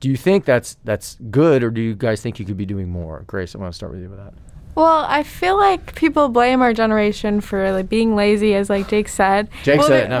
do 0.00 0.08
you 0.08 0.16
think 0.16 0.44
that's 0.44 0.76
that's 0.84 1.16
good, 1.30 1.62
or 1.62 1.70
do 1.70 1.80
you 1.80 1.94
guys 1.94 2.20
think 2.20 2.38
you 2.38 2.44
could 2.44 2.56
be 2.56 2.66
doing 2.66 2.88
more? 2.88 3.24
Grace, 3.26 3.54
I 3.54 3.58
want 3.58 3.72
to 3.72 3.76
start 3.76 3.92
with 3.92 4.02
you 4.02 4.10
with 4.10 4.18
that. 4.18 4.34
Well, 4.76 5.06
I 5.08 5.22
feel 5.22 5.56
like 5.58 5.94
people 5.94 6.28
blame 6.28 6.60
our 6.60 6.72
generation 6.74 7.40
for 7.40 7.72
like 7.72 7.88
being 7.88 8.14
lazy, 8.14 8.54
as 8.54 8.68
like 8.70 8.88
Jake 8.88 9.08
said. 9.08 9.48
Jake 9.62 9.78
Well, 9.80 9.88
said 9.88 10.04
it, 10.04 10.08
there- 10.10 10.18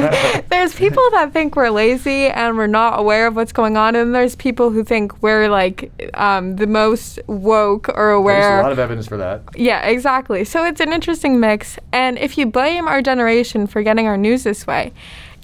not 0.00 0.34
me. 0.34 0.40
there's 0.48 0.74
people 0.74 1.02
that 1.10 1.32
think 1.34 1.54
we're 1.54 1.68
lazy 1.70 2.26
and 2.28 2.56
we're 2.56 2.66
not 2.66 2.98
aware 2.98 3.26
of 3.26 3.36
what's 3.36 3.52
going 3.52 3.76
on, 3.76 3.94
and 3.96 4.14
there's 4.14 4.34
people 4.34 4.70
who 4.70 4.82
think 4.82 5.22
we're 5.22 5.48
like 5.50 5.92
um, 6.14 6.56
the 6.56 6.66
most 6.66 7.18
woke 7.26 7.90
or 7.90 8.10
aware. 8.12 8.40
There's 8.40 8.60
a 8.60 8.62
lot 8.62 8.72
of 8.72 8.78
evidence 8.78 9.06
for 9.06 9.18
that. 9.18 9.42
Yeah, 9.54 9.86
exactly. 9.86 10.44
So 10.44 10.64
it's 10.64 10.80
an 10.80 10.92
interesting 10.92 11.38
mix. 11.38 11.78
And 11.92 12.18
if 12.18 12.38
you 12.38 12.46
blame 12.46 12.88
our 12.88 13.02
generation 13.02 13.66
for 13.66 13.82
getting 13.82 14.06
our 14.06 14.16
news 14.16 14.44
this 14.44 14.66
way, 14.66 14.92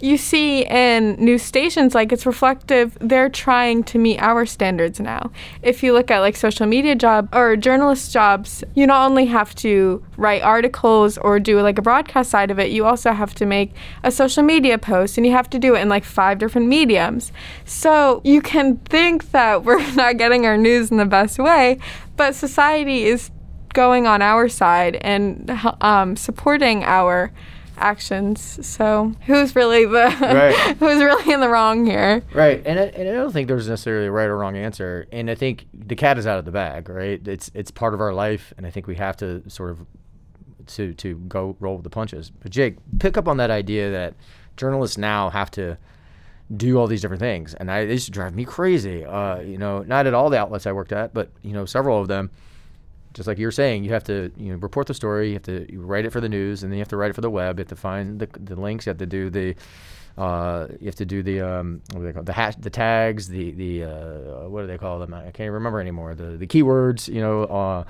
you 0.03 0.17
see 0.17 0.65
in 0.65 1.15
news 1.17 1.43
stations 1.43 1.95
like 1.95 2.13
it's 2.13 2.27
reflective 2.27 2.97
they're 3.01 3.29
trying 3.29 3.83
to 3.85 3.99
meet 3.99 4.19
our 4.21 4.47
standards 4.47 5.01
now. 5.01 5.31
If 5.63 5.83
you 5.83 5.93
look 5.93 6.11
at 6.11 6.21
like 6.21 6.37
social 6.37 6.67
media 6.67 6.95
job 6.95 7.29
or 7.35 7.57
journalist 7.57 8.13
jobs, 8.13 8.65
you 8.75 8.87
not 8.87 9.09
only 9.09 9.27
have 9.27 9.55
to 9.57 10.03
write 10.17 10.43
articles 10.43 11.19
or 11.19 11.39
do 11.39 11.61
like 11.61 11.79
a 11.79 11.83
broadcast 11.83 12.31
side 12.31 12.51
of 12.51 12.59
it, 12.59 12.71
you 12.71 12.85
also 12.85 13.13
have 13.13 13.35
to 13.37 13.47
make 13.47 13.73
a 14.03 14.11
social 14.11 14.43
media 14.43 14.79
post 14.79 15.17
and 15.17 15.27
you 15.27 15.33
have 15.33 15.51
to 15.51 15.59
do 15.59 15.75
it 15.75 15.81
in 15.81 15.89
like 15.89 16.05
five 16.05 16.39
different 16.39 16.69
mediums. 16.69 17.33
So 17.65 18.21
you 18.25 18.41
can 18.41 18.79
think 18.79 19.31
that 19.33 19.65
we're 19.65 19.95
not 19.95 20.17
getting 20.17 20.47
our 20.47 20.57
news 20.57 20.91
in 20.91 20.97
the 20.97 21.07
best 21.07 21.39
way, 21.39 21.79
but 22.17 22.35
society 22.35 23.05
is 23.05 23.31
going 23.73 24.07
on 24.07 24.21
our 24.21 24.49
side 24.49 24.97
and 24.97 25.51
um, 25.81 26.17
supporting 26.17 26.83
our 26.85 27.33
actions. 27.81 28.65
So 28.67 29.13
who's 29.27 29.57
really 29.57 29.85
the 29.85 30.15
Right. 30.21 30.55
who's 30.79 31.03
really 31.03 31.33
in 31.33 31.41
the 31.41 31.49
wrong 31.49 31.87
here? 31.87 32.23
Right, 32.33 32.63
and 32.65 32.79
I, 32.79 32.83
and 32.85 33.09
I 33.09 33.13
don't 33.13 33.33
think 33.33 33.49
there's 33.49 33.69
necessarily 33.69 34.07
a 34.07 34.13
right 34.13 34.29
or 34.29 34.37
wrong 34.39 34.57
answer. 34.57 35.07
And 35.11 35.31
I 35.31 35.35
think 35.35 35.67
the 35.73 35.97
cat 35.97 36.19
is 36.19 36.27
out 36.27 36.39
of 36.39 36.45
the 36.45 36.53
bag, 36.53 36.89
right? 36.89 37.27
It's 37.27 37.51
it's 37.55 37.71
part 37.71 37.95
of 37.95 38.01
our 38.01 38.13
life, 38.13 38.53
and 38.57 38.67
I 38.67 38.71
think 38.71 38.87
we 38.87 38.97
have 38.97 39.17
to 39.19 39.49
sort 39.49 39.71
of 39.71 39.87
to 40.67 40.95
to 40.95 41.17
go 41.29 41.57
roll 41.61 41.75
with 41.77 41.85
the 41.85 41.91
punches. 41.91 42.31
But 42.31 42.53
Jake, 42.53 42.77
pick 42.99 43.17
up 43.17 43.27
on 43.27 43.39
that 43.39 43.51
idea 43.51 43.91
that 43.91 44.15
journalists 44.57 44.99
now 44.99 45.31
have 45.31 45.51
to 45.53 45.79
do 46.57 46.79
all 46.79 46.87
these 46.87 47.01
different 47.01 47.21
things, 47.21 47.55
and 47.55 47.71
I, 47.71 47.81
it 47.81 47.91
used 47.91 48.07
to 48.07 48.11
drive 48.13 48.35
me 48.35 48.45
crazy. 48.45 49.05
Uh, 49.05 49.41
you 49.41 49.59
know, 49.59 49.81
not 49.81 50.07
at 50.07 50.15
all 50.15 50.31
the 50.31 50.39
outlets 50.39 50.67
I 50.67 50.73
worked 50.73 50.93
at, 50.93 51.15
but 51.15 51.31
you 51.43 51.53
know, 51.53 51.65
several 51.65 52.01
of 52.01 52.09
them. 52.09 52.31
Just 53.13 53.27
like 53.27 53.39
you're 53.39 53.51
saying, 53.51 53.85
you 53.85 53.93
have 53.93 54.05
to 54.05 54.31
you 54.37 54.53
know 54.53 54.59
report 54.59 54.87
the 54.87 54.95
story, 54.95 55.29
you 55.29 55.35
have 55.35 55.43
to 55.45 55.71
you 55.73 55.81
write 55.81 56.05
it 56.05 56.11
for 56.11 56.21
the 56.21 56.29
news, 56.29 56.63
and 56.63 56.71
then 56.71 56.79
you 56.79 56.81
have 56.81 56.89
to 56.89 56.97
write 56.97 57.11
it 57.11 57.15
for 57.15 57.21
the 57.23 57.31
web. 57.31 57.59
You 57.59 57.63
have 57.63 57.69
to 57.69 57.77
find 57.77 58.21
the, 58.21 58.27
the 58.39 58.55
links. 58.61 58.87
You 58.87 58.91
have 58.91 58.99
to 58.99 59.07
do 59.07 59.31
the 59.31 59.57
uh, 60.17 60.67
you 60.81 60.87
have 60.87 60.97
to 60.97 61.05
do 61.05 61.23
the 61.23 61.41
um, 61.41 61.83
what 61.93 62.03
they 62.03 62.13
call 62.13 62.23
the 62.23 62.33
hash, 62.33 62.57
the 62.57 62.71
tags, 62.71 63.29
the 63.29 63.53
the 63.53 63.85
uh, 63.85 64.49
what 64.49 64.63
do 64.63 64.67
they 64.67 64.79
call 64.79 64.99
them? 64.99 65.15
I 65.15 65.31
can't 65.31 65.53
remember 65.53 65.81
anymore. 65.81 66.15
The 66.15 66.37
the 66.37 66.47
keywords, 66.47 67.09
you 67.09 67.21
know, 67.21 67.45
uh, 67.45 67.85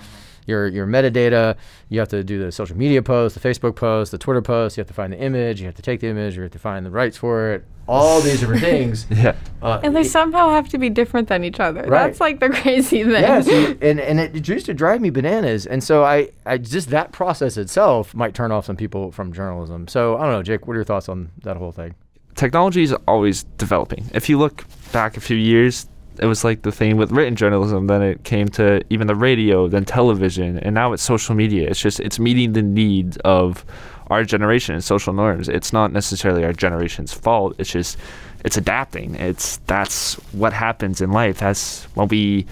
your 0.51 0.67
your 0.69 0.87
metadata. 0.87 1.57
You 1.89 1.99
have 2.01 2.09
to 2.11 2.23
do 2.23 2.37
the 2.45 2.53
social 2.53 2.77
media 2.77 3.01
post, 3.03 3.35
the 3.41 3.49
Facebook 3.49 3.75
post, 3.77 4.11
the 4.13 4.19
Twitter 4.19 4.43
post. 4.43 4.77
You 4.77 4.83
have 4.83 4.89
to 4.89 4.95
find 4.95 5.13
the 5.13 5.19
image. 5.19 5.61
You 5.61 5.67
have 5.67 5.77
to 5.77 5.83
take 5.83 6.01
the 6.01 6.09
image. 6.09 6.37
You 6.37 6.43
have 6.43 6.51
to 6.53 6.59
find 6.59 6.85
the 6.85 6.91
rights 6.91 7.17
for 7.17 7.53
it. 7.55 7.65
All 7.89 8.21
these 8.21 8.39
different 8.41 8.61
things. 8.63 9.07
Yeah. 9.11 9.35
Uh, 9.63 9.81
And 9.83 9.97
they 9.97 10.03
it- 10.03 10.11
somehow 10.11 10.51
have 10.51 10.69
to 10.69 10.79
be 10.79 10.91
different 10.91 11.27
than 11.29 11.43
each 11.43 11.59
other. 11.59 11.81
Right. 11.83 12.07
That's 12.07 12.21
like 12.21 12.39
the 12.39 12.51
crazy 12.63 13.03
thing. 13.03 13.11
yeah, 13.23 13.41
so- 13.41 13.75
and 13.81 13.99
and 13.99 14.21
it 14.21 14.47
used 14.49 14.67
to 14.67 14.75
drive 14.75 15.01
me 15.01 15.11
bananas, 15.11 15.67
and 15.67 15.83
so 15.83 16.05
I, 16.05 16.29
I 16.47 16.59
just 16.59 16.91
that 16.91 17.11
process 17.13 17.57
itself 17.57 18.15
might 18.15 18.35
turn 18.35 18.53
off 18.53 18.67
some 18.67 18.77
people 18.77 19.11
from 19.13 19.33
journalism. 19.33 19.89
So 19.89 20.17
I 20.19 20.23
don't 20.23 20.33
know, 20.33 20.43
Jake. 20.43 20.67
What 20.67 20.75
are 20.75 20.81
your 20.83 20.85
thoughts 20.85 21.09
on 21.09 21.31
that 21.43 21.57
whole 21.57 21.73
thing? 21.73 21.95
technology 22.37 22.83
is 22.83 22.95
always 23.07 23.43
developing. 23.59 24.03
If 24.15 24.29
you 24.31 24.39
look 24.39 24.65
back 24.93 25.17
a 25.17 25.21
few 25.21 25.37
years, 25.37 25.87
it 26.21 26.27
was 26.27 26.45
like 26.45 26.63
the 26.63 26.71
thing 26.71 26.99
with 26.99 27.11
written 27.13 27.35
journalism. 27.35 27.87
Then 27.87 28.03
it 28.03 28.25
came 28.25 28.49
to 28.51 28.83
even 28.91 29.07
the 29.07 29.15
radio, 29.15 29.69
then 29.69 29.87
television, 29.87 30.59
and 30.59 30.75
now 30.75 30.93
it's 30.93 31.03
social 31.03 31.35
media. 31.35 31.69
It's 31.69 31.81
just 31.81 31.99
it's 31.99 32.19
meeting 32.19 32.53
the 32.53 32.63
needs 32.63 33.17
of 33.25 33.65
our 34.09 34.25
generation 34.25 34.75
and 34.75 34.85
social 34.85 35.15
norms. 35.15 35.49
It's 35.49 35.73
not 35.73 35.93
necessarily 35.93 36.45
our 36.45 36.53
generation's 36.53 37.13
fault. 37.13 37.55
It's 37.59 37.71
just 37.71 37.97
it's 38.45 38.59
adapting. 38.59 39.15
It's 39.15 39.57
that's 39.67 40.15
what 40.33 40.53
happens 40.53 41.01
in 41.01 41.11
life. 41.11 41.39
That's 41.39 41.85
when 41.95 42.09
we 42.09 42.47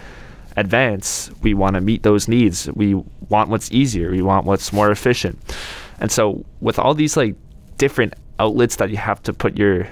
advance. 0.56 1.30
We 1.42 1.52
want 1.52 1.74
to 1.74 1.82
meet 1.82 2.02
those 2.04 2.26
needs. 2.26 2.70
We 2.72 2.94
want 3.28 3.50
what's 3.50 3.70
easier. 3.70 4.10
We 4.10 4.22
want 4.22 4.46
what's 4.46 4.72
more 4.72 4.90
efficient. 4.90 5.38
And 6.00 6.10
so 6.10 6.42
with 6.62 6.78
all 6.78 6.94
these 6.94 7.18
like 7.18 7.34
different 7.76 8.14
outlets 8.38 8.76
that 8.76 8.88
you 8.88 8.96
have 8.96 9.22
to 9.24 9.34
put 9.34 9.58
your 9.58 9.88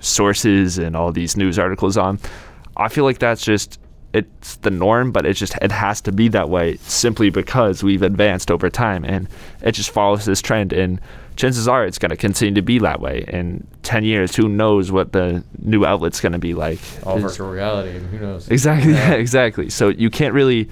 sources 0.00 0.76
and 0.76 0.94
all 0.94 1.12
these 1.12 1.36
news 1.36 1.58
articles 1.58 1.96
on, 1.96 2.18
I 2.80 2.88
feel 2.88 3.04
like 3.04 3.18
that's 3.18 3.44
just 3.44 3.78
it's 4.12 4.56
the 4.56 4.70
norm, 4.70 5.12
but 5.12 5.24
it 5.24 5.34
just 5.34 5.54
it 5.62 5.70
has 5.70 6.00
to 6.00 6.10
be 6.12 6.26
that 6.28 6.48
way 6.48 6.76
simply 6.78 7.30
because 7.30 7.84
we've 7.84 8.02
advanced 8.02 8.50
over 8.50 8.68
time 8.68 9.04
and 9.04 9.28
it 9.62 9.72
just 9.72 9.90
follows 9.90 10.24
this 10.24 10.42
trend 10.42 10.72
and 10.72 11.00
chances 11.36 11.68
are 11.68 11.86
it's 11.86 11.98
going 11.98 12.10
to 12.10 12.16
continue 12.16 12.52
to 12.54 12.60
be 12.62 12.78
that 12.80 13.00
way 13.00 13.24
in 13.28 13.66
10 13.82 14.04
years 14.04 14.34
who 14.34 14.48
knows 14.48 14.90
what 14.90 15.12
the 15.12 15.42
new 15.60 15.86
outlet's 15.86 16.20
going 16.20 16.32
to 16.32 16.38
be 16.40 16.54
like 16.54 16.80
All 17.04 17.16
It's- 17.16 17.22
virtual 17.32 17.50
reality. 17.50 17.98
Who 17.98 18.18
knows? 18.18 18.48
Exactly. 18.48 18.92
Yeah. 18.92 19.12
exactly. 19.24 19.70
So 19.70 19.88
you 19.90 20.10
can't 20.10 20.34
really. 20.34 20.68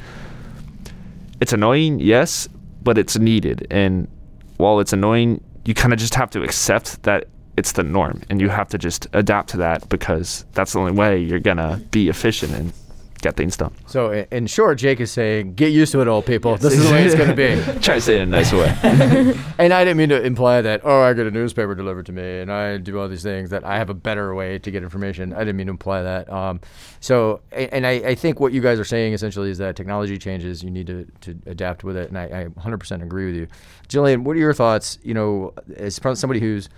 It's 1.41 1.53
annoying, 1.53 2.01
yes, 2.01 2.49
but 2.83 2.99
it's 2.99 3.17
needed. 3.17 3.67
And 3.71 4.09
while 4.57 4.81
it's 4.81 4.93
annoying, 4.93 5.43
you 5.65 5.75
kind 5.75 5.93
of 5.93 5.99
just 6.01 6.17
have 6.17 6.31
to 6.31 6.43
accept 6.43 7.03
that 7.05 7.29
it's 7.59 7.73
the 7.73 7.83
norm, 7.83 8.23
and 8.31 8.41
you 8.41 8.49
have 8.49 8.69
to 8.69 8.79
just 8.79 9.09
adapt 9.13 9.51
to 9.51 9.57
that 9.59 9.89
because 9.89 10.45
that's 10.53 10.73
the 10.73 10.79
only 10.79 10.93
way 10.93 11.19
you're 11.19 11.41
gonna 11.41 11.81
be 11.91 12.09
efficient 12.09 12.53
and 12.55 12.73
get 13.21 13.37
things 13.37 13.57
done. 13.57 13.75
So 13.87 14.13
in 14.31 14.47
short, 14.47 14.79
Jake 14.79 15.01
is 15.01 15.11
saying, 15.11 15.55
get 15.55 15.73
used 15.73 15.93
to 15.93 16.01
it, 16.01 16.09
old 16.09 16.27
people. 16.27 16.57
This 16.57 16.75
is 16.75 16.87
the 16.87 16.93
way 16.93 17.05
it's 17.05 17.15
going 17.15 17.29
to 17.29 17.35
be. 17.35 17.61
Try 17.81 17.97
to 17.97 18.01
say 18.01 18.17
it 18.17 18.23
in 18.23 18.33
a 18.33 18.37
nice 18.37 18.53
way. 18.53 19.35
And 19.59 19.73
I 19.73 19.83
didn't 19.85 19.97
mean 19.97 20.11
to 20.11 20.23
imply 20.23 20.63
that, 20.63 20.83
oh, 20.85 21.01
I 21.01 21.13
get 21.15 21.27
a 21.27 21.33
newspaper 21.33 21.75
delivered 21.75 22.07
to 22.07 22.13
me 22.13 22.39
and 22.39 22.53
I 22.53 22.77
do 22.77 22.99
all 23.01 23.09
these 23.09 23.25
things, 23.25 23.51
that 23.51 23.65
I 23.65 23.77
have 23.77 23.91
a 23.91 23.95
better 23.95 24.33
way 24.35 24.61
to 24.61 24.71
get 24.71 24.85
information. 24.85 25.33
I 25.33 25.41
didn't 25.41 25.57
mean 25.57 25.67
to 25.67 25.73
imply 25.73 26.03
that. 26.03 26.33
Um, 26.33 26.61
so, 27.01 27.41
and 27.51 27.85
I, 27.85 27.91
I 27.91 28.15
think 28.15 28.39
what 28.39 28.53
you 28.53 28.61
guys 28.61 28.79
are 28.79 28.85
saying 28.85 29.15
essentially 29.15 29.51
is 29.51 29.59
that 29.59 29.75
technology 29.75 30.17
changes, 30.17 30.63
you 30.63 30.71
need 30.71 30.87
to, 30.87 31.09
to 31.23 31.37
adapt 31.47 31.83
with 31.83 31.97
it. 31.97 32.09
And 32.09 32.17
I, 32.17 32.43
I 32.43 32.45
100% 32.45 33.03
agree 33.03 33.27
with 33.27 33.35
you. 33.35 33.49
Jillian, 33.89 34.23
what 34.23 34.37
are 34.37 34.41
your 34.41 34.55
thoughts, 34.55 34.99
you 35.03 35.15
know, 35.15 35.55
as 35.77 35.97
somebody 35.97 36.39
who's 36.39 36.69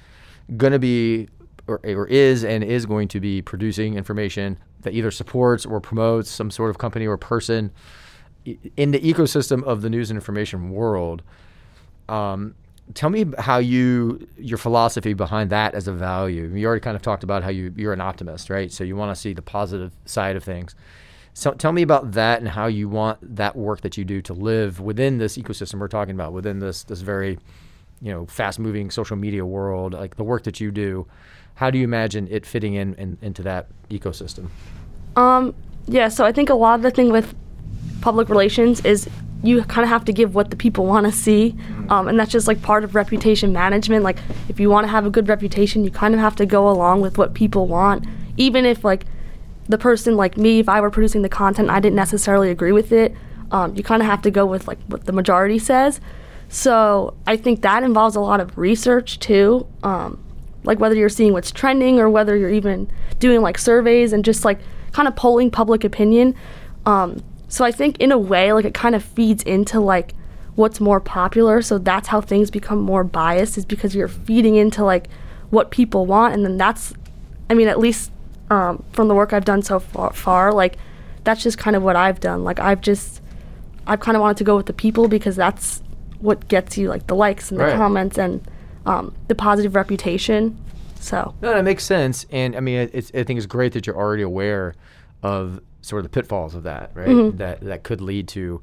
going 0.57 0.73
to 0.73 0.79
be 0.79 1.29
or, 1.67 1.81
or 1.85 2.07
is 2.07 2.45
and 2.45 2.65
is 2.65 2.87
going 2.87 3.09
to 3.09 3.21
be 3.21 3.43
producing 3.43 3.95
information 3.95 4.59
that 4.83 4.95
either 4.95 5.11
supports 5.11 5.65
or 5.65 5.81
promotes 5.81 6.31
some 6.31 6.51
sort 6.51 6.71
of 6.71 6.79
company 6.79 7.07
or 7.07 7.17
person 7.17 7.71
in 8.77 8.91
the 8.91 8.99
ecosystem 9.01 9.63
of 9.65 9.83
the 9.83 9.91
news 9.91 10.11
and 10.11 10.17
information 10.17 10.71
world. 10.71 11.23
Um, 12.09 12.55
tell 12.95 13.11
me 13.11 13.27
how 13.39 13.59
you 13.59 14.27
your 14.37 14.59
philosophy 14.59 15.15
behind 15.15 15.51
that 15.51 15.75
as 15.75 15.87
a 15.87 15.93
value. 15.93 16.51
You 16.55 16.67
already 16.67 16.81
kind 16.81 16.97
of 16.97 17.03
talked 17.03 17.23
about 17.23 17.43
how 17.43 17.51
you 17.51 17.73
you're 17.77 17.93
an 17.93 18.01
optimist, 18.01 18.51
right? 18.51 18.73
So 18.73 18.85
you 18.85 18.97
want 18.97 19.15
to 19.15 19.21
see 19.21 19.33
the 19.33 19.43
positive 19.43 19.93
side 20.07 20.37
of 20.37 20.43
things. 20.43 20.75
So 21.35 21.53
tell 21.53 21.73
me 21.73 21.83
about 21.83 22.13
that 22.13 22.41
and 22.41 22.49
how 22.49 22.67
you 22.67 22.89
want 22.89 23.19
that 23.37 23.55
work 23.55 23.83
that 23.83 23.97
you 23.97 24.05
do 24.05 24.21
to 24.23 24.33
live 24.33 24.81
within 24.81 25.19
this 25.19 25.39
ecosystem 25.39 25.79
we're 25.79 25.89
talking 25.89 26.15
about, 26.15 26.33
within 26.33 26.59
this 26.59 26.83
this 26.83 27.03
very, 27.03 27.39
you 28.01 28.13
know, 28.13 28.27
fast 28.27 28.59
moving 28.59 28.91
social 28.91 29.17
media 29.17 29.45
world, 29.45 29.93
like 29.93 30.17
the 30.17 30.25
work 30.25 30.45
that 30.45 30.61
you 30.61 30.71
do. 30.71 31.07
How 31.55 31.71
do 31.71 31.79
you 31.79 31.85
imagine 31.85 32.27
it 32.31 32.47
fitting 32.47 32.75
in, 32.75 32.95
in 32.95 33.19
into 33.21 33.43
that 33.43 33.69
ecosystem? 33.91 34.49
Um, 35.17 35.55
yeah, 35.87 36.09
so 36.09 36.25
I 36.25 36.33
think 36.33 36.49
a 36.49 36.55
lot 36.55 36.77
of 36.77 36.83
the 36.83 36.91
thing 36.91 37.11
with 37.11 37.35
public 38.01 38.29
relations 38.29 38.83
is 38.85 39.09
you 39.43 39.63
kind 39.65 39.83
of 39.83 39.89
have 39.89 40.05
to 40.05 40.13
give 40.13 40.35
what 40.35 40.51
the 40.51 40.57
people 40.57 40.87
want 40.87 41.07
to 41.07 41.13
see, 41.13 41.55
um, 41.89 42.09
and 42.09 42.19
that's 42.19 42.31
just 42.31 42.47
like 42.47 42.63
part 42.63 42.85
of 42.85 42.95
reputation 42.95 43.53
management. 43.53 44.05
Like, 44.05 44.19
if 44.49 44.61
you 44.61 44.71
want 44.71 44.85
to 44.85 44.89
have 44.89 45.07
a 45.07 45.11
good 45.11 45.29
reputation, 45.29 45.85
you 45.85 45.91
kind 45.91 46.15
of 46.15 46.21
have 46.21 46.37
to 46.37 46.47
go 46.47 46.69
along 46.69 47.01
with 47.01 47.19
what 47.19 47.35
people 47.35 47.67
want, 47.67 48.07
even 48.37 48.65
if 48.65 48.85
like 48.85 49.05
the 49.69 49.79
person 49.79 50.17
like 50.17 50.37
me, 50.37 50.61
if 50.61 50.69
I 50.69 50.81
were 50.81 50.91
producing 50.91 51.23
the 51.23 51.29
content, 51.29 51.71
I 51.71 51.81
didn't 51.81 51.97
necessarily 51.97 52.51
agree 52.51 52.73
with 52.73 52.93
it. 52.93 53.15
Um, 53.51 53.75
you 53.77 53.83
kind 53.83 54.03
of 54.03 54.07
have 54.07 54.23
to 54.23 54.31
go 54.31 54.47
with 54.47 54.69
like 54.69 54.79
what 54.89 55.07
the 55.07 55.13
majority 55.13 55.59
says. 55.59 56.01
So 56.53 57.15
I 57.29 57.37
think 57.37 57.63
that 57.63 57.85
involves 57.85 58.17
a 58.17 58.21
lot 58.21 58.41
of 58.41 58.59
research 58.59 59.21
too. 59.21 59.67
Um, 59.85 60.23
like 60.65 60.81
whether 60.81 60.97
you're 60.97 61.09
seeing 61.09 61.33
what's 61.33 61.53
trending 61.53 62.01
or 62.01 62.11
whether 62.11 62.37
you're 62.37 62.51
even 62.51 62.91
doing 63.21 63.41
like 63.41 63.57
surveys 63.57 64.13
and 64.13 64.25
just 64.25 64.45
like 64.45 64.59
kind 64.93 65.07
of 65.07 65.15
polling 65.15 65.51
public 65.51 65.85
opinion. 65.85 66.35
Um, 66.85 67.23
so 67.49 67.65
I 67.65 67.71
think 67.71 67.99
in 67.99 68.11
a 68.11 68.19
way, 68.19 68.53
like 68.53 68.65
it 68.65 68.75
kind 68.75 68.95
of 68.97 69.05
feeds 69.05 69.45
into 69.45 69.79
like 69.79 70.13
what's 70.57 70.81
more 70.81 71.01
popular. 71.01 71.63
So 71.63 71.79
that's 71.79 72.09
how 72.09 72.21
things 72.21 72.51
become 72.51 72.81
more 72.81 73.05
biased 73.05 73.57
is 73.57 73.65
because 73.65 73.95
you're 73.95 74.09
feeding 74.09 74.57
into 74.57 74.85
like 74.85 75.09
what 75.51 75.71
people 75.71 76.05
want, 76.05 76.35
and 76.35 76.45
then 76.45 76.57
that's, 76.57 76.95
I 77.49 77.55
mean, 77.55 77.69
at 77.69 77.79
least 77.79 78.11
um, 78.51 78.85
from 78.93 79.09
the 79.09 79.15
work 79.15 79.33
I've 79.33 79.45
done 79.45 79.63
so 79.63 79.79
far, 79.79 80.13
far, 80.13 80.53
like 80.53 80.79
that's 81.23 81.43
just 81.43 81.59
kind 81.59 81.77
of 81.77 81.83
what 81.83 81.95
I've 81.95 82.19
done. 82.19 82.43
Like 82.43 82.59
I've 82.59 82.81
just, 82.81 83.21
I've 83.87 84.01
kind 84.01 84.17
of 84.17 84.21
wanted 84.21 84.37
to 84.39 84.45
go 84.45 84.57
with 84.57 84.67
the 84.67 84.73
people 84.73 85.09
because 85.09 85.37
that's 85.37 85.83
what 86.21 86.49
gets 86.49 86.77
you 86.79 86.89
like 86.89 87.07
the 87.07 87.15
likes 87.17 87.51
and 87.51 87.59
the 87.61 87.65
Right. 87.65 87.77
comments 87.77 88.19
and 88.19 88.41
um, 88.87 89.15
the 89.29 89.35
positive 89.35 89.75
reputation. 89.75 90.57
So 91.01 91.35
No, 91.41 91.55
that 91.55 91.65
makes 91.65 91.85
sense, 91.85 92.27
and 92.31 92.55
I 92.57 92.61
mean, 92.61 92.91
it's, 92.93 93.11
I 93.15 93.25
think 93.25 93.39
it's 93.39 93.47
great 93.47 93.73
that 93.73 93.87
you're 93.87 93.97
already 93.97 94.23
aware 94.23 94.75
of 95.23 95.61
sort 95.83 96.01
of 96.01 96.05
the 96.05 96.11
pitfalls 96.11 96.55
of 96.55 96.63
that, 96.65 96.91
right? 96.95 97.37
That 97.39 97.61
that 97.63 97.83
could 97.85 98.01
lead 98.03 98.29
to 98.29 98.61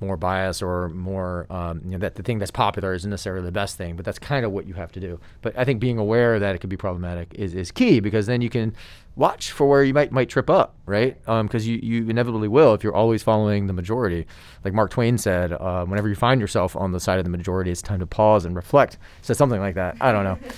more 0.00 0.16
bias 0.16 0.62
or 0.62 0.88
more, 0.90 1.46
um, 1.50 1.80
you 1.84 1.92
know, 1.92 1.98
that 1.98 2.16
the 2.16 2.22
thing 2.22 2.38
that's 2.38 2.50
popular 2.50 2.92
isn't 2.94 3.10
necessarily 3.10 3.44
the 3.44 3.52
best 3.52 3.76
thing, 3.76 3.96
but 3.96 4.04
that's 4.04 4.18
kind 4.18 4.44
of 4.44 4.52
what 4.52 4.66
you 4.66 4.74
have 4.74 4.92
to 4.92 5.00
do. 5.00 5.18
But 5.42 5.58
I 5.58 5.64
think 5.64 5.80
being 5.80 5.98
aware 5.98 6.38
that 6.38 6.54
it 6.54 6.58
could 6.58 6.70
be 6.70 6.76
problematic 6.76 7.32
is, 7.34 7.54
is 7.54 7.70
key 7.70 8.00
because 8.00 8.26
then 8.26 8.40
you 8.40 8.50
can 8.50 8.74
watch 9.16 9.50
for 9.50 9.66
where 9.66 9.82
you 9.82 9.94
might 9.94 10.12
might 10.12 10.28
trip 10.28 10.50
up, 10.50 10.74
right? 10.84 11.16
Because 11.24 11.66
you 11.66 11.78
you 11.82 12.08
inevitably 12.08 12.48
will 12.48 12.74
if 12.74 12.84
you're 12.84 12.94
always 12.94 13.22
following 13.22 13.66
the 13.66 13.72
majority. 13.72 14.26
Like 14.64 14.74
Mark 14.74 14.90
Twain 14.90 15.18
said, 15.18 15.52
uh, 15.52 15.84
whenever 15.86 16.08
you 16.08 16.14
find 16.14 16.40
yourself 16.40 16.76
on 16.76 16.92
the 16.92 17.00
side 17.00 17.18
of 17.18 17.24
the 17.24 17.30
majority, 17.30 17.70
it's 17.70 17.82
time 17.82 18.00
to 18.00 18.06
pause 18.06 18.44
and 18.44 18.54
reflect. 18.54 18.98
So 19.22 19.32
something 19.34 19.60
like 19.60 19.74
that. 19.76 19.96
I 20.00 20.12
don't 20.12 20.24
know. 20.24 20.38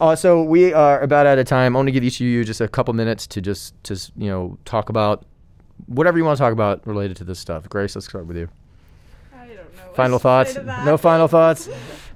Uh, 0.00 0.16
so 0.16 0.42
we 0.42 0.72
are 0.72 1.02
about 1.02 1.26
out 1.26 1.38
of 1.38 1.46
time. 1.46 1.76
I 1.76 1.78
want 1.78 1.88
to 1.88 1.92
give 1.92 2.02
each 2.02 2.22
of 2.22 2.26
you 2.26 2.42
just 2.42 2.62
a 2.62 2.68
couple 2.68 2.94
minutes 2.94 3.26
to 3.26 3.42
just 3.42 3.74
just 3.84 4.12
you 4.16 4.30
know 4.30 4.56
talk 4.64 4.88
about 4.88 5.26
whatever 5.86 6.16
you 6.16 6.24
want 6.24 6.38
to 6.38 6.42
talk 6.42 6.54
about 6.54 6.86
related 6.86 7.18
to 7.18 7.24
this 7.24 7.38
stuff. 7.38 7.68
Grace, 7.68 7.94
let's 7.94 8.06
start 8.08 8.24
with 8.24 8.38
you. 8.38 8.48
I 9.98 10.02
don't 10.02 10.10
know. 10.12 10.18
Final 10.18 10.18
thoughts? 10.18 10.56
No 10.84 10.96
final 10.96 11.28
thoughts. 11.28 11.68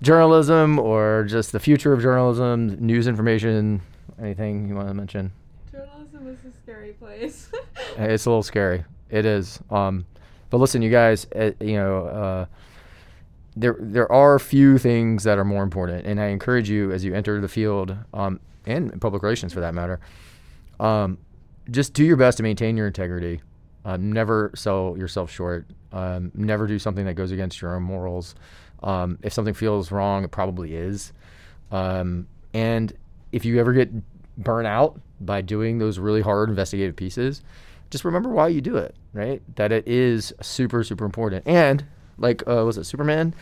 Journalism 0.03 0.79
or 0.79 1.25
just 1.29 1.53
the 1.53 1.61
future 1.61 1.93
of 1.93 2.03
journalism, 2.03 2.77
news 2.85 3.07
information, 3.07 3.81
anything 4.21 4.69
you 4.69 4.75
want 4.75 4.89
to 4.89 4.95
mention? 4.95 5.33
Journalism 5.73 6.29
is 6.29 6.39
a 6.45 6.57
scary 6.63 6.93
place. 6.93 7.51
Uh, 7.99 8.03
It's 8.05 8.27
a 8.27 8.31
little 8.31 8.43
scary. 8.43 8.85
It 9.11 9.25
is. 9.25 9.61
Um, 9.71 10.05
but 10.51 10.57
listen, 10.59 10.83
you 10.83 10.91
guys, 10.91 11.27
uh, 11.37 11.53
you 11.61 11.75
know, 11.77 12.07
uh, 12.07 12.47
there 13.57 13.77
there 13.79 14.11
are 14.11 14.41
few 14.41 14.79
things 14.79 15.23
that 15.23 15.39
are 15.39 15.45
more 15.45 15.63
important, 15.63 16.05
and 16.05 16.21
I 16.21 16.27
encourage 16.27 16.69
you 16.69 16.91
as 16.91 17.05
you 17.05 17.15
enter 17.15 17.41
the 17.41 17.47
field, 17.49 17.97
um, 18.13 18.41
and 18.67 19.01
public 19.01 19.23
relations 19.23 19.53
for 19.53 19.61
that 19.61 19.75
matter, 19.75 20.01
um, 20.81 21.19
just 21.71 21.93
do 21.95 22.05
your 22.05 22.17
best 22.17 22.39
to 22.39 22.43
maintain 22.43 22.77
your 22.77 22.89
integrity. 22.89 23.41
Um, 23.85 24.11
never 24.11 24.51
sell 24.57 24.97
yourself 24.99 25.31
short. 25.31 25.67
Um, 25.95 26.33
never 26.35 26.67
do 26.67 26.79
something 26.79 27.07
that 27.07 27.15
goes 27.15 27.31
against 27.31 27.63
your 27.63 27.77
own 27.77 27.85
morals. 27.85 28.35
Um, 28.83 29.19
if 29.23 29.33
something 29.33 29.55
feels 29.55 29.93
wrong, 29.93 30.25
it 30.25 30.31
probably 30.33 30.75
is. 30.75 31.13
Um, 31.71 32.27
and 32.53 32.93
if 33.33 33.45
you 33.45 33.61
ever 33.61 33.73
get 33.73 33.91
burnt 34.37 34.67
out 34.67 35.01
by 35.21 35.41
doing 35.41 35.79
those 35.79 35.99
really 35.99 36.21
hard 36.21 36.49
investigative 36.49 36.97
pieces, 36.97 37.43
just 37.91 38.05
remember 38.05 38.29
why 38.29 38.49
you 38.49 38.61
do 38.61 38.77
it, 38.77 38.95
right? 39.13 39.41
That 39.55 39.71
it 39.71 39.87
is 39.87 40.35
super, 40.43 40.83
super 40.83 41.05
important. 41.05 41.47
And 41.47 41.85
like, 42.19 42.43
uh, 42.49 42.65
was 42.65 42.77
it 42.77 42.85
Superman? 42.85 43.35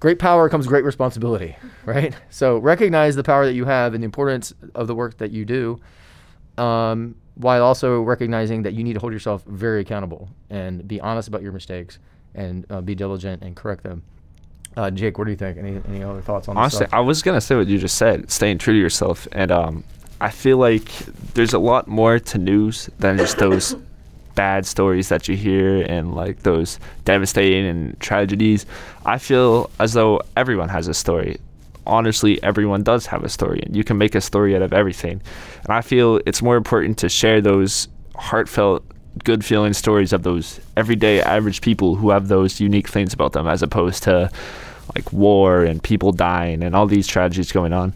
Great 0.00 0.20
power 0.20 0.48
comes 0.48 0.68
great 0.68 0.84
responsibility, 0.84 1.56
right? 1.84 2.14
So 2.30 2.58
recognize 2.58 3.16
the 3.16 3.24
power 3.24 3.44
that 3.44 3.54
you 3.54 3.64
have 3.64 3.94
and 3.94 4.02
the 4.02 4.06
importance 4.06 4.54
of 4.76 4.86
the 4.86 4.94
work 4.94 5.18
that 5.18 5.32
you 5.32 5.44
do, 5.44 5.80
um, 6.56 7.16
while 7.38 7.62
also 7.62 8.02
recognizing 8.02 8.62
that 8.62 8.74
you 8.74 8.84
need 8.84 8.94
to 8.94 9.00
hold 9.00 9.12
yourself 9.12 9.44
very 9.46 9.80
accountable 9.80 10.28
and 10.50 10.86
be 10.86 11.00
honest 11.00 11.28
about 11.28 11.40
your 11.42 11.52
mistakes 11.52 11.98
and 12.34 12.66
uh, 12.70 12.80
be 12.80 12.94
diligent 12.94 13.42
and 13.42 13.56
correct 13.56 13.82
them. 13.82 14.02
Uh, 14.76 14.90
Jake, 14.90 15.18
what 15.18 15.24
do 15.24 15.30
you 15.30 15.36
think? 15.36 15.56
Any 15.56 15.80
any 15.88 16.02
other 16.02 16.20
thoughts 16.20 16.48
on 16.48 16.54
this 16.54 16.74
Honestly? 16.74 16.86
I 16.92 17.00
was 17.00 17.22
gonna 17.22 17.40
say 17.40 17.56
what 17.56 17.66
you 17.66 17.78
just 17.78 17.96
said, 17.96 18.30
staying 18.30 18.58
true 18.58 18.74
to 18.74 18.78
yourself, 18.78 19.26
and 19.32 19.50
um, 19.50 19.84
I 20.20 20.30
feel 20.30 20.58
like 20.58 20.88
there's 21.34 21.54
a 21.54 21.58
lot 21.58 21.88
more 21.88 22.18
to 22.18 22.38
news 22.38 22.90
than 22.98 23.16
just 23.16 23.38
those 23.46 23.74
bad 24.34 24.66
stories 24.66 25.08
that 25.08 25.26
you 25.26 25.36
hear 25.36 25.82
and 25.82 26.14
like 26.14 26.44
those 26.44 26.78
devastating 27.04 27.66
and 27.66 27.98
tragedies. 27.98 28.66
I 29.04 29.18
feel 29.18 29.70
as 29.80 29.94
though 29.94 30.20
everyone 30.36 30.68
has 30.68 30.86
a 30.86 30.94
story. 30.94 31.38
Honestly, 31.88 32.40
everyone 32.42 32.82
does 32.82 33.06
have 33.06 33.24
a 33.24 33.28
story, 33.28 33.60
and 33.64 33.74
you 33.74 33.82
can 33.82 33.98
make 33.98 34.14
a 34.14 34.20
story 34.20 34.54
out 34.54 34.62
of 34.62 34.72
everything. 34.72 35.20
And 35.64 35.70
I 35.70 35.80
feel 35.80 36.20
it's 36.26 36.42
more 36.42 36.56
important 36.56 36.98
to 36.98 37.08
share 37.08 37.40
those 37.40 37.88
heartfelt, 38.14 38.84
good 39.24 39.44
feeling 39.44 39.72
stories 39.72 40.12
of 40.12 40.22
those 40.22 40.60
everyday 40.76 41.20
average 41.22 41.60
people 41.60 41.96
who 41.96 42.10
have 42.10 42.28
those 42.28 42.60
unique 42.60 42.88
things 42.88 43.12
about 43.12 43.32
them, 43.32 43.46
as 43.46 43.62
opposed 43.62 44.02
to 44.04 44.30
like 44.94 45.12
war 45.12 45.64
and 45.64 45.82
people 45.82 46.12
dying 46.12 46.62
and 46.62 46.76
all 46.76 46.86
these 46.86 47.06
tragedies 47.06 47.52
going 47.52 47.72
on. 47.72 47.92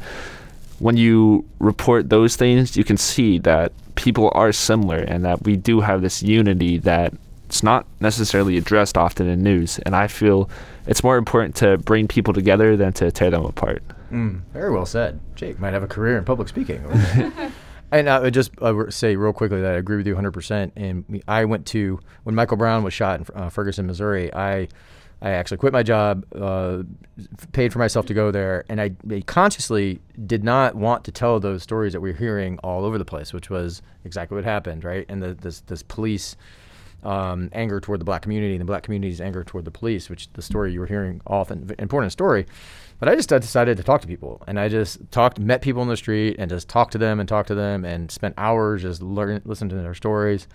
When 0.79 0.97
you 0.97 1.45
report 1.59 2.09
those 2.09 2.37
things, 2.37 2.77
you 2.77 2.85
can 2.85 2.97
see 2.97 3.39
that 3.41 3.73
people 3.95 4.33
are 4.35 4.53
similar 4.53 4.99
and 4.99 5.25
that 5.25 5.45
we 5.45 5.57
do 5.57 5.81
have 5.81 6.03
this 6.03 6.23
unity 6.23 6.79
that 6.79 7.15
it's 7.47 7.63
not 7.63 7.87
necessarily 8.01 8.57
addressed 8.57 8.97
often 8.97 9.29
in 9.29 9.43
news. 9.43 9.79
And 9.81 9.95
I 9.95 10.09
feel 10.09 10.49
it's 10.87 11.05
more 11.05 11.17
important 11.17 11.55
to 11.57 11.79
bring 11.79 12.09
people 12.09 12.33
together 12.33 12.77
than 12.77 12.93
to 12.95 13.11
tear 13.11 13.31
them 13.31 13.45
apart. 13.45 13.83
Mm, 14.11 14.43
very 14.53 14.71
well 14.71 14.87
said. 14.87 15.21
Jake 15.35 15.59
might 15.59 15.73
have 15.73 15.83
a 15.83 15.89
career 15.89 16.19
in 16.19 16.25
public 16.25 16.49
speaking. 16.49 16.85
and 17.93 18.09
I 18.09 18.21
would 18.21 18.35
just 18.35 18.51
uh, 18.61 18.91
say 18.91 19.17
real 19.17 19.33
quickly 19.33 19.61
that 19.61 19.73
I 19.73 19.77
agree 19.77 19.97
with 19.97 20.07
you 20.07 20.15
100%. 20.15 20.73
And 20.77 21.23
I 21.29 21.45
went 21.45 21.67
to, 21.69 22.01
when 22.25 22.35
Michael 22.35 22.57
Brown 22.57 22.83
was 22.83 22.93
shot 22.93 23.21
in 23.21 23.27
uh, 23.35 23.49
Ferguson, 23.49 23.87
Missouri, 23.87 24.33
I, 24.35 24.69
I 25.23 25.31
actually 25.31 25.59
quit 25.59 25.73
my 25.73 25.83
job, 25.83 26.27
uh, 26.35 26.83
paid 27.53 27.73
for 27.73 27.79
myself 27.79 28.07
to 28.07 28.15
go 28.15 28.33
there, 28.33 28.65
and 28.69 28.81
I, 28.81 28.91
consciously 29.27 30.01
did 30.27 30.43
not 30.43 30.75
want 30.75 31.05
to 31.05 31.13
tell 31.13 31.39
those 31.39 31.63
stories 31.63 31.93
that 31.93 32.01
we 32.01 32.11
are 32.11 32.15
hearing 32.15 32.59
all 32.59 32.85
over 32.85 32.99
the 32.99 33.05
place, 33.05 33.33
which 33.33 33.49
was 33.49 33.83
exactly 34.05 34.35
what 34.35 34.45
happened, 34.45 34.83
right? 34.83 35.07
And 35.09 35.23
the, 35.23 35.35
this, 35.35 35.61
this 35.61 35.83
police 35.85 36.37
um, 37.03 37.49
anger 37.53 37.81
toward 37.81 38.01
the 38.01 38.05
black 38.05 38.23
community 38.23 38.55
and 38.55 38.61
the 38.61 38.65
black 38.65 38.83
community's 38.83 39.21
anger 39.21 39.45
toward 39.45 39.65
the 39.65 39.71
police, 39.71 40.09
which 40.09 40.33
the 40.33 40.43
story 40.43 40.73
you 40.73 40.81
were 40.81 40.87
hearing 40.87 41.21
often, 41.27 41.75
important 41.79 42.13
story. 42.13 42.47
But 42.99 43.09
I 43.09 43.17
just 43.17 43.29
decided 43.29 43.77
to 43.79 43.83
talk 43.83 44.01
to 44.03 44.07
people, 44.07 44.43
and 44.47 44.61
I 44.61 44.69
just 44.69 45.11
talked, 45.11 45.41
met 45.41 45.61
people 45.61 45.83
in 45.83 45.89
the 45.89 45.97
street, 45.97 46.37
and 46.39 46.49
just 46.49 46.69
talked 46.69 46.93
to 46.93 46.99
them 46.99 47.19
and 47.19 47.29
talked 47.29 47.49
to 47.49 47.55
them, 47.55 47.85
and 47.85 48.11
spent 48.11 48.35
hours 48.39 48.83
just 48.83 49.03
learn, 49.03 49.43
listening 49.45 49.71
to 49.71 49.77
their 49.77 49.95
stories. 49.95 50.47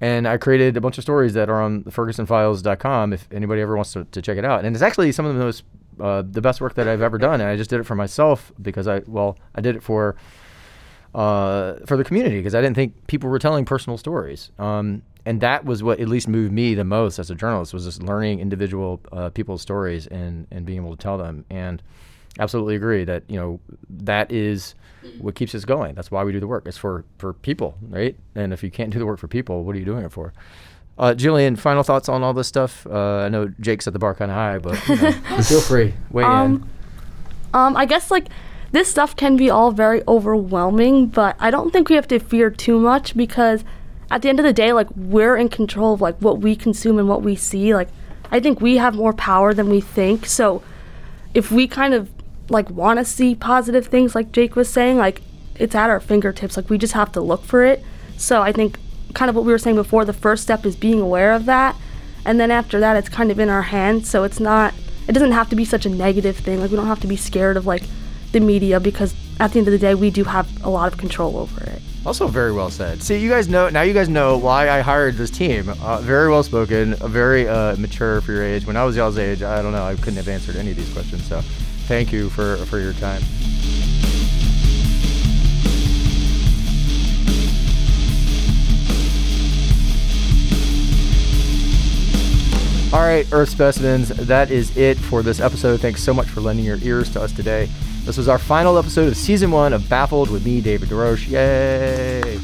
And 0.00 0.28
I 0.28 0.36
created 0.36 0.76
a 0.76 0.80
bunch 0.80 0.96
of 0.98 1.02
stories 1.02 1.34
that 1.34 1.50
are 1.50 1.60
on 1.60 1.82
the 1.82 1.90
FergusonFiles.com 1.90 3.12
if 3.12 3.26
anybody 3.32 3.60
ever 3.60 3.74
wants 3.74 3.94
to, 3.94 4.04
to 4.04 4.22
check 4.22 4.38
it 4.38 4.44
out. 4.44 4.64
And 4.64 4.76
it's 4.76 4.82
actually 4.82 5.10
some 5.10 5.26
of 5.26 5.34
the 5.34 5.44
most, 5.44 5.64
uh, 5.98 6.22
the 6.22 6.40
best 6.40 6.60
work 6.60 6.74
that 6.74 6.86
I've 6.86 7.02
ever 7.02 7.18
done. 7.18 7.40
And 7.40 7.50
I 7.50 7.56
just 7.56 7.68
did 7.68 7.80
it 7.80 7.82
for 7.84 7.96
myself 7.96 8.52
because 8.62 8.86
I, 8.86 9.00
well, 9.08 9.36
I 9.56 9.60
did 9.60 9.74
it 9.74 9.82
for 9.82 10.14
uh, 11.14 11.74
for 11.86 11.96
the 11.96 12.04
community 12.04 12.36
because 12.36 12.54
I 12.54 12.60
didn't 12.60 12.76
think 12.76 13.06
people 13.06 13.30
were 13.30 13.38
telling 13.38 13.64
personal 13.64 13.98
stories. 13.98 14.50
Um, 14.58 15.02
and 15.28 15.42
that 15.42 15.66
was 15.66 15.82
what 15.82 16.00
at 16.00 16.08
least 16.08 16.26
moved 16.26 16.54
me 16.54 16.74
the 16.74 16.84
most 16.84 17.18
as 17.18 17.30
a 17.30 17.34
journalist 17.34 17.74
was 17.74 17.84
just 17.84 18.02
learning 18.02 18.40
individual 18.40 18.98
uh, 19.12 19.28
people's 19.28 19.60
stories 19.60 20.06
and, 20.06 20.46
and 20.50 20.64
being 20.64 20.78
able 20.78 20.96
to 20.96 21.02
tell 21.02 21.18
them. 21.18 21.44
And 21.50 21.82
absolutely 22.38 22.76
agree 22.76 23.04
that 23.04 23.24
you 23.28 23.38
know 23.38 23.60
that 23.90 24.32
is 24.32 24.74
what 25.18 25.34
keeps 25.34 25.54
us 25.54 25.66
going. 25.66 25.94
That's 25.94 26.10
why 26.10 26.24
we 26.24 26.32
do 26.32 26.40
the 26.40 26.46
work. 26.46 26.66
It's 26.66 26.78
for 26.78 27.04
for 27.18 27.34
people, 27.34 27.76
right? 27.90 28.16
And 28.34 28.54
if 28.54 28.62
you 28.62 28.70
can't 28.70 28.90
do 28.90 28.98
the 28.98 29.04
work 29.04 29.18
for 29.18 29.28
people, 29.28 29.64
what 29.64 29.76
are 29.76 29.78
you 29.78 29.84
doing 29.84 30.06
it 30.06 30.12
for? 30.12 30.32
Uh, 30.98 31.12
Jillian, 31.14 31.58
final 31.58 31.82
thoughts 31.82 32.08
on 32.08 32.22
all 32.22 32.32
this 32.32 32.48
stuff? 32.48 32.86
Uh, 32.86 33.18
I 33.18 33.28
know 33.28 33.52
Jake 33.60 33.82
set 33.82 33.92
the 33.92 33.98
bar 33.98 34.14
kind 34.14 34.30
of 34.30 34.34
high, 34.34 34.56
but 34.56 34.88
you 34.88 34.96
know, 34.96 35.12
feel 35.42 35.60
free. 35.60 35.92
Weigh 36.10 36.24
in. 36.24 36.30
Um, 36.30 36.70
um, 37.52 37.76
I 37.76 37.84
guess 37.84 38.10
like 38.10 38.28
this 38.72 38.90
stuff 38.90 39.14
can 39.14 39.36
be 39.36 39.50
all 39.50 39.72
very 39.72 40.02
overwhelming, 40.08 41.08
but 41.08 41.36
I 41.38 41.50
don't 41.50 41.70
think 41.70 41.90
we 41.90 41.96
have 41.96 42.08
to 42.08 42.18
fear 42.18 42.48
too 42.48 42.78
much 42.78 43.14
because 43.14 43.62
at 44.10 44.22
the 44.22 44.28
end 44.28 44.40
of 44.40 44.44
the 44.44 44.52
day, 44.52 44.72
like 44.72 44.88
we're 44.96 45.36
in 45.36 45.48
control 45.48 45.94
of 45.94 46.00
like 46.00 46.16
what 46.18 46.38
we 46.38 46.56
consume 46.56 46.98
and 46.98 47.08
what 47.08 47.22
we 47.22 47.36
see. 47.36 47.74
Like 47.74 47.88
I 48.30 48.40
think 48.40 48.60
we 48.60 48.76
have 48.76 48.94
more 48.94 49.12
power 49.12 49.54
than 49.54 49.68
we 49.68 49.80
think. 49.80 50.26
So 50.26 50.62
if 51.34 51.50
we 51.50 51.66
kind 51.68 51.94
of 51.94 52.10
like 52.48 52.70
want 52.70 52.98
to 52.98 53.04
see 53.04 53.34
positive 53.34 53.86
things, 53.86 54.14
like 54.14 54.32
Jake 54.32 54.56
was 54.56 54.68
saying, 54.68 54.96
like 54.96 55.22
it's 55.56 55.74
at 55.74 55.90
our 55.90 56.00
fingertips. 56.00 56.56
Like 56.56 56.70
we 56.70 56.78
just 56.78 56.94
have 56.94 57.12
to 57.12 57.20
look 57.20 57.44
for 57.44 57.64
it. 57.64 57.84
So 58.16 58.42
I 58.42 58.52
think 58.52 58.78
kind 59.14 59.28
of 59.28 59.36
what 59.36 59.44
we 59.44 59.52
were 59.52 59.58
saying 59.58 59.76
before, 59.76 60.04
the 60.04 60.12
first 60.12 60.42
step 60.42 60.64
is 60.64 60.76
being 60.76 61.00
aware 61.00 61.32
of 61.32 61.44
that. 61.46 61.76
And 62.24 62.38
then 62.38 62.50
after 62.50 62.80
that, 62.80 62.96
it's 62.96 63.08
kind 63.08 63.30
of 63.30 63.38
in 63.38 63.48
our 63.48 63.62
hands. 63.62 64.08
So 64.10 64.24
it's 64.24 64.40
not, 64.40 64.74
it 65.06 65.12
doesn't 65.12 65.32
have 65.32 65.48
to 65.50 65.56
be 65.56 65.64
such 65.64 65.86
a 65.86 65.90
negative 65.90 66.36
thing. 66.36 66.60
Like 66.60 66.70
we 66.70 66.76
don't 66.76 66.86
have 66.86 67.00
to 67.00 67.06
be 67.06 67.16
scared 67.16 67.56
of 67.56 67.66
like 67.66 67.82
the 68.32 68.40
media 68.40 68.80
because 68.80 69.14
at 69.40 69.52
the 69.52 69.58
end 69.58 69.68
of 69.68 69.72
the 69.72 69.78
day, 69.78 69.94
we 69.94 70.10
do 70.10 70.24
have 70.24 70.64
a 70.64 70.70
lot 70.70 70.92
of 70.92 70.98
control 70.98 71.36
over 71.36 71.62
it. 71.64 71.82
Also, 72.08 72.26
very 72.26 72.52
well 72.52 72.70
said. 72.70 73.02
See, 73.02 73.18
you 73.18 73.28
guys 73.28 73.48
know 73.48 73.68
now. 73.68 73.82
You 73.82 73.92
guys 73.92 74.08
know 74.08 74.38
why 74.38 74.70
I 74.70 74.80
hired 74.80 75.16
this 75.16 75.30
team. 75.30 75.68
Uh, 75.68 76.00
very 76.00 76.30
well 76.30 76.42
spoken, 76.42 76.94
very 76.94 77.46
uh, 77.46 77.76
mature 77.76 78.22
for 78.22 78.32
your 78.32 78.44
age. 78.44 78.64
When 78.64 78.78
I 78.78 78.84
was 78.86 78.96
y'all's 78.96 79.18
age, 79.18 79.42
I 79.42 79.60
don't 79.60 79.72
know. 79.72 79.84
I 79.84 79.94
couldn't 79.94 80.16
have 80.16 80.26
answered 80.26 80.56
any 80.56 80.70
of 80.70 80.78
these 80.78 80.90
questions. 80.90 81.22
So, 81.24 81.42
thank 81.86 82.10
you 82.10 82.30
for 82.30 82.56
for 82.64 82.78
your 82.78 82.94
time. 82.94 83.20
All 92.90 93.00
right, 93.00 93.26
Earth 93.32 93.50
specimens. 93.50 94.08
That 94.08 94.50
is 94.50 94.74
it 94.78 94.96
for 94.96 95.22
this 95.22 95.40
episode. 95.40 95.80
Thanks 95.80 96.02
so 96.02 96.14
much 96.14 96.28
for 96.28 96.40
lending 96.40 96.64
your 96.64 96.78
ears 96.78 97.10
to 97.10 97.20
us 97.20 97.32
today. 97.32 97.68
This 98.08 98.16
was 98.16 98.26
our 98.26 98.38
final 98.38 98.78
episode 98.78 99.08
of 99.08 99.18
season 99.18 99.50
one 99.50 99.74
of 99.74 99.86
Baffled 99.86 100.30
with 100.30 100.42
me, 100.42 100.62
David 100.62 100.88
DeRoche. 100.88 101.28
Yay! 101.28 102.40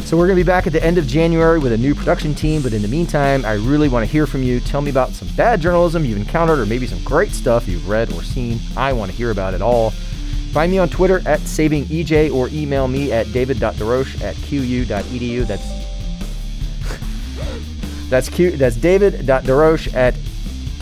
So 0.00 0.16
we're 0.16 0.26
going 0.26 0.36
to 0.36 0.42
be 0.42 0.46
back 0.46 0.66
at 0.66 0.72
the 0.72 0.82
end 0.82 0.98
of 0.98 1.06
January 1.06 1.60
with 1.60 1.70
a 1.70 1.76
new 1.76 1.94
production 1.94 2.34
team. 2.34 2.60
But 2.62 2.72
in 2.72 2.82
the 2.82 2.88
meantime, 2.88 3.44
I 3.44 3.52
really 3.52 3.88
want 3.88 4.04
to 4.04 4.10
hear 4.10 4.26
from 4.26 4.42
you. 4.42 4.58
Tell 4.58 4.80
me 4.80 4.90
about 4.90 5.10
some 5.10 5.28
bad 5.36 5.60
journalism 5.60 6.04
you've 6.04 6.18
encountered 6.18 6.58
or 6.58 6.66
maybe 6.66 6.88
some 6.88 7.00
great 7.04 7.30
stuff 7.30 7.68
you've 7.68 7.88
read 7.88 8.12
or 8.12 8.24
seen. 8.24 8.58
I 8.76 8.92
want 8.92 9.12
to 9.12 9.16
hear 9.16 9.30
about 9.30 9.54
it 9.54 9.62
all. 9.62 9.90
Find 10.50 10.72
me 10.72 10.78
on 10.78 10.88
Twitter 10.88 11.18
at 11.18 11.38
SavingEJ 11.38 12.34
or 12.34 12.48
email 12.48 12.88
me 12.88 13.12
at 13.12 13.32
david.deroche 13.32 14.22
at 14.22 14.34
qu.edu. 14.38 15.46
That's 15.46 15.68
that's 18.10 18.28
Q 18.28 18.56
that's 18.56 18.74
david.deroche 18.74 19.94
at 19.94 20.14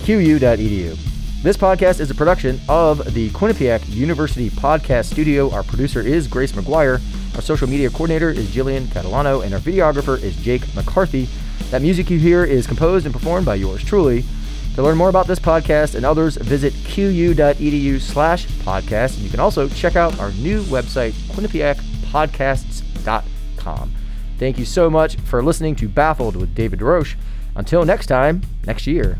qu.edu. 0.02 0.96
This 1.42 1.56
podcast 1.56 2.00
is 2.00 2.10
a 2.10 2.14
production 2.14 2.60
of 2.68 3.14
the 3.14 3.30
Quinnipiac 3.30 3.88
University 3.88 4.50
Podcast 4.50 5.12
Studio. 5.12 5.48
Our 5.50 5.62
producer 5.62 6.00
is 6.00 6.26
Grace 6.26 6.50
McGuire. 6.52 7.00
Our 7.36 7.42
social 7.42 7.68
media 7.68 7.88
coordinator 7.90 8.30
is 8.30 8.48
Jillian 8.48 8.86
Catalano, 8.86 9.44
and 9.44 9.54
our 9.54 9.60
videographer 9.60 10.20
is 10.20 10.34
Jake 10.36 10.74
McCarthy. 10.74 11.28
That 11.70 11.82
music 11.82 12.10
you 12.10 12.18
hear 12.18 12.44
is 12.44 12.66
composed 12.66 13.06
and 13.06 13.14
performed 13.14 13.46
by 13.46 13.54
yours 13.56 13.84
truly. 13.84 14.24
To 14.74 14.82
learn 14.82 14.96
more 14.96 15.08
about 15.08 15.28
this 15.28 15.38
podcast 15.38 15.94
and 15.94 16.04
others, 16.04 16.36
visit 16.36 16.74
qu.edu 16.84 18.00
slash 18.00 18.46
podcast. 18.46 19.14
And 19.14 19.22
you 19.22 19.30
can 19.30 19.38
also 19.38 19.68
check 19.68 19.94
out 19.94 20.18
our 20.18 20.32
new 20.32 20.62
website, 20.64 21.12
quinnipiacpodcasts.com. 21.30 23.92
Thank 24.38 24.58
you 24.58 24.64
so 24.64 24.90
much 24.90 25.14
for 25.16 25.40
listening 25.42 25.76
to 25.76 25.88
Baffled 25.88 26.34
with 26.36 26.56
David 26.56 26.80
DeRoche. 26.80 27.14
Until 27.54 27.84
next 27.84 28.06
time, 28.06 28.42
next 28.66 28.88
year. 28.88 29.18